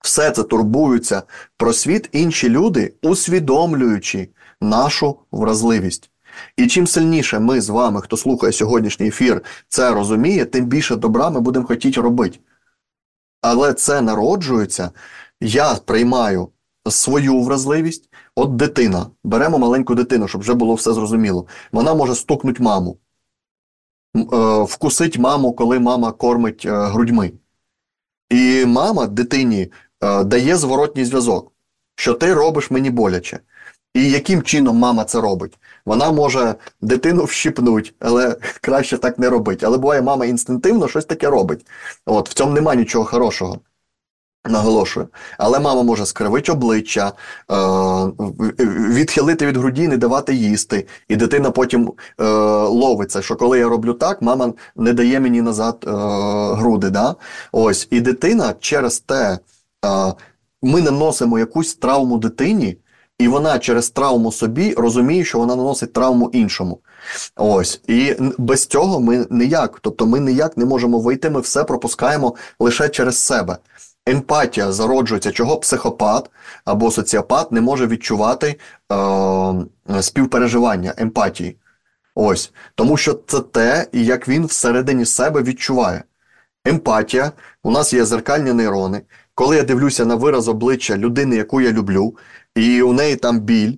Все 0.00 0.30
це 0.30 0.42
турбуються 0.42 1.22
про 1.56 1.72
світ 1.72 2.08
інші 2.12 2.48
люди, 2.48 2.94
усвідомлюючи 3.02 4.28
нашу 4.60 5.16
вразливість. 5.32 6.10
І 6.56 6.66
чим 6.66 6.86
сильніше 6.86 7.38
ми 7.38 7.60
з 7.60 7.68
вами, 7.68 8.00
хто 8.00 8.16
слухає 8.16 8.52
сьогоднішній 8.52 9.06
ефір, 9.08 9.42
це 9.68 9.90
розуміє, 9.90 10.44
тим 10.44 10.66
більше 10.66 10.96
добра 10.96 11.30
ми 11.30 11.40
будемо 11.40 11.66
хотіти 11.66 12.00
робити. 12.00 12.38
Але 13.40 13.74
це 13.74 14.00
народжується, 14.00 14.90
я 15.40 15.74
приймаю 15.74 16.48
свою 16.90 17.40
вразливість. 17.40 18.10
От 18.34 18.56
дитина. 18.56 19.06
Беремо 19.24 19.58
маленьку 19.58 19.94
дитину, 19.94 20.28
щоб 20.28 20.40
вже 20.40 20.54
було 20.54 20.74
все 20.74 20.92
зрозуміло. 20.92 21.46
Вона 21.72 21.94
може 21.94 22.14
стукнути 22.14 22.62
маму, 22.62 22.98
е, 24.16 24.22
вкусить 24.62 25.18
маму, 25.18 25.52
коли 25.52 25.78
мама 25.78 26.12
кормить 26.12 26.62
е, 26.66 26.70
грудьми. 26.70 27.32
І 28.30 28.64
мама 28.66 29.06
дитині 29.06 29.72
е, 30.00 30.24
дає 30.24 30.56
зворотній 30.56 31.04
зв'язок, 31.04 31.52
що 31.94 32.14
ти 32.14 32.34
робиш 32.34 32.70
мені 32.70 32.90
боляче. 32.90 33.40
І 33.96 34.10
яким 34.10 34.42
чином 34.42 34.76
мама 34.76 35.04
це 35.04 35.20
робить? 35.20 35.58
Вона 35.86 36.12
може 36.12 36.54
дитину 36.80 37.24
вщипнути, 37.24 37.90
але 38.00 38.36
краще 38.60 38.98
так 38.98 39.18
не 39.18 39.30
робити. 39.30 39.66
Але 39.66 39.78
буває, 39.78 40.02
мама 40.02 40.26
інстинктивно 40.26 40.88
щось 40.88 41.04
таке 41.04 41.30
робить. 41.30 41.66
От 42.06 42.28
В 42.28 42.34
цьому 42.34 42.52
нема 42.52 42.74
нічого 42.74 43.04
хорошого. 43.04 43.58
Наголошую. 44.48 45.08
Але 45.38 45.60
мама 45.60 45.82
може 45.82 46.06
скривити 46.06 46.52
обличчя, 46.52 47.08
е, 47.08 47.54
відхилити 48.94 49.46
від 49.46 49.56
груді, 49.56 49.88
не 49.88 49.96
давати 49.96 50.34
їсти. 50.34 50.86
І 51.08 51.16
дитина 51.16 51.50
потім 51.50 51.92
е, 52.20 52.24
ловиться, 52.64 53.22
що 53.22 53.36
коли 53.36 53.58
я 53.58 53.68
роблю 53.68 53.92
так, 53.92 54.22
мама 54.22 54.52
не 54.76 54.92
дає 54.92 55.20
мені 55.20 55.42
назад 55.42 55.84
е, 55.86 55.90
груди. 56.54 56.90
Да? 56.90 57.14
Ось. 57.52 57.88
І 57.90 58.00
дитина 58.00 58.54
через 58.60 59.00
те, 59.00 59.38
е, 59.84 60.14
ми 60.62 60.82
наносимо 60.82 61.38
якусь 61.38 61.74
травму 61.74 62.18
дитині 62.18 62.76
і 63.18 63.28
вона 63.28 63.58
через 63.58 63.90
травму 63.90 64.32
собі 64.32 64.74
розуміє, 64.74 65.24
що 65.24 65.38
вона 65.38 65.56
наносить 65.56 65.92
травму 65.92 66.30
іншому. 66.32 66.78
Ось 67.36 67.80
і 67.86 68.14
без 68.38 68.66
цього 68.66 69.00
ми 69.00 69.26
ніяк, 69.30 69.78
тобто 69.82 70.06
ми 70.06 70.20
ніяк 70.20 70.56
не 70.56 70.64
можемо 70.64 71.00
вийти. 71.00 71.30
Ми 71.30 71.40
все 71.40 71.64
пропускаємо 71.64 72.34
лише 72.58 72.88
через 72.88 73.18
себе. 73.18 73.56
Емпатія 74.06 74.72
зароджується, 74.72 75.32
чого 75.32 75.56
психопат 75.56 76.30
або 76.64 76.90
соціопат 76.90 77.52
не 77.52 77.60
може 77.60 77.86
відчувати 77.86 78.56
е, 78.92 80.02
співпереживання 80.02 80.94
емпатії. 80.96 81.56
Ось 82.14 82.52
тому, 82.74 82.96
що 82.96 83.20
це 83.26 83.40
те, 83.40 83.86
як 83.92 84.28
він 84.28 84.46
всередині 84.46 85.04
себе 85.04 85.42
відчуває. 85.42 86.02
Емпатія, 86.64 87.32
у 87.62 87.70
нас 87.70 87.92
є 87.92 88.04
зеркальні 88.04 88.52
нейрони. 88.52 89.02
Коли 89.34 89.56
я 89.56 89.62
дивлюся 89.62 90.04
на 90.04 90.14
вираз 90.14 90.48
обличчя 90.48 90.96
людини, 90.96 91.36
яку 91.36 91.60
я 91.60 91.72
люблю, 91.72 92.16
і 92.56 92.82
у 92.82 92.92
неї 92.92 93.16
там 93.16 93.40
біль, 93.40 93.72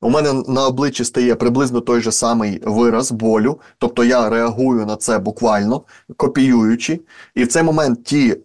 у 0.00 0.10
мене 0.10 0.32
на 0.32 0.66
обличчі 0.66 1.04
стає 1.04 1.34
приблизно 1.34 1.80
той 1.80 2.00
же 2.00 2.12
самий 2.12 2.62
вираз 2.64 3.12
болю, 3.12 3.60
тобто 3.78 4.04
я 4.04 4.30
реагую 4.30 4.86
на 4.86 4.96
це 4.96 5.18
буквально 5.18 5.82
копіюючи, 6.16 7.00
і 7.34 7.44
в 7.44 7.48
цей 7.48 7.62
момент 7.62 8.04
ті 8.04 8.30
е, 8.30 8.38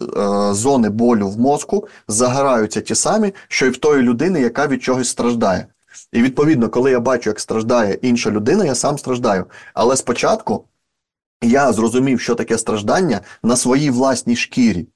зони 0.54 0.90
болю 0.90 1.28
в 1.28 1.40
мозку 1.40 1.88
загораються 2.08 2.82
ті 2.82 2.96
самі, 2.96 3.34
що 3.48 3.66
й 3.66 3.70
в 3.70 3.78
тої 3.78 4.02
людини, 4.02 4.42
яка 4.42 4.68
від 4.68 4.84
чогось 4.84 5.10
страждає. 5.10 5.68
І 6.12 6.22
відповідно, 6.22 6.70
коли 6.70 6.92
я 6.92 7.00
бачу, 7.00 7.30
як 7.30 7.40
страждає 7.40 7.94
інша 7.94 8.32
людина, 8.32 8.66
я 8.66 8.76
сам 8.76 8.98
страждаю. 8.98 9.46
Але 9.74 9.96
спочатку 9.96 10.64
я 11.42 11.74
зрозумів, 11.74 12.22
що 12.22 12.36
таке 12.36 12.58
страждання 12.58 13.22
на 13.44 13.56
своїй 13.56 13.90
власній 13.90 14.36
шкірі. 14.36 14.88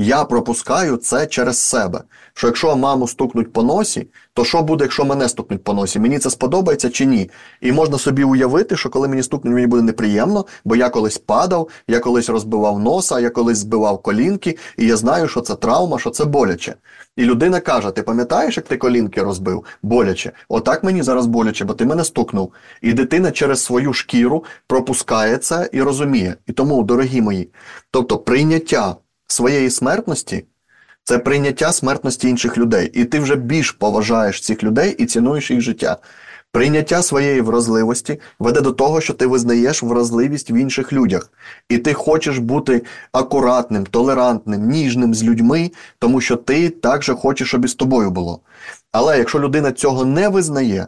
Я 0.00 0.24
пропускаю 0.24 0.96
це 0.96 1.26
через 1.26 1.58
себе. 1.58 2.02
Що 2.34 2.46
якщо 2.46 2.76
маму 2.76 3.08
стукнуть 3.08 3.52
по 3.52 3.62
носі, 3.62 4.06
то 4.34 4.44
що 4.44 4.62
буде, 4.62 4.84
якщо 4.84 5.04
мене 5.04 5.28
стукнуть 5.28 5.64
по 5.64 5.72
носі? 5.72 5.98
Мені 5.98 6.18
це 6.18 6.30
сподобається 6.30 6.90
чи 6.90 7.06
ні? 7.06 7.30
І 7.60 7.72
можна 7.72 7.98
собі 7.98 8.24
уявити, 8.24 8.76
що 8.76 8.90
коли 8.90 9.08
мені 9.08 9.22
стукнуть, 9.22 9.54
мені 9.54 9.66
буде 9.66 9.82
неприємно, 9.82 10.44
бо 10.64 10.76
я 10.76 10.88
колись 10.88 11.18
падав, 11.18 11.68
я 11.88 12.00
колись 12.00 12.28
розбивав 12.28 12.78
носа, 12.78 13.20
я 13.20 13.30
колись 13.30 13.58
збивав 13.58 14.02
колінки, 14.02 14.58
і 14.76 14.86
я 14.86 14.96
знаю, 14.96 15.28
що 15.28 15.40
це 15.40 15.54
травма, 15.54 15.98
що 15.98 16.10
це 16.10 16.24
боляче. 16.24 16.74
І 17.16 17.24
людина 17.24 17.60
каже: 17.60 17.90
Ти 17.90 18.02
пам'ятаєш, 18.02 18.56
як 18.56 18.66
ти 18.66 18.76
колінки 18.76 19.22
розбив? 19.22 19.64
Боляче. 19.82 20.32
Отак 20.48 20.84
мені 20.84 21.02
зараз 21.02 21.26
боляче, 21.26 21.64
бо 21.64 21.74
ти 21.74 21.86
мене 21.86 22.04
стукнув. 22.04 22.52
І 22.82 22.92
дитина 22.92 23.30
через 23.30 23.64
свою 23.64 23.92
шкіру 23.92 24.44
пропускає 24.66 25.36
це 25.36 25.68
і 25.72 25.82
розуміє. 25.82 26.34
І 26.46 26.52
тому, 26.52 26.82
дорогі 26.82 27.22
мої, 27.22 27.50
тобто 27.90 28.18
прийняття 28.18 28.96
своєї 29.28 29.70
смертності 29.70 30.44
це 31.04 31.18
прийняття 31.18 31.72
смертності 31.72 32.28
інших 32.28 32.58
людей. 32.58 32.90
І 32.94 33.04
ти 33.04 33.20
вже 33.20 33.36
більш 33.36 33.72
поважаєш 33.72 34.40
цих 34.40 34.62
людей 34.62 34.94
і 34.98 35.06
цінуєш 35.06 35.50
їх 35.50 35.60
життя. 35.60 35.96
Прийняття 36.52 37.02
своєї 37.02 37.40
вразливості 37.40 38.20
веде 38.38 38.60
до 38.60 38.72
того, 38.72 39.00
що 39.00 39.14
ти 39.14 39.26
визнаєш 39.26 39.82
вразливість 39.82 40.50
в 40.50 40.52
інших 40.52 40.92
людях, 40.92 41.30
і 41.68 41.78
ти 41.78 41.94
хочеш 41.94 42.38
бути 42.38 42.82
акуратним, 43.12 43.86
толерантним, 43.86 44.68
ніжним 44.68 45.14
з 45.14 45.24
людьми, 45.24 45.70
тому 45.98 46.20
що 46.20 46.36
ти 46.36 46.70
також 46.70 47.10
хочеш, 47.18 47.48
щоб 47.48 47.64
і 47.64 47.68
з 47.68 47.74
тобою 47.74 48.10
було. 48.10 48.40
Але 48.92 49.18
якщо 49.18 49.40
людина 49.40 49.72
цього 49.72 50.04
не 50.04 50.28
визнає, 50.28 50.86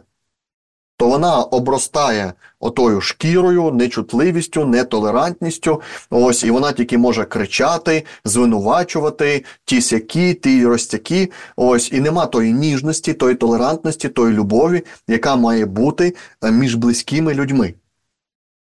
то 1.01 1.07
вона 1.07 1.43
обростає 1.43 2.33
отою 2.59 3.01
шкірою, 3.01 3.71
нечутливістю, 3.71 4.65
нетолерантністю. 4.65 5.81
Ось 6.09 6.43
і 6.43 6.51
вона 6.51 6.71
тільки 6.71 6.97
може 6.97 7.25
кричати, 7.25 8.05
звинувачувати 8.25 9.45
ті 9.65 9.81
сякі, 9.81 10.33
ті 10.33 10.65
розтяки. 10.65 11.31
Ось 11.55 11.91
і 11.91 11.99
нема 11.99 12.25
тої 12.25 12.53
ніжності, 12.53 13.13
тої 13.13 13.35
толерантності, 13.35 14.09
тої 14.09 14.33
любові, 14.33 14.83
яка 15.07 15.35
має 15.35 15.65
бути 15.65 16.15
е, 16.43 16.51
між 16.51 16.75
близькими 16.75 17.33
людьми. 17.33 17.73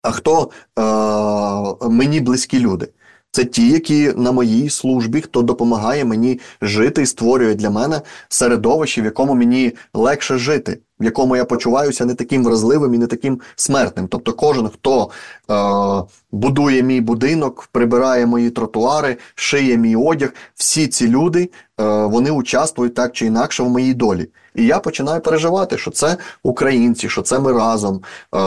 А 0.03 0.11
хто 0.11 0.51
е, 0.78 1.89
мені 1.89 2.20
близькі 2.20 2.59
люди? 2.59 2.89
Це 3.33 3.45
ті, 3.45 3.68
які 3.68 4.12
на 4.16 4.33
моїй 4.33 4.70
службі, 4.70 5.20
хто 5.20 5.43
допомагає 5.43 6.05
мені 6.05 6.41
жити 6.62 7.03
і 7.03 7.07
створює 7.07 7.55
для 7.55 7.70
мене 7.70 8.01
середовище, 8.28 9.03
в 9.03 9.05
якому 9.05 9.35
мені 9.35 9.72
легше 9.95 10.39
жити, 10.39 10.78
в 11.01 11.05
якому 11.05 11.37
я 11.37 11.45
почуваюся 11.45 12.05
не 12.05 12.15
таким 12.15 12.45
вразливим 12.45 12.95
і 12.95 12.99
не 12.99 13.07
таким 13.07 13.41
смертним. 13.57 14.09
Тобто, 14.09 14.33
кожен, 14.33 14.69
хто 14.69 15.11
е, 15.51 16.13
будує 16.33 16.83
мій 16.83 17.01
будинок, 17.01 17.69
прибирає 17.73 18.27
мої 18.27 18.51
тротуари, 18.51 19.17
шиє 19.35 19.77
мій 19.77 19.97
одяг, 19.97 20.35
всі 20.55 20.87
ці 20.87 21.09
люди 21.09 21.51
е, 21.81 21.85
вони 22.05 22.31
участвують 22.31 22.95
так 22.95 23.13
чи 23.13 23.27
інакше 23.27 23.63
в 23.63 23.69
моїй 23.69 23.95
долі. 23.95 24.29
І 24.55 24.67
я 24.67 24.79
починаю 24.79 25.21
переживати, 25.21 25.79
що 25.79 25.91
це 25.91 26.17
українці, 26.43 27.09
що 27.09 27.23
це 27.23 27.39
ми 27.39 27.53
разом, 27.53 27.97
е, 27.97 28.39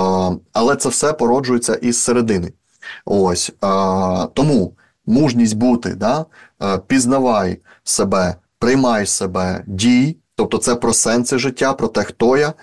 але 0.53 0.75
це 0.75 0.89
все 0.89 1.13
породжується 1.13 1.75
із 1.75 1.97
середини. 1.97 2.53
Ось 3.05 3.51
а, 3.61 4.27
тому 4.33 4.73
мужність 5.05 5.57
бути, 5.57 5.95
да, 5.95 6.25
пізнавай 6.87 7.61
себе, 7.83 8.35
приймай 8.59 9.05
себе, 9.05 9.63
дій, 9.67 10.17
тобто 10.35 10.57
це 10.57 10.75
про 10.75 10.93
сенси 10.93 11.37
життя, 11.37 11.73
про 11.73 11.87
те, 11.87 12.03
хто 12.03 12.37
я, 12.37 12.53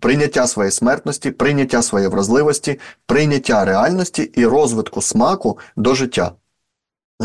прийняття 0.00 0.46
своєї 0.46 0.72
смертності, 0.72 1.30
прийняття 1.30 1.82
своєї 1.82 2.10
вразливості, 2.10 2.80
прийняття 3.06 3.64
реальності 3.64 4.22
і 4.22 4.46
розвитку 4.46 5.02
смаку 5.02 5.58
до 5.76 5.94
життя. 5.94 6.32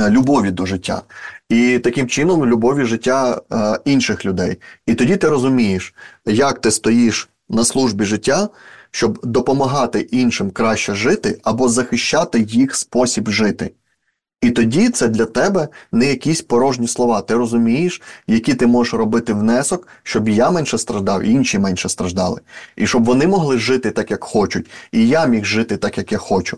Любові 0.09 0.51
до 0.51 0.65
життя. 0.65 1.01
І 1.49 1.79
таким 1.79 2.07
чином 2.07 2.45
любові 2.45 2.85
життя 2.85 3.41
е, 3.51 3.79
інших 3.85 4.25
людей. 4.25 4.57
І 4.85 4.95
тоді 4.95 5.17
ти 5.17 5.29
розумієш, 5.29 5.93
як 6.25 6.59
ти 6.59 6.71
стоїш 6.71 7.29
на 7.49 7.65
службі 7.65 8.05
життя, 8.05 8.49
щоб 8.91 9.19
допомагати 9.23 9.99
іншим 9.99 10.51
краще 10.51 10.95
жити 10.95 11.39
або 11.43 11.69
захищати 11.69 12.39
їх 12.39 12.75
спосіб 12.75 13.29
жити. 13.29 13.71
І 14.43 14.51
тоді 14.51 14.89
це 14.89 15.07
для 15.07 15.25
тебе 15.25 15.67
не 15.91 16.05
якісь 16.05 16.41
порожні 16.41 16.87
слова. 16.87 17.21
Ти 17.21 17.33
розумієш, 17.33 18.01
які 18.27 18.53
ти 18.53 18.67
можеш 18.67 18.93
робити 18.93 19.33
внесок, 19.33 19.87
щоб 20.03 20.29
я 20.29 20.51
менше 20.51 20.77
страждав, 20.77 21.23
і 21.23 21.31
інші 21.31 21.59
менше 21.59 21.89
страждали. 21.89 22.41
І 22.75 22.87
щоб 22.87 23.05
вони 23.05 23.27
могли 23.27 23.57
жити 23.57 23.91
так, 23.91 24.11
як 24.11 24.23
хочуть, 24.23 24.69
і 24.91 25.07
я 25.07 25.25
міг 25.25 25.45
жити 25.45 25.77
так, 25.77 25.97
як 25.97 26.11
я 26.11 26.17
хочу. 26.17 26.57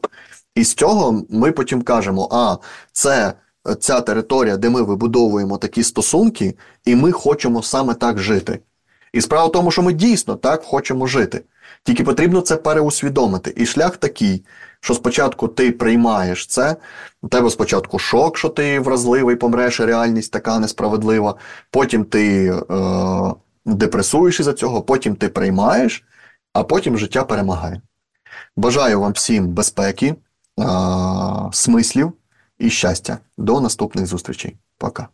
І 0.56 0.64
з 0.64 0.74
цього 0.74 1.24
ми 1.30 1.52
потім 1.52 1.82
кажемо: 1.82 2.30
а 2.32 2.58
це 2.92 3.34
ця 3.80 4.02
територія, 4.02 4.58
де 4.58 4.70
ми 4.70 4.82
вибудовуємо 4.82 5.58
такі 5.58 5.84
стосунки, 5.84 6.56
і 6.86 6.96
ми 6.96 7.12
хочемо 7.12 7.64
саме 7.64 7.94
так 7.94 8.20
жити. 8.20 8.60
І 9.14 9.22
справа 9.22 9.46
в 9.46 9.52
тому, 9.52 9.72
що 9.72 9.82
ми 9.82 9.94
дійсно 9.94 10.36
так 10.36 10.64
хочемо 10.64 11.08
жити. 11.08 11.42
Тільки 11.84 12.04
потрібно 12.04 12.42
це 12.42 12.56
переусвідомити. 12.56 13.54
І 13.58 13.66
шлях 13.66 13.98
такий, 13.98 14.46
що 14.86 14.94
спочатку 14.94 15.48
ти 15.48 15.72
приймаєш 15.72 16.48
це, 16.48 16.76
у 17.22 17.28
тебе 17.28 17.50
спочатку 17.50 18.00
шок, 18.00 18.38
що 18.38 18.50
ти 18.50 18.80
вразливий, 18.80 19.36
помреш, 19.36 19.80
і 19.80 19.86
реальність 19.86 20.32
така 20.32 20.60
несправедлива. 20.60 21.36
Потім 21.72 22.06
ти 22.06 22.48
е, 22.50 22.64
депресуєш 23.66 24.40
із 24.40 24.46
за 24.46 24.54
цього, 24.54 24.82
потім 24.82 25.16
ти 25.16 25.30
приймаєш, 25.30 26.04
а 26.54 26.64
потім 26.64 26.98
життя 26.98 27.24
перемагає. 27.24 27.82
Бажаю 28.56 29.02
вам 29.02 29.12
всім 29.12 29.48
безпеки, 29.48 30.08
е, 30.08 30.16
смислів 31.52 32.14
і 32.60 32.70
щастя. 32.70 33.18
До 33.38 33.62
наступних 33.62 34.06
зустрічей. 34.06 34.56
Пока. 34.78 35.08